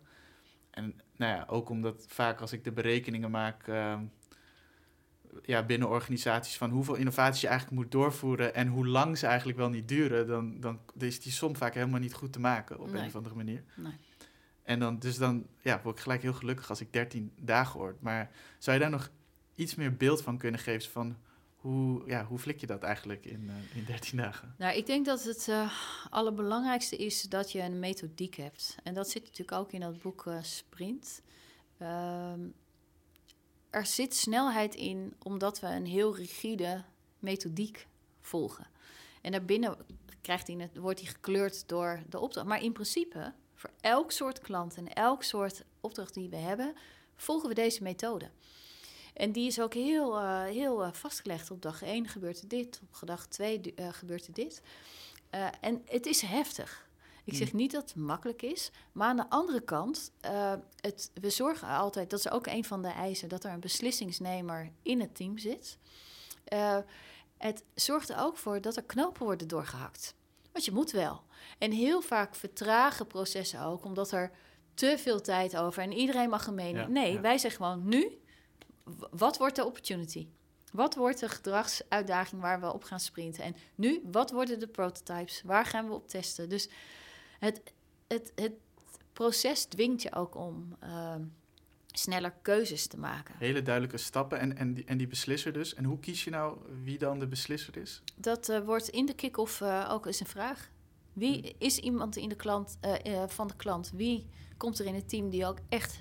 En 0.72 1.00
nou 1.16 1.36
ja, 1.36 1.46
ook 1.48 1.70
omdat 1.70 2.06
vaak 2.08 2.42
als 2.42 2.54
ik 2.54 2.64
de 2.64 2.72
berekeningen 2.72 3.32
maak 3.32 3.68
ehm, 3.68 4.04
ja, 5.44 5.64
binnen 5.66 5.90
organisaties 5.90 6.58
van 6.58 6.70
hoeveel 6.70 6.96
innovaties 6.96 7.42
je 7.42 7.48
eigenlijk 7.48 7.82
moet 7.82 7.92
doorvoeren 7.92 8.54
en 8.56 8.68
hoe 8.68 8.88
lang 8.88 9.18
ze 9.18 9.28
eigenlijk 9.28 9.58
wel 9.58 9.70
niet 9.70 9.88
duren, 9.88 10.28
dan, 10.28 10.60
dan 10.60 10.80
is 10.98 11.22
die 11.22 11.32
som 11.32 11.56
vaak 11.56 11.74
helemaal 11.74 12.00
niet 12.00 12.14
goed 12.14 12.34
te 12.34 12.40
maken 12.40 12.80
op 12.80 12.92
Nee. 12.92 13.02
een 13.02 13.08
of 13.08 13.16
andere 13.16 13.36
manier. 13.36 13.64
Nee. 13.76 13.94
En 14.70 14.80
dan, 14.80 15.00
dus 15.00 15.18
dan 15.18 15.48
ja, 15.62 15.82
word 15.84 15.96
ik 15.96 16.02
gelijk 16.02 16.22
heel 16.22 16.34
gelukkig 16.34 16.70
als 16.70 16.82
ik 16.82 16.94
13 16.94 17.32
dagen 17.42 17.80
hoor. 17.80 17.96
Maar 18.00 18.32
zou 18.58 18.78
je 18.78 18.82
daar 18.82 18.92
nog 18.92 19.10
iets 19.56 19.76
meer 19.76 19.96
beeld 19.98 20.22
van 20.22 20.38
kunnen 20.38 20.60
geven 20.60 20.92
van 20.92 21.18
hoe, 21.56 22.04
ja, 22.06 22.26
hoe 22.26 22.40
flik 22.40 22.60
je 22.60 22.68
dat 22.68 22.84
eigenlijk 22.84 23.26
in, 23.26 23.50
eh, 23.50 23.78
in 23.78 23.86
13 23.86 24.18
dagen? 24.18 24.56
Nou, 24.58 24.78
ik 24.78 24.86
denk 24.86 25.06
dat 25.06 25.24
het 25.24 25.48
eh, 25.48 25.72
allerbelangrijkste 26.10 26.96
is 26.96 27.22
dat 27.22 27.52
je 27.52 27.62
een 27.62 27.80
methodiek 27.80 28.36
hebt. 28.36 28.76
En 28.84 28.94
dat 28.94 29.10
zit 29.10 29.24
natuurlijk 29.24 29.52
ook 29.52 29.72
in 29.72 29.80
dat 29.80 30.02
boek 30.02 30.26
eh, 30.26 30.38
Sprint. 30.42 31.22
Ehm, 31.78 32.40
er 33.70 33.86
zit 33.86 34.16
snelheid 34.16 34.76
in 34.76 35.14
omdat 35.20 35.60
we 35.60 35.68
een 35.68 35.86
heel 35.86 36.16
rigide 36.16 36.84
methodiek 37.20 37.88
volgen. 38.22 38.68
En 39.22 39.32
daarbinnen 39.32 39.78
krijgt 40.22 40.48
hij 40.48 40.70
wordt 40.74 41.00
hij 41.00 41.10
gekleurd 41.10 41.68
door 41.68 42.04
de 42.10 42.20
opdracht. 42.20 42.48
Maar 42.48 42.64
in 42.64 42.74
principe, 42.74 43.34
voor 43.60 43.70
elk 43.82 44.12
soort 44.12 44.40
klant 44.40 44.76
en 44.76 44.94
elk 44.94 45.24
soort 45.24 45.64
opdracht 45.80 46.14
die 46.14 46.30
we 46.30 46.36
hebben, 46.36 46.76
volgen 47.16 47.50
we 47.50 47.56
deze 47.56 47.84
methode. 47.84 48.30
En 49.14 49.32
die 49.32 49.48
is 49.48 49.62
ook 49.62 49.74
heel, 49.74 50.18
eh, 50.18 50.44
heel 50.44 50.84
eh, 50.84 50.94
vastgelegd. 50.94 51.52
Op 51.52 51.62
dag 51.62 51.82
1 51.82 52.08
gebeurt 52.08 52.42
er 52.42 52.48
dit, 52.48 52.82
op 53.02 53.08
dag 53.08 53.28
2 53.28 53.60
du- 53.60 53.72
eh, 53.76 53.88
gebeurt 53.92 54.28
er 54.28 54.34
dit. 54.34 54.62
En 55.62 55.82
het 55.86 56.06
is 56.06 56.22
heftig. 56.22 56.88
Ik 57.24 57.36
zeg 57.36 57.54
niet 57.54 57.72
dat 57.72 57.82
het 57.82 57.96
makkelijk 57.96 58.42
is, 58.42 58.72
maar 58.92 59.08
aan 59.08 59.16
de 59.16 59.30
andere 59.30 59.62
kant, 59.62 60.12
het, 60.76 61.12
we 61.14 61.30
zorgen 61.30 61.68
altijd, 61.68 62.10
dat 62.10 62.20
is 62.20 62.30
ook 62.30 62.48
een 62.48 62.64
van 62.66 62.82
de 62.82 62.88
eisen, 62.88 63.30
dat 63.30 63.44
er 63.44 63.52
een 63.52 63.60
beslissingsnemer 63.60 64.72
in 64.82 65.02
het 65.02 65.16
team 65.16 65.38
zit. 65.38 65.78
Het 67.38 67.64
zorgt 67.76 68.10
er 68.10 68.20
ook 68.20 68.38
voor 68.38 68.62
dat 68.62 68.76
er 68.76 68.84
knopen 68.84 69.26
worden 69.26 69.48
doorgehakt. 69.48 70.16
Want 70.52 70.66
je 70.66 70.72
moet 70.72 70.92
wel. 70.92 71.24
En 71.58 71.72
heel 71.72 72.02
vaak 72.02 72.36
vertragen 72.36 73.08
processen 73.08 73.62
ook, 73.62 73.86
omdat 73.86 74.12
er 74.12 74.32
te 74.74 74.96
veel 74.98 75.22
tijd 75.22 75.58
over 75.58 75.84
en 75.84 75.92
iedereen 75.92 76.30
mag 76.30 76.48
een 76.48 76.56
mening. 76.56 76.86
Ja, 76.86 76.88
nee, 76.88 77.14
ja. 77.14 77.22
wij 77.22 77.38
zeggen 77.38 77.64
gewoon 77.66 77.88
nu, 77.88 78.20
wat 79.12 79.38
wordt 79.38 79.56
de 79.56 79.66
opportunity? 79.66 80.28
Wat 80.72 80.96
wordt 80.96 81.20
de 81.20 81.30
gedragsuitdaging 81.30 82.42
waar 82.42 82.60
we 82.60 82.74
op 82.74 82.84
gaan 82.84 83.00
sprinten? 83.00 83.44
En 83.44 83.56
nu, 83.76 84.02
wat 84.12 84.32
worden 84.32 84.60
de 84.60 84.68
prototypes? 84.68 85.42
Waar 85.46 85.66
gaan 85.66 85.88
we 85.88 85.94
op 85.94 86.08
testen? 86.08 86.50
Dus 86.50 86.70
het, 87.40 87.62
het, 88.08 88.32
het 88.36 88.54
proces 89.14 89.66
dwingt 89.66 90.02
je 90.02 90.16
ook 90.16 90.36
om 90.36 90.76
ehm, 90.80 91.24
sneller 91.92 92.34
keuzes 92.42 92.88
te 92.88 92.98
maken. 92.98 93.36
Hele 93.38 93.62
duidelijke 93.62 93.98
stappen 93.98 94.40
en, 94.40 94.58
en, 94.58 94.74
die, 94.74 94.86
en 94.86 94.98
die 94.98 95.08
beslisser 95.08 95.54
dus. 95.54 95.74
En 95.74 95.84
hoe 95.84 96.00
kies 96.00 96.24
je 96.24 96.30
nou 96.30 96.58
wie 96.84 96.98
dan 96.98 97.20
de 97.20 97.28
beslisser 97.28 97.78
is? 97.78 98.02
Dat 98.16 98.50
eh, 98.50 98.60
wordt 98.60 98.88
in 98.90 99.06
de 99.06 99.14
kick-off 99.14 99.62
eh, 99.62 99.90
ook 99.92 100.06
eens 100.06 100.20
een 100.20 100.26
vraag. 100.26 100.70
Wie 101.14 101.56
is 101.58 101.78
iemand 101.78 102.16
in 102.16 102.30
de 102.30 102.36
klant, 102.36 102.78
eh, 102.82 103.24
van 103.28 103.48
de 103.48 103.56
klant? 103.56 103.92
Wie 103.96 104.28
komt 104.58 104.80
er 104.80 104.86
in 104.86 104.96
het 104.96 105.10
team 105.10 105.30
die 105.30 105.46
ook 105.46 105.58
echt 105.70 106.00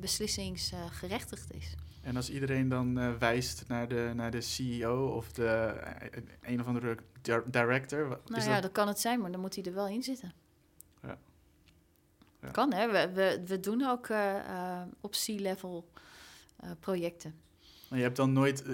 beslissingsgerechtigd 0.00 1.52
is? 1.52 1.74
En 2.02 2.16
als 2.16 2.30
iedereen 2.30 2.68
dan 2.68 3.18
wijst 3.18 3.64
naar 3.68 3.88
de, 3.88 4.12
naar 4.14 4.30
de 4.30 4.40
CEO 4.40 5.06
of 5.08 5.32
de, 5.32 5.80
een 6.42 6.60
of 6.60 6.66
andere 6.66 6.96
dir- 7.22 7.44
director? 7.50 8.08
Nou 8.08 8.36
is 8.40 8.44
ja, 8.44 8.52
dat- 8.52 8.62
dat 8.62 8.72
kan 8.72 8.88
het 8.88 9.00
zijn, 9.00 9.20
maar 9.20 9.30
dan 9.32 9.40
moet 9.40 9.54
hij 9.54 9.64
er 9.64 9.74
wel 9.74 9.86
in 9.88 10.02
zitten. 10.02 10.32
Ja. 11.02 11.18
Ja. 12.44 12.50
Kan, 12.50 12.72
hè? 12.72 12.90
We, 12.90 13.10
we, 13.12 13.42
we 13.46 13.60
doen 13.60 13.82
ook 13.88 14.06
eh, 14.08 14.82
op 15.00 15.10
C-level 15.12 15.88
eh, 16.60 16.70
projecten. 16.80 17.34
Maar 17.88 17.98
je 17.98 18.04
hebt 18.04 18.16
dan 18.16 18.32
nooit... 18.32 18.64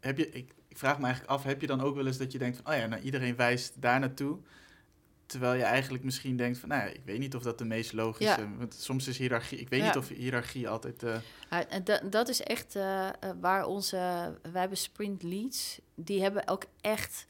heb 0.00 0.18
je, 0.18 0.30
ik, 0.30 0.52
ik 0.68 0.78
vraag 0.78 0.98
me 0.98 1.04
eigenlijk 1.04 1.32
af, 1.32 1.42
heb 1.42 1.60
je 1.60 1.66
dan 1.66 1.80
ook 1.80 1.94
wel 1.94 2.06
eens 2.06 2.18
dat 2.18 2.32
je 2.32 2.38
denkt 2.38 2.56
van... 2.62 2.72
Oh 2.72 2.78
ja, 2.78 2.86
nou, 2.86 3.02
iedereen 3.02 3.36
wijst 3.36 3.82
daar 3.82 4.00
naartoe. 4.00 4.38
Terwijl 5.26 5.54
je 5.54 5.62
eigenlijk 5.62 6.04
misschien 6.04 6.36
denkt 6.36 6.58
van... 6.58 6.68
Nou 6.68 6.82
ja, 6.82 6.88
ik 6.88 7.00
weet 7.04 7.18
niet 7.18 7.34
of 7.34 7.42
dat 7.42 7.58
de 7.58 7.64
meest 7.64 7.92
logische... 7.92 8.48
Want 8.58 8.74
soms 8.74 9.08
is 9.08 9.18
hiërarchie... 9.18 9.58
Ik 9.58 9.68
weet 9.68 9.80
Ja. 9.80 9.86
niet 9.86 9.96
of 9.96 10.08
hiërarchie 10.08 10.68
altijd... 10.68 11.02
Ja, 11.50 11.68
en 11.68 11.84
da- 11.84 12.00
dat 12.10 12.28
is 12.28 12.40
echt 12.42 12.74
waar 13.40 13.66
onze... 13.66 13.96
Wij 14.42 14.60
hebben 14.60 14.78
sprint 14.78 15.22
leads. 15.22 15.80
Die 15.94 16.22
hebben 16.22 16.48
ook 16.48 16.64
echt 16.80 17.26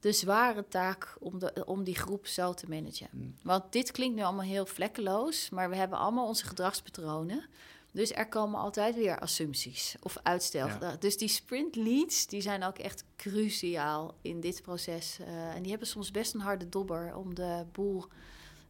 de 0.00 0.12
zware 0.12 0.68
taak 0.68 1.16
om, 1.18 1.38
de, 1.38 1.64
om 1.66 1.84
die 1.84 1.94
groep 1.94 2.26
zo 2.26 2.54
te 2.54 2.68
managen. 2.68 3.08
mm, 3.12 3.36
Want 3.42 3.72
dit 3.72 3.90
klinkt 3.90 4.16
nu 4.16 4.22
allemaal 4.22 4.44
heel 4.44 4.66
vlekkeloos, 4.66 5.50
maar 5.50 5.70
we 5.70 5.76
hebben 5.76 5.98
allemaal 5.98 6.26
onze 6.26 6.46
gedragspatronen. 6.46 7.48
Dus 7.92 8.12
er 8.12 8.28
komen 8.28 8.60
altijd 8.60 8.94
weer 8.94 9.18
assumpties 9.18 9.96
of 10.00 10.18
uitstel. 10.22 10.66
Ja. 10.66 10.96
Dus 10.96 11.16
die 11.16 11.28
sprint 11.28 11.76
leads, 11.76 12.26
die 12.26 12.40
zijn 12.40 12.62
ook 12.62 12.78
echt 12.78 13.04
cruciaal 13.16 14.14
in 14.22 14.40
dit 14.40 14.62
proces. 14.62 15.18
Eh, 15.20 15.54
en 15.54 15.60
die 15.62 15.70
hebben 15.70 15.88
soms 15.88 16.10
best 16.10 16.34
een 16.34 16.40
harde 16.40 16.68
dobber 16.68 17.14
om 17.16 17.34
de 17.34 17.64
boel 17.72 18.04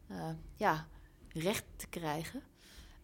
eh, 0.07 0.31
ja, 0.57 0.87
recht 1.33 1.65
te 1.77 1.87
krijgen. 1.87 2.43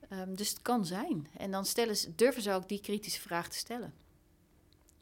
Ehm, 0.08 0.34
dus 0.34 0.48
het 0.48 0.62
kan 0.62 0.86
zijn. 0.86 1.28
En 1.36 1.50
dan 1.50 1.64
stellen 1.64 1.96
ze, 1.96 2.14
durven 2.14 2.42
ze 2.42 2.52
ook 2.52 2.68
die 2.68 2.80
kritische 2.80 3.20
vraag 3.20 3.48
te 3.48 3.56
stellen. 3.56 3.94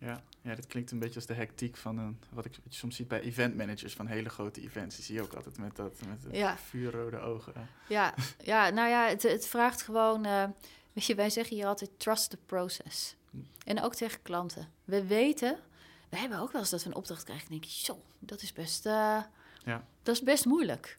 Ja. 0.05 0.23
ja, 0.43 0.55
dat 0.55 0.67
klinkt 0.67 0.91
een 0.91 0.99
beetje 0.99 1.15
als 1.15 1.27
de 1.27 1.35
hectiek 1.35 1.77
van... 1.77 1.99
Een, 1.99 2.19
wat 2.31 2.45
ik 2.45 2.59
soms 2.69 2.97
zie 2.97 3.07
bij 3.07 3.21
event 3.21 3.57
managers 3.57 3.95
van 3.95 4.07
hele 4.07 4.29
grote 4.29 4.61
events. 4.63 4.97
Die 4.97 5.05
zie 5.05 5.15
je 5.15 5.23
ook 5.23 5.33
altijd 5.35 5.59
met 5.59 5.77
dat 5.77 6.01
met 6.09 6.37
Ja. 6.37 6.57
vuurrode 6.59 7.19
ogen. 7.19 7.69
Ja, 7.89 8.15
ja 8.43 8.71
nou 8.71 8.89
ja, 8.89 9.07
het, 9.09 9.23
het 9.23 9.47
vraagt 9.47 9.83
gewoon... 9.83 10.25
eh, 10.25 10.45
weet 10.93 11.05
je, 11.07 11.15
wij 11.15 11.31
zeggen 11.31 11.57
hier 11.57 11.67
altijd 11.67 11.91
trust 11.97 12.31
the 12.31 12.39
process. 12.47 13.17
En 13.65 13.83
ook 13.83 13.95
tegen 13.95 14.23
klanten. 14.23 14.69
We 14.85 15.05
weten... 15.07 15.59
We 16.09 16.17
hebben 16.21 16.39
ook 16.39 16.53
wel 16.53 16.61
eens 16.61 16.71
dat 16.71 16.83
we 16.83 16.89
een 16.89 16.95
opdracht 16.97 17.25
krijgen... 17.25 17.45
en 17.47 17.53
denk 17.53 17.65
je, 17.65 17.85
zo, 17.85 18.03
dat 18.19 18.43
is 18.43 18.53
best... 18.53 18.87
eh, 18.87 19.23
Ja. 19.65 19.85
Dat 20.03 20.15
is 20.15 20.23
best 20.23 20.45
moeilijk. 20.45 20.97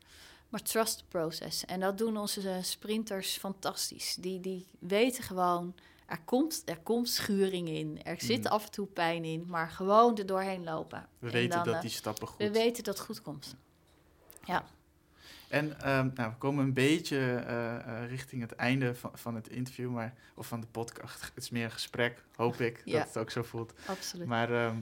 Maar 0.49 0.61
trust 0.61 0.97
the 0.97 1.03
process. 1.07 1.65
En 1.65 1.79
dat 1.79 1.97
doen 1.97 2.17
onze 2.17 2.59
sprinters 2.61 3.37
fantastisch. 3.37 4.15
Die, 4.19 4.39
die 4.39 4.65
weten 4.79 5.23
gewoon... 5.23 5.75
Er 6.05 6.19
komt, 6.25 6.61
er 6.65 6.79
komt 6.79 7.09
schuring 7.09 7.67
in. 7.69 8.03
Er 8.03 8.21
zit 8.21 8.43
Mhm. 8.43 8.53
af 8.53 8.65
en 8.65 8.71
toe 8.71 8.87
pijn 8.87 9.23
in. 9.23 9.45
Maar 9.47 9.69
gewoon 9.69 10.17
er 10.17 10.25
doorheen 10.25 10.63
lopen. 10.63 11.07
We 11.19 11.27
En 11.27 11.33
weten 11.33 11.49
dan, 11.55 11.63
dat 11.65 11.73
eh, 11.75 11.81
die 11.81 11.89
stappen 11.89 12.27
goed... 12.27 12.37
We 12.37 12.51
weten 12.51 12.83
dat 12.83 12.97
het 12.97 13.05
goed 13.05 13.21
komt. 13.21 13.55
Ja. 14.45 14.65
En 15.49 15.79
ehm, 15.81 16.09
nou, 16.13 16.29
we 16.29 16.35
komen 16.37 16.63
een 16.65 16.73
beetje 16.73 17.17
eh, 17.17 17.75
eh, 17.75 18.09
richting 18.09 18.41
het 18.41 18.51
einde 18.51 18.95
van, 18.95 19.11
van 19.13 19.35
het 19.35 19.47
interview, 19.49 19.91
maar, 19.91 20.13
of 20.35 20.47
van 20.47 20.61
de 20.61 20.67
podcast. 20.67 21.21
Het 21.35 21.43
is 21.43 21.49
meer 21.49 21.63
een 21.63 21.71
gesprek, 21.71 22.23
hoop 22.35 22.55
ik, 22.61 22.81
Ja. 22.85 22.97
dat 22.97 23.07
het 23.07 23.17
ook 23.17 23.31
zo 23.31 23.43
voelt. 23.43 23.73
Absoluut. 23.85 24.27
Maar 24.27 24.53
ehm, 24.65 24.75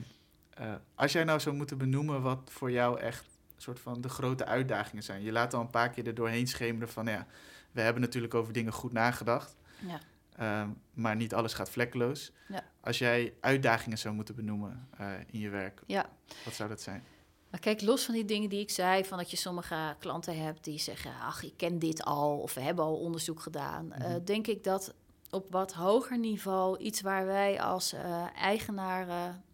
eh, 0.54 0.74
als 0.94 1.12
jij 1.12 1.24
nou 1.24 1.40
zou 1.40 1.56
moeten 1.56 1.78
benoemen 1.78 2.22
wat 2.22 2.40
voor 2.50 2.70
jou 2.70 3.00
echt 3.00 3.24
soort 3.56 3.80
van 3.80 4.00
de 4.00 4.08
grote 4.08 4.44
uitdagingen 4.44 5.02
zijn. 5.02 5.22
Je 5.22 5.32
laat 5.32 5.54
al 5.54 5.60
een 5.60 5.70
paar 5.70 5.90
keer 5.90 6.06
er 6.06 6.14
doorheen 6.14 6.46
schemeren 6.46 6.88
van, 6.88 7.06
ja, 7.06 7.26
we 7.72 7.80
hebben 7.80 8.02
natuurlijk 8.02 8.34
over 8.34 8.52
dingen 8.52 8.72
goed 8.72 8.92
nagedacht, 8.92 9.56
Ja. 9.86 10.00
Ehm, 10.36 10.68
maar 10.92 11.16
niet 11.16 11.34
alles 11.34 11.52
gaat 11.54 11.70
vlekkeloos. 11.70 12.32
Ja. 12.48 12.64
Als 12.80 12.98
jij 12.98 13.34
uitdagingen 13.40 13.98
zou 13.98 14.14
moeten 14.14 14.34
benoemen 14.34 14.88
eh, 14.98 15.12
in 15.30 15.38
je 15.40 15.48
werk, 15.48 15.82
ja. 15.86 16.08
wat 16.44 16.54
zou 16.54 16.68
dat 16.68 16.80
zijn? 16.82 17.04
Maar 17.50 17.60
kijk, 17.60 17.80
los 17.82 18.04
van 18.04 18.14
die 18.14 18.24
dingen 18.24 18.48
die 18.48 18.60
ik 18.60 18.70
zei, 18.70 19.04
van 19.04 19.18
dat 19.18 19.30
je 19.30 19.36
sommige 19.36 19.96
klanten 19.98 20.42
hebt 20.42 20.64
die 20.64 20.78
zeggen, 20.78 21.12
ach, 21.20 21.42
ik 21.42 21.56
ken 21.56 21.78
dit 21.78 22.02
al, 22.02 22.38
of 22.38 22.54
we 22.54 22.60
hebben 22.60 22.84
al 22.84 22.96
onderzoek 22.98 23.40
gedaan, 23.40 23.92
eh, 23.92 24.08
Mhm. 24.08 24.24
denk 24.24 24.46
ik 24.46 24.64
dat 24.64 24.94
op 25.30 25.46
wat 25.52 25.72
hoger 25.72 26.18
niveau 26.18 26.78
iets 26.78 27.00
waar 27.00 27.26
wij 27.26 27.60
als 27.62 27.92
eh, 27.92 28.26
eigenaren 28.36 29.44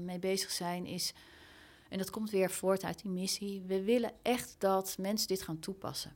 mee 0.00 0.18
bezig 0.18 0.50
zijn, 0.50 0.86
is, 0.86 1.12
en 1.88 1.98
dat 1.98 2.10
komt 2.10 2.30
weer 2.30 2.50
voort 2.50 2.84
uit 2.84 3.02
die 3.02 3.10
missie, 3.10 3.62
we 3.66 3.82
willen 3.82 4.12
echt 4.22 4.54
dat 4.58 4.96
mensen 4.98 5.28
dit 5.28 5.42
gaan 5.42 5.58
toepassen. 5.58 6.12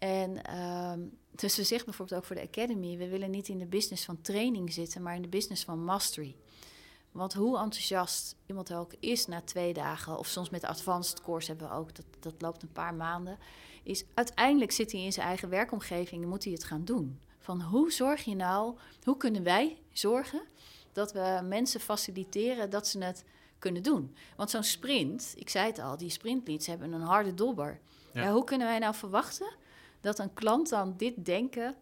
En 0.00 0.44
ehm, 0.44 1.00
dus 1.30 1.56
we 1.56 1.62
zeggen 1.62 1.86
bijvoorbeeld 1.86 2.20
ook 2.20 2.26
voor 2.26 2.36
de 2.36 2.42
Academy, 2.42 2.96
we 2.96 3.08
willen 3.08 3.30
niet 3.30 3.48
in 3.48 3.58
de 3.58 3.66
business 3.66 4.04
van 4.04 4.20
training 4.20 4.72
zitten, 4.72 5.02
maar 5.02 5.14
in 5.14 5.22
de 5.22 5.28
business 5.28 5.64
van 5.64 5.84
mastery. 5.84 6.36
Want 7.12 7.32
hoe 7.32 7.58
enthousiast 7.58 8.36
iemand 8.46 8.72
ook 8.72 8.92
is 9.00 9.26
na 9.26 9.40
twee 9.40 9.72
dagen, 9.72 10.18
of 10.18 10.26
soms 10.26 10.50
met 10.50 10.60
de 10.60 10.66
advanced 10.66 11.20
course 11.20 11.50
hebben 11.50 11.68
we 11.68 11.74
ook, 11.74 11.94
dat, 11.94 12.04
dat 12.20 12.34
loopt 12.38 12.62
een 12.62 12.72
paar 12.72 12.94
maanden, 12.94 13.38
is 13.82 14.04
uiteindelijk 14.14 14.72
zit 14.72 14.92
hij 14.92 15.00
in 15.00 15.12
zijn 15.12 15.26
eigen 15.26 15.48
werkomgeving 15.48 16.22
en 16.22 16.28
moet 16.28 16.44
hij 16.44 16.52
het 16.52 16.64
gaan 16.64 16.84
doen. 16.84 17.20
Van 17.38 17.62
hoe 17.62 17.92
zorg 17.92 18.24
je 18.24 18.34
nou, 18.34 18.76
hoe 19.04 19.16
kunnen 19.16 19.42
wij 19.42 19.78
zorgen 19.92 20.42
dat 20.92 21.12
we 21.12 21.40
mensen 21.44 21.80
faciliteren 21.80 22.70
dat 22.70 22.86
ze 22.86 23.04
het 23.04 23.24
kunnen 23.58 23.82
doen? 23.82 24.14
Want 24.36 24.50
zo'n 24.50 24.62
sprint, 24.62 25.32
ik 25.36 25.48
zei 25.48 25.66
het 25.66 25.78
al, 25.78 25.96
die 25.96 26.10
sprintleads 26.10 26.66
hebben 26.66 26.92
een 26.92 27.00
harde 27.00 27.34
dobber. 27.34 27.80
Ja. 28.12 28.22
Ja. 28.22 28.32
hoe 28.32 28.44
kunnen 28.44 28.66
wij 28.66 28.78
nou 28.78 28.94
verwachten 28.94 29.58
dat 30.00 30.18
een 30.18 30.34
klant 30.34 30.68
dan 30.68 30.94
dit 30.96 31.24
denken 31.24 31.74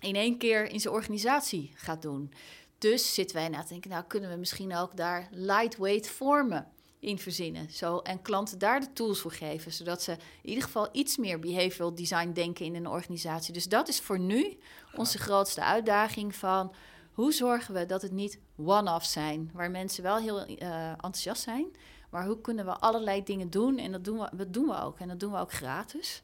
in 0.00 0.14
één 0.14 0.38
keer 0.38 0.70
in 0.70 0.80
zijn 0.80 0.94
organisatie 0.94 1.72
gaat 1.74 2.02
doen? 2.02 2.32
Dus 2.78 3.14
zitten 3.14 3.36
wij 3.36 3.48
na 3.48 3.62
te 3.62 3.68
denken, 3.68 3.90
nou 3.90 4.04
kunnen 4.04 4.30
we 4.30 4.36
misschien 4.36 4.76
ook 4.76 4.96
daar 4.96 5.28
lightweight 5.30 6.08
vormen 6.08 6.66
in 6.98 7.18
verzinnen. 7.18 7.70
Zo, 7.70 7.98
en 7.98 8.22
klanten 8.22 8.58
daar 8.58 8.80
de 8.80 8.92
tools 8.92 9.20
voor 9.20 9.32
geven, 9.32 9.72
zodat 9.72 10.02
ze 10.02 10.12
in 10.12 10.48
ieder 10.48 10.64
geval 10.64 10.88
iets 10.92 11.16
meer 11.16 11.38
behavioral 11.38 11.94
design 11.94 12.32
denken 12.32 12.64
in 12.64 12.74
een 12.74 12.88
organisatie. 12.88 13.52
Dus 13.52 13.68
dat 13.68 13.88
is 13.88 14.00
voor 14.00 14.18
nu 14.18 14.58
onze 14.94 15.18
grootste 15.18 15.62
uitdaging 15.62 16.34
van 16.34 16.74
hoe 17.12 17.32
zorgen 17.32 17.74
we 17.74 17.86
dat 17.86 18.02
het 18.02 18.12
niet 18.12 18.40
one-off 18.56 19.04
zijn, 19.04 19.50
waar 19.52 19.70
mensen 19.70 20.02
wel 20.02 20.16
heel 20.16 20.46
eh, 20.46 20.90
enthousiast 20.90 21.42
zijn, 21.42 21.66
maar 22.10 22.26
hoe 22.26 22.40
kunnen 22.40 22.64
we 22.64 22.78
allerlei 22.78 23.22
dingen 23.22 23.50
doen? 23.50 23.78
En 23.78 23.92
dat 23.92 24.04
doen 24.04 24.18
we, 24.18 24.36
dat 24.36 24.52
doen 24.52 24.66
we 24.66 24.80
ook. 24.80 24.98
En 24.98 25.08
dat 25.08 25.20
doen 25.20 25.32
we 25.32 25.38
ook 25.38 25.52
gratis. 25.52 26.22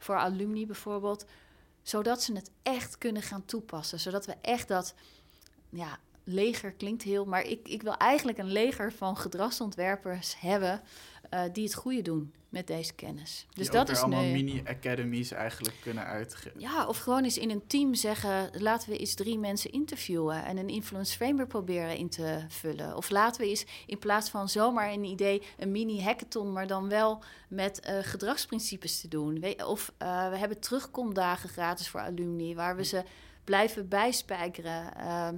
Voor 0.00 0.16
alumni 0.16 0.66
bijvoorbeeld. 0.66 1.24
Zodat 1.82 2.22
ze 2.22 2.32
het 2.32 2.50
echt 2.62 2.98
kunnen 2.98 3.22
gaan 3.22 3.44
toepassen. 3.44 4.00
Zodat 4.00 4.26
we 4.26 4.34
echt 4.40 4.68
dat, 4.68 4.94
ja, 5.68 5.98
leger 6.24 6.72
klinkt 6.72 7.02
heel, 7.02 7.24
maar 7.24 7.42
ik, 7.42 7.68
ik 7.68 7.82
wil 7.82 7.96
eigenlijk 7.96 8.38
een 8.38 8.52
leger 8.52 8.92
van 8.92 9.16
gedragsontwerpers 9.16 10.40
hebben 10.40 10.80
eh, 11.30 11.42
die 11.52 11.64
het 11.64 11.74
goede 11.74 12.02
doen 12.02 12.32
met 12.50 12.66
deze 12.66 12.92
kennis. 12.92 13.46
Dus 13.52 13.64
Die 13.64 13.72
dat 13.72 13.80
ook 13.80 13.86
er 13.88 13.92
is 13.94 14.00
allemaal 14.00 14.24
mini-academies 14.24 15.30
eigenlijk 15.30 15.76
kunnen 15.80 16.04
uitgeven. 16.04 16.60
Ja, 16.60 16.86
of 16.86 16.98
gewoon 16.98 17.24
eens 17.24 17.38
in 17.38 17.50
een 17.50 17.66
team 17.66 17.94
zeggen: 17.94 18.50
laten 18.62 18.90
we 18.90 18.96
eens 18.98 19.14
drie 19.14 19.38
mensen 19.38 19.72
interviewen 19.72 20.44
en 20.44 20.56
een 20.56 20.68
influence 20.68 21.16
framework 21.16 21.48
proberen 21.48 21.96
in 21.96 22.08
te 22.08 22.44
vullen. 22.48 22.96
Of 22.96 23.10
laten 23.10 23.40
we 23.40 23.48
eens 23.48 23.64
in 23.86 23.98
plaats 23.98 24.30
van 24.30 24.48
zomaar 24.48 24.92
een 24.92 25.04
idee 25.04 25.42
een 25.58 25.70
mini 25.70 26.02
hackathon, 26.02 26.52
maar 26.52 26.66
dan 26.66 26.88
wel 26.88 27.22
met 27.48 27.80
eh, 27.80 27.98
gedragsprincipes 28.02 29.00
te 29.00 29.08
doen. 29.08 29.40
We- 29.40 29.64
Of 29.66 29.92
eh, 29.98 30.30
we 30.30 30.36
hebben 30.36 30.60
terugkomdagen 30.60 31.48
gratis 31.48 31.88
voor 31.88 32.00
alumni, 32.00 32.54
waar 32.54 32.76
we 32.76 32.84
ze 32.84 33.02
blijven 33.44 33.88
bijspijkeren. 33.88 34.94
Ehm, 34.96 35.36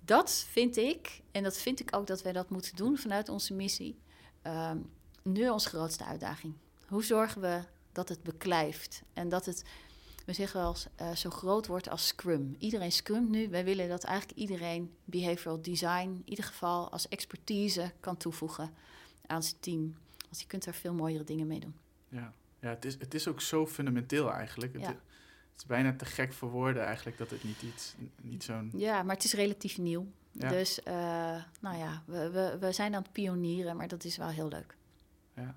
dat 0.00 0.46
vind 0.50 0.76
ik, 0.76 1.20
en 1.32 1.42
dat 1.42 1.56
vind 1.58 1.80
ik 1.80 1.96
ook 1.96 2.06
dat 2.06 2.22
wij 2.22 2.32
dat 2.32 2.50
moeten 2.50 2.76
doen 2.76 2.96
vanuit 2.96 3.28
onze 3.28 3.54
missie, 3.54 3.98
ehm, 4.42 4.78
nu 5.24 5.48
onze 5.48 5.68
grootste 5.68 6.04
uitdaging. 6.04 6.54
Hoe 6.88 7.04
zorgen 7.04 7.40
we 7.40 7.62
dat 7.92 8.08
het 8.08 8.22
beklijft 8.22 9.02
en 9.12 9.28
dat 9.28 9.46
het, 9.46 9.64
we 10.26 10.32
zeggen 10.32 10.60
wel 10.60 10.68
eens, 10.70 10.86
eh, 10.94 11.10
zo 11.14 11.30
groot 11.30 11.66
wordt 11.66 11.88
als 11.88 12.06
Scrum. 12.06 12.56
Iedereen 12.58 12.92
scrumt 12.92 13.28
nu. 13.28 13.48
Wij 13.48 13.64
willen 13.64 13.88
dat 13.88 14.04
eigenlijk 14.04 14.38
iedereen 14.38 14.94
behavioral 15.04 15.62
design, 15.62 16.08
in 16.08 16.22
ieder 16.24 16.44
geval 16.44 16.90
als 16.90 17.08
expertise, 17.08 17.92
kan 18.00 18.16
toevoegen 18.16 18.70
aan 19.26 19.42
zijn 19.42 19.60
team. 19.60 19.96
Want 20.22 20.40
je 20.40 20.46
kunt 20.46 20.66
er 20.66 20.74
veel 20.74 20.94
mooiere 20.94 21.24
dingen 21.24 21.46
mee 21.46 21.60
doen. 21.60 21.74
Ja, 22.08 22.32
ja 22.60 22.68
het, 22.68 22.84
is, 22.84 22.94
het 22.98 23.14
is 23.14 23.28
ook 23.28 23.40
zo 23.40 23.66
fundamenteel 23.66 24.32
eigenlijk. 24.32 24.72
Het, 24.72 24.82
Ja. 24.82 24.88
het 24.88 25.56
is 25.56 25.66
bijna 25.66 25.94
te 25.96 26.04
gek 26.04 26.32
voor 26.32 26.50
woorden 26.50 26.84
eigenlijk 26.84 27.18
dat 27.18 27.30
het 27.30 27.44
niet 27.44 27.62
iets, 27.62 27.94
niet 28.22 28.44
zo'n... 28.44 28.72
Ja, 28.76 29.02
maar 29.02 29.14
het 29.14 29.24
is 29.24 29.32
relatief 29.32 29.78
nieuw. 29.78 30.06
Ja. 30.30 30.48
Dus, 30.48 30.82
eh, 30.82 30.94
nou 31.60 31.76
ja, 31.76 32.02
we, 32.06 32.30
we, 32.30 32.56
we 32.60 32.72
zijn 32.72 32.94
aan 32.94 33.02
het 33.02 33.12
pionieren, 33.12 33.76
maar 33.76 33.88
dat 33.88 34.04
is 34.04 34.16
wel 34.16 34.28
heel 34.28 34.48
leuk. 34.48 34.76
Ja, 35.36 35.54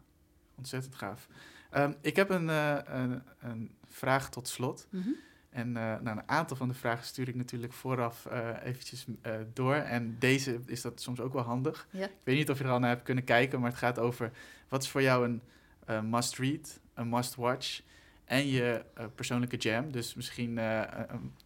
ontzettend 0.56 0.96
gaaf. 0.96 1.28
Ehm, 1.70 1.94
ik 2.02 2.16
heb 2.16 2.30
een, 2.30 2.50
eh, 2.50 2.78
een, 2.86 3.24
een 3.40 3.72
vraag 3.88 4.30
tot 4.30 4.48
slot. 4.48 4.88
Mhm. 4.90 5.10
En 5.50 5.78
eh, 5.78 5.84
nou, 5.84 6.18
een 6.18 6.30
aantal 6.30 6.58
van 6.58 6.68
de 6.68 6.74
vragen 6.74 7.06
stuur 7.06 7.28
ik 7.28 7.36
natuurlijk 7.36 7.74
vooraf 7.74 8.26
eh, 8.26 8.50
eventjes 8.64 9.06
door. 9.54 9.76
En 9.76 10.16
deze 10.20 10.60
is 10.66 10.82
dat 10.82 11.02
soms 11.02 11.20
ook 11.20 11.34
wel 11.34 11.44
handig. 11.44 11.88
Ja. 11.92 12.06
Ik 12.06 12.12
weet 12.24 12.38
niet 12.38 12.50
of 12.50 12.58
je 12.58 12.64
er 12.64 12.70
al 12.70 12.80
naar 12.80 12.90
hebt 12.90 13.04
kunnen 13.04 13.24
kijken, 13.24 13.60
maar 13.60 13.70
het 13.70 13.80
gaat 13.80 14.00
over... 14.00 14.32
wat 14.70 14.84
is 14.84 14.90
voor 14.90 15.02
jou 15.02 15.40
een 15.86 16.10
must-read, 16.10 16.80
een 16.94 17.10
must-watch... 17.10 17.82
en 18.26 18.48
je 18.48 18.86
persoonlijke 19.16 19.58
jam. 19.58 19.92
Dus 19.92 20.14
misschien 20.14 20.54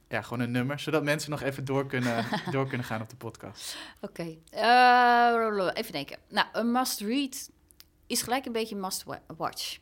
ja, 0.07 0.21
gewoon 0.21 0.39
een 0.39 0.51
nummer, 0.51 0.79
zodat 0.79 1.03
mensen 1.03 1.31
nog 1.31 1.41
even 1.41 1.65
door 1.65 1.87
kunnen, 1.87 2.25
door 2.51 2.67
kunnen 2.67 2.87
gaan 2.87 3.01
op 3.01 3.09
de 3.09 3.15
podcast. 3.15 3.77
Oké, 4.01 4.37
even 5.73 5.91
denken. 5.91 6.17
Nou, 6.29 6.47
een 6.51 6.71
must-read 6.71 7.49
is 8.11 8.21
gelijk 8.21 8.45
een 8.45 8.51
beetje 8.51 8.75
must-watch. 8.75 9.79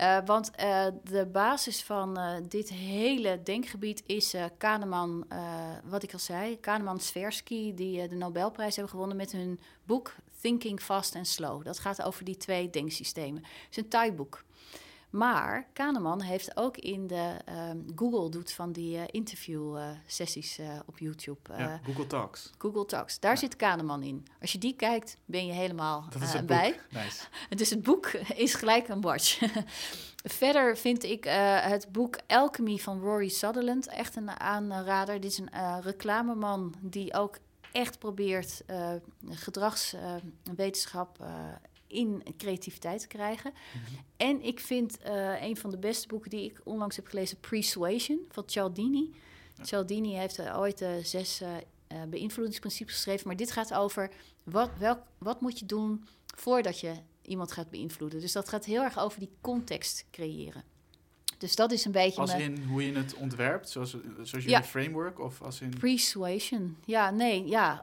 Uh, 0.00 0.18
want 0.24 0.50
uh, 0.60 0.86
de 1.04 1.26
basis 1.26 1.82
van 1.82 2.18
uh, 2.18 2.36
dit 2.48 2.68
hele 2.68 3.42
denkgebied 3.42 4.02
is 4.06 4.34
Kahneman, 4.58 5.26
wat 5.84 6.02
ik 6.02 6.12
al 6.12 6.18
zei, 6.18 6.60
Kahneman 6.60 6.98
Tversky, 6.98 7.74
die 7.74 8.08
de 8.08 8.14
Nobelprijs 8.14 8.76
hebben 8.76 8.92
gewonnen 8.92 9.16
met 9.16 9.32
hun 9.32 9.60
boek 9.84 10.14
Thinking 10.40 10.80
Fast 10.80 11.16
and 11.16 11.26
Slow. 11.26 11.64
Dat 11.64 11.78
gaat 11.78 12.02
over 12.02 12.24
die 12.24 12.36
twee 12.36 12.70
denksystemen. 12.70 13.42
Het 13.42 13.70
is 13.70 13.76
een 13.76 13.88
Thai-boek. 13.88 14.44
Maar 15.12 15.66
Kahneman 15.72 16.20
heeft 16.20 16.56
ook 16.56 16.76
in 16.76 17.06
de 17.06 17.36
ehm, 17.44 17.78
Google 17.96 18.30
doet 18.30 18.52
van 18.52 18.72
die 18.72 18.96
uh, 18.96 19.02
interview 19.06 19.76
uh, 19.76 19.88
sessies 20.06 20.58
uh, 20.58 20.78
op 20.86 20.98
YouTube. 20.98 21.40
Ja, 21.56 21.80
Google 21.84 22.06
Talks. 22.06 22.50
Google 22.58 22.84
Talks. 22.84 23.20
Daar 23.20 23.32
ja. 23.32 23.38
zit 23.38 23.56
Kahneman 23.56 24.02
in. 24.02 24.26
Als 24.40 24.52
je 24.52 24.58
die 24.58 24.76
kijkt, 24.76 25.16
ben 25.24 25.46
je 25.46 25.52
helemaal 25.52 26.04
Dat 26.10 26.22
is 26.22 26.32
het 26.32 26.46
bij. 26.46 26.80
Nice. 26.90 27.24
Dus 27.56 27.70
het 27.70 27.82
boek 27.82 28.06
is 28.34 28.54
gelijk 28.54 28.88
een 28.88 29.00
watch. 29.00 29.38
Verder 30.42 30.76
vind 30.76 31.04
ik 31.04 31.24
het 31.60 31.92
boek 31.92 32.18
Alchemy 32.26 32.76
van 32.76 33.00
Rory 33.00 33.28
Sutherland 33.28 33.86
echt 33.86 34.16
een 34.16 34.40
aanrader. 34.40 35.20
Dit 35.20 35.30
is 35.30 35.38
een 35.38 35.80
reclameman 35.80 36.74
die 36.80 37.14
ook 37.14 37.38
echt 37.72 37.98
probeert 37.98 38.62
gedragswetenschap 39.30 41.18
in 41.92 42.22
creativiteit 42.36 43.00
te 43.00 43.06
krijgen. 43.06 43.52
Mm 43.52 43.80
-hmm. 43.84 44.04
En 44.16 44.42
ik 44.42 44.60
vind 44.60 44.98
uh, 45.06 45.42
een 45.42 45.56
van 45.56 45.70
de 45.70 45.78
beste 45.78 46.08
boeken 46.08 46.30
die 46.30 46.44
ik 46.44 46.60
onlangs 46.64 46.96
heb 46.96 47.06
gelezen, 47.06 47.40
Persuasion 47.40 48.20
van 48.28 48.42
Cialdini. 48.46 49.14
Ja. 49.56 49.64
Cialdini 49.64 50.14
heeft 50.14 50.38
uh, 50.38 50.58
ooit 50.58 50.80
uh, 50.80 50.90
zes 51.02 51.42
beïnvloedingsprincipes 52.08 52.94
geschreven, 52.94 53.26
maar 53.26 53.36
dit 53.36 53.50
gaat 53.50 53.74
over 53.74 54.10
wat, 54.42 54.70
welk, 54.78 54.98
wat 55.18 55.40
moet 55.40 55.58
je 55.58 55.66
doen 55.66 56.04
voordat 56.36 56.80
je 56.80 56.94
iemand 57.22 57.52
gaat 57.52 57.70
beïnvloeden. 57.70 58.20
Dus 58.20 58.32
dat 58.32 58.48
gaat 58.48 58.64
heel 58.64 58.82
erg 58.82 58.98
over 58.98 59.18
die 59.18 59.30
context 59.40 60.04
creëren. 60.10 60.64
Dus 61.38 61.56
dat 61.56 61.72
is 61.72 61.84
een 61.84 61.92
beetje. 61.92 62.20
Als 62.20 62.34
in 62.34 62.62
hoe 62.62 62.86
je 62.86 62.92
het 62.92 63.14
ontwerpt, 63.14 63.70
zoals, 63.70 63.90
zoals 64.14 64.30
jullie 64.30 64.48
ja. 64.48 64.62
framework? 64.62 65.20
Of 65.20 65.42
als 65.42 65.60
in. 65.60 65.74
Persuasion. 65.78 66.76
Ja, 66.84 67.10
nee, 67.10 67.46
ja. 67.46 67.82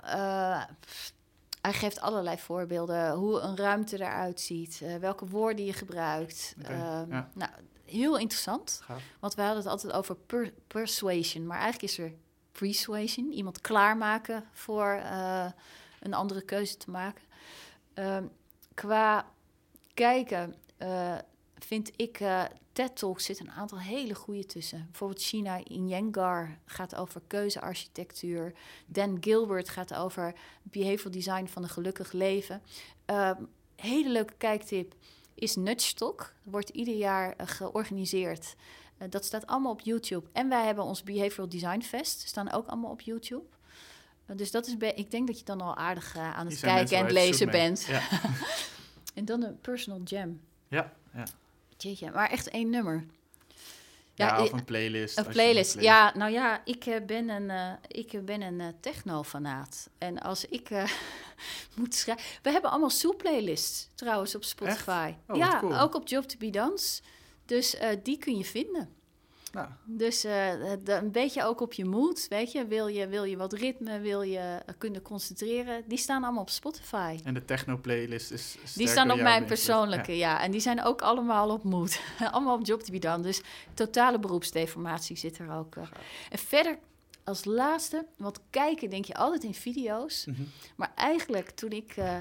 Hij 1.62 1.74
geeft 1.74 2.00
allerlei 2.00 2.38
voorbeelden 2.38 3.14
hoe 3.14 3.40
een 3.40 3.58
ruimte 3.58 3.96
eruit 4.00 4.40
ziet, 4.40 4.80
uh, 4.84 4.96
welke 4.96 5.26
woorden 5.26 5.66
je 5.66 5.74
gebruikt. 5.74 6.56
Okay, 6.60 6.78
ja. 6.78 7.30
Nou, 7.34 7.52
heel 7.86 8.18
interessant. 8.18 8.82
Gaaf. 8.84 9.04
Want 9.20 9.36
we 9.36 9.42
hadden 9.42 9.64
het 9.64 9.72
altijd 9.72 9.94
over 9.94 10.16
per 10.16 10.54
persuasion, 10.68 11.48
maar 11.48 11.60
eigenlijk 11.60 11.92
is 11.92 12.00
er 12.00 12.14
persuasion, 12.52 13.32
iemand 13.32 13.62
klaarmaken 13.62 14.44
voor 14.52 15.02
uh, 15.04 15.46
een 16.00 16.14
andere 16.14 16.42
keuze 16.42 16.78
te 16.78 16.92
maken. 16.92 17.24
Ehm, 17.94 18.24
qua 18.74 19.26
kijken 19.94 20.56
vind 21.66 21.92
ik 21.96 22.22
TED 22.80 22.96
Talks 22.96 23.26
zit 23.26 23.40
een 23.40 23.52
aantal 23.52 23.80
hele 23.80 24.16
goede 24.16 24.46
tussen. 24.46 24.86
Bijvoorbeeld 24.86 25.22
China 25.22 25.64
Iyengar 25.64 26.58
gaat 26.66 26.96
over 26.96 27.22
keuzearchitectuur. 27.28 28.54
Dan 28.86 29.18
Gilbert 29.22 29.70
gaat 29.70 29.94
over 29.94 30.34
behavioral 30.64 31.12
design 31.12 31.46
van 31.46 31.64
een 31.64 31.70
gelukkig 31.70 32.12
leven. 32.12 32.62
Uh, 33.10 33.32
hele 33.76 34.10
leuke 34.10 34.34
kijktip 34.38 34.94
is 35.34 35.56
Nudge 35.56 35.94
Talk. 35.94 36.34
Wordt 36.44 36.70
ieder 36.70 36.96
jaar 36.96 37.28
uh, 37.28 37.48
georganiseerd. 37.48 38.56
Uh, 38.98 39.08
dat 39.10 39.26
staat 39.26 39.48
allemaal 39.48 39.72
op 39.72 39.82
YouTube. 39.82 40.28
En 40.32 40.50
wij 40.50 40.66
hebben 40.66 40.84
ons 40.84 41.04
Behavioral 41.04 41.50
Design 41.50 41.82
Fest. 41.82 42.28
Staan 42.28 42.52
ook 42.52 42.68
allemaal 42.68 42.92
op 42.92 43.02
YouTube. 43.02 43.46
dus 44.26 44.52
dat 44.52 44.68
is 44.68 44.74
ik 44.96 45.12
denk 45.12 45.28
dat 45.28 45.40
je 45.40 45.46
dan 45.46 45.62
al 45.62 45.76
aardig 45.76 46.18
aan 46.18 46.48
het 46.48 46.60
kijken 46.60 46.98
en 46.98 47.04
het 47.04 47.14
lezen 47.14 47.52
bent. 47.52 47.86
Ja. 47.86 48.02
en 49.14 49.26
dan 49.26 49.44
een 49.44 49.60
personal 49.60 50.02
jam. 50.04 50.42
Ja, 50.68 50.94
ja. 51.14 51.24
Jeetje, 51.82 52.12
maar 52.12 52.30
echt 52.30 52.50
één 52.50 52.70
nummer. 52.70 53.06
Ja, 54.14 54.28
ja 54.28 54.44
of 54.44 54.52
een 54.52 54.64
playlist. 54.64 55.18
Een 55.18 55.28
playlist. 55.28 55.82
ja. 55.82 56.14
Nou 56.16 56.32
ja, 56.32 56.62
ik 56.66 56.86
uh, 56.86 56.96
ben 57.06 57.30
een, 57.30 57.50
uh, 57.50 57.72
ik 57.88 58.26
ben 58.26 58.42
een 58.42 58.60
uh, 58.60 58.68
techno-fanaat. 58.80 59.90
En 59.98 60.20
als 60.20 60.46
ik 60.46 60.70
moet 61.76 61.96
schrijven... 61.96 62.26
We 62.42 62.52
hebben 62.52 62.72
allemaal 62.72 62.90
soep-playlists 62.90 63.88
trouwens 63.96 64.36
op 64.36 64.44
Spotify. 64.44 65.14
Oh, 65.28 65.38
ja, 65.38 65.60
cool. 65.60 65.80
ook 65.80 65.96
op 65.96 66.08
Job 66.08 66.24
to 66.24 66.38
be 66.38 66.50
Dance. 66.50 67.02
Dus 67.46 67.76
die 68.04 68.18
kun 68.18 68.38
je 68.38 68.46
vinden. 68.46 68.90
Nou. 69.52 69.68
Dus 69.86 70.24
een 70.84 71.12
beetje 71.12 71.44
ook 71.44 71.62
op 71.62 71.74
je 71.74 71.86
mood, 71.86 72.26
weet 72.30 72.52
je. 72.52 72.68
Wil 72.68 72.88
je, 72.88 73.08
wil 73.08 73.24
je 73.24 73.38
wat 73.38 73.54
ritme, 73.54 74.00
wil 74.00 74.22
je 74.22 74.62
kunnen 74.78 75.02
concentreren. 75.02 75.84
Die 75.88 75.98
staan 75.98 76.24
allemaal 76.24 76.42
op 76.42 76.50
Spotify. 76.50 77.20
En 77.24 77.34
de 77.34 77.46
techno-playlist 77.46 78.32
is 78.32 78.58
Die 78.76 78.88
staan 78.88 79.12
op 79.12 79.20
mijn 79.20 79.46
persoonlijke, 79.46 80.18
ja. 80.18 80.32
ja. 80.32 80.42
En 80.42 80.52
die 80.52 80.62
zijn 80.62 80.84
ook 80.84 81.02
allemaal 81.02 81.50
op 81.50 81.64
mood. 81.64 82.02
allemaal 82.32 82.56
op 82.56 82.66
job 82.66 82.82
to 82.82 82.92
be 82.92 83.00
done. 83.00 83.24
Dus 83.24 83.42
totale 83.74 84.20
beroepsdeformatie 84.20 85.18
zit 85.18 85.38
er 85.38 85.52
ook. 85.52 85.76
Uh. 85.76 85.84
En 86.30 86.38
verder 86.38 86.78
als 87.24 87.46
laatste, 87.46 88.06
want 88.18 88.40
kijken 88.50 88.90
denk 88.90 89.06
je 89.06 89.14
altijd 89.14 89.44
in 89.44 89.54
video's. 89.54 90.26
Mhm. 90.26 90.38
Mm 90.38 90.44
-hmm. 90.44 90.54
Maar 90.76 90.92
eigenlijk 90.96 91.50
toen 91.50 91.72
ik 91.72 91.98
uh, 91.98 92.18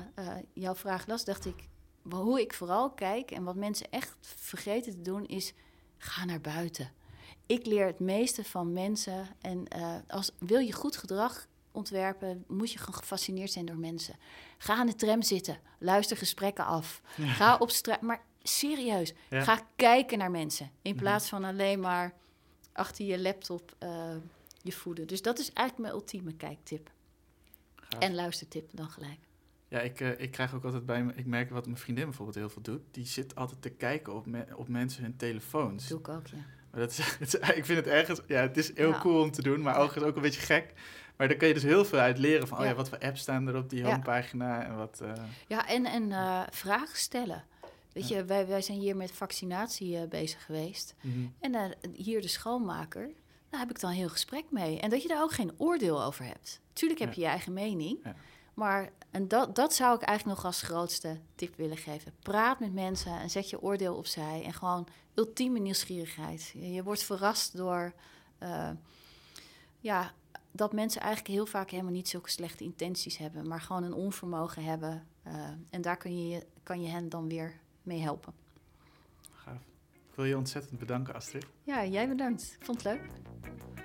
jouw 0.52 0.74
vraag 0.74 1.06
las, 1.06 1.24
dacht 1.24 1.46
ik... 1.46 1.68
hoe 2.10 2.40
ik 2.40 2.54
vooral 2.54 2.90
kijk 2.90 3.30
en 3.30 3.44
wat 3.44 3.54
mensen 3.54 3.86
echt 3.90 4.16
vergeten 4.20 4.92
te 4.92 5.02
doen 5.02 5.26
is... 5.26 5.52
ga 5.98 6.24
naar 6.24 6.40
buiten 6.40 6.90
ik 7.48 7.66
leer 7.66 7.86
het 7.86 8.00
meeste 8.00 8.44
van 8.44 8.72
mensen. 8.72 9.28
En 9.40 9.64
uh, 9.76 9.94
als 10.08 10.30
wil 10.38 10.58
je 10.58 10.72
goed 10.72 10.96
gedrag 10.96 11.46
ontwerpen, 11.72 12.44
moet 12.46 12.72
je 12.72 12.78
gewoon 12.78 12.94
gefascineerd 12.94 13.50
zijn 13.50 13.66
door 13.66 13.78
mensen. 13.78 14.14
Ga 14.58 14.76
aan 14.76 14.86
de 14.86 14.94
tram 14.94 15.22
zitten, 15.22 15.60
luister 15.78 16.16
gesprekken 16.16 16.64
af. 16.64 17.02
Ja. 17.16 17.26
Ga 17.26 17.56
op 17.56 17.70
straat, 17.70 18.00
maar 18.00 18.22
serieus, 18.42 19.14
ja. 19.30 19.40
ga 19.40 19.66
kijken 19.76 20.18
naar 20.18 20.30
mensen. 20.30 20.70
In 20.82 20.96
plaats 20.96 21.28
van 21.28 21.44
alleen 21.44 21.80
maar 21.80 22.14
achter 22.72 23.04
je 23.04 23.18
laptop 23.18 23.76
uh, 23.82 24.16
je 24.62 24.72
voeden. 24.72 25.06
Dus 25.06 25.22
dat 25.22 25.38
is 25.38 25.52
eigenlijk 25.52 25.88
mijn 25.88 26.00
ultieme 26.00 26.34
kijktip. 26.34 26.90
Gaaf. 27.76 28.00
En 28.00 28.14
luistertip 28.14 28.70
dan 28.72 28.88
gelijk. 28.88 29.18
Ja, 29.68 29.80
ik, 29.80 30.00
uh, 30.00 30.20
ik 30.20 30.30
krijg 30.30 30.54
ook 30.54 30.64
altijd 30.64 30.86
bij 30.86 31.04
me, 31.04 31.12
ik 31.14 31.26
merk 31.26 31.50
wat 31.50 31.66
mijn 31.66 31.78
vriendin 31.78 32.04
bijvoorbeeld 32.04 32.36
heel 32.36 32.50
veel 32.50 32.62
doet. 32.62 32.82
Die 32.90 33.06
zit 33.06 33.34
altijd 33.34 33.62
te 33.62 33.70
kijken 33.70 34.14
op, 34.14 34.26
me, 34.26 34.46
op 34.56 34.68
mensen 34.68 35.02
hun 35.02 35.16
telefoons. 35.16 35.88
Dat 35.88 36.04
doe 36.04 36.14
ik 36.14 36.20
ook, 36.20 36.26
ja. 36.26 36.56
Dat 36.78 36.90
is, 36.90 36.98
het 37.18 37.34
is, 37.34 37.34
ik 37.34 37.64
vind 37.64 37.78
het 37.78 37.86
ergens, 37.86 38.20
ja, 38.26 38.40
het 38.40 38.56
is 38.56 38.76
heel 38.76 38.90
ja. 38.90 39.00
cool 39.00 39.22
om 39.22 39.30
te 39.30 39.42
doen, 39.42 39.60
maar 39.60 39.76
ook, 39.76 40.02
ook 40.02 40.16
een 40.16 40.22
beetje 40.22 40.40
gek. 40.40 40.72
Maar 41.16 41.28
daar 41.28 41.36
kun 41.36 41.48
je 41.48 41.54
dus 41.54 41.62
heel 41.62 41.84
veel 41.84 41.98
uit 41.98 42.18
leren 42.18 42.48
van, 42.48 42.58
oh 42.58 42.64
ja, 42.64 42.74
wat 42.74 42.88
voor 42.88 42.98
apps 42.98 43.20
staan 43.20 43.48
er 43.48 43.56
op 43.56 43.70
die 43.70 43.84
homepagina 43.84 44.64
en 44.64 44.76
wat... 44.76 45.00
Uh... 45.02 45.12
Ja, 45.46 45.68
en, 45.68 45.86
en 45.86 46.10
uh, 46.10 46.42
vragen 46.50 46.98
stellen. 46.98 47.44
Weet 47.92 48.08
je, 48.08 48.24
wij, 48.24 48.46
wij 48.46 48.62
zijn 48.62 48.78
hier 48.78 48.96
met 48.96 49.12
vaccinatie 49.12 49.96
uh, 49.96 50.08
bezig 50.08 50.44
geweest. 50.44 50.94
Mm 51.00 51.12
-hmm. 51.12 51.52
En 51.52 51.74
hier 51.92 52.20
de 52.20 52.28
schoonmaker, 52.28 53.10
daar 53.48 53.60
heb 53.60 53.70
ik 53.70 53.80
dan 53.80 53.90
een 53.90 53.96
heel 53.96 54.08
gesprek 54.08 54.44
mee. 54.50 54.80
En 54.80 54.90
dat 54.90 55.02
je 55.02 55.08
daar 55.08 55.22
ook 55.22 55.32
geen 55.32 55.52
oordeel 55.56 56.02
over 56.02 56.24
hebt. 56.24 56.60
Tuurlijk 56.72 57.00
heb 57.00 57.12
je 57.12 57.20
je 57.20 57.26
eigen 57.26 57.52
mening, 57.52 58.04
maar 58.54 58.90
en 59.10 59.28
dat, 59.28 59.54
dat 59.54 59.74
zou 59.74 59.94
ik 59.94 60.02
eigenlijk 60.02 60.36
nog 60.36 60.46
als 60.46 60.62
grootste 60.62 61.20
tip 61.34 61.56
willen 61.56 61.76
geven. 61.76 62.12
Praat 62.22 62.60
met 62.60 62.72
mensen 62.72 63.20
en 63.20 63.30
zet 63.30 63.50
je 63.50 63.62
oordeel 63.62 63.94
opzij. 63.94 64.42
En 64.44 64.52
gewoon 64.52 64.88
ultieme 65.18 65.58
nieuwsgierigheid. 65.58 66.52
Je, 66.54 66.72
je 66.72 66.82
wordt 66.82 67.02
verrast 67.02 67.56
door 67.56 67.92
uh, 68.42 68.70
ja, 69.80 70.12
dat 70.50 70.72
mensen 70.72 71.00
eigenlijk 71.00 71.34
heel 71.34 71.46
vaak 71.46 71.70
helemaal 71.70 71.92
niet 71.92 72.08
zulke 72.08 72.30
slechte 72.30 72.64
intenties 72.64 73.16
hebben. 73.16 73.48
Maar 73.48 73.60
gewoon 73.60 73.82
een 73.82 73.92
onvermogen 73.92 74.64
hebben. 74.64 75.06
Uh, 75.26 75.32
en 75.70 75.80
daar 75.80 75.96
kun 75.96 76.28
je, 76.28 76.46
kan 76.62 76.82
je 76.82 76.88
hen 76.88 77.08
dan 77.08 77.28
weer 77.28 77.60
mee 77.82 78.00
helpen. 78.00 78.32
Gaaf. 79.32 79.60
Ik 80.10 80.14
wil 80.14 80.24
je 80.24 80.36
ontzettend 80.36 80.78
bedanken, 80.78 81.14
Astrid. 81.14 81.46
Ja, 81.62 81.84
jij 81.84 82.08
bedankt. 82.08 82.56
Ik 82.58 82.64
vond 82.64 82.82
het 82.82 82.92
leuk. 82.92 83.10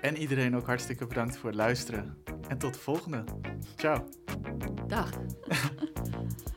En 0.00 0.16
iedereen 0.16 0.56
ook 0.56 0.66
hartstikke 0.66 1.06
bedankt 1.06 1.36
voor 1.36 1.48
het 1.48 1.58
luisteren. 1.58 2.22
En 2.48 2.58
tot 2.58 2.74
de 2.74 2.80
volgende. 2.80 3.24
Ciao. 3.76 4.08
Dag. 4.86 5.10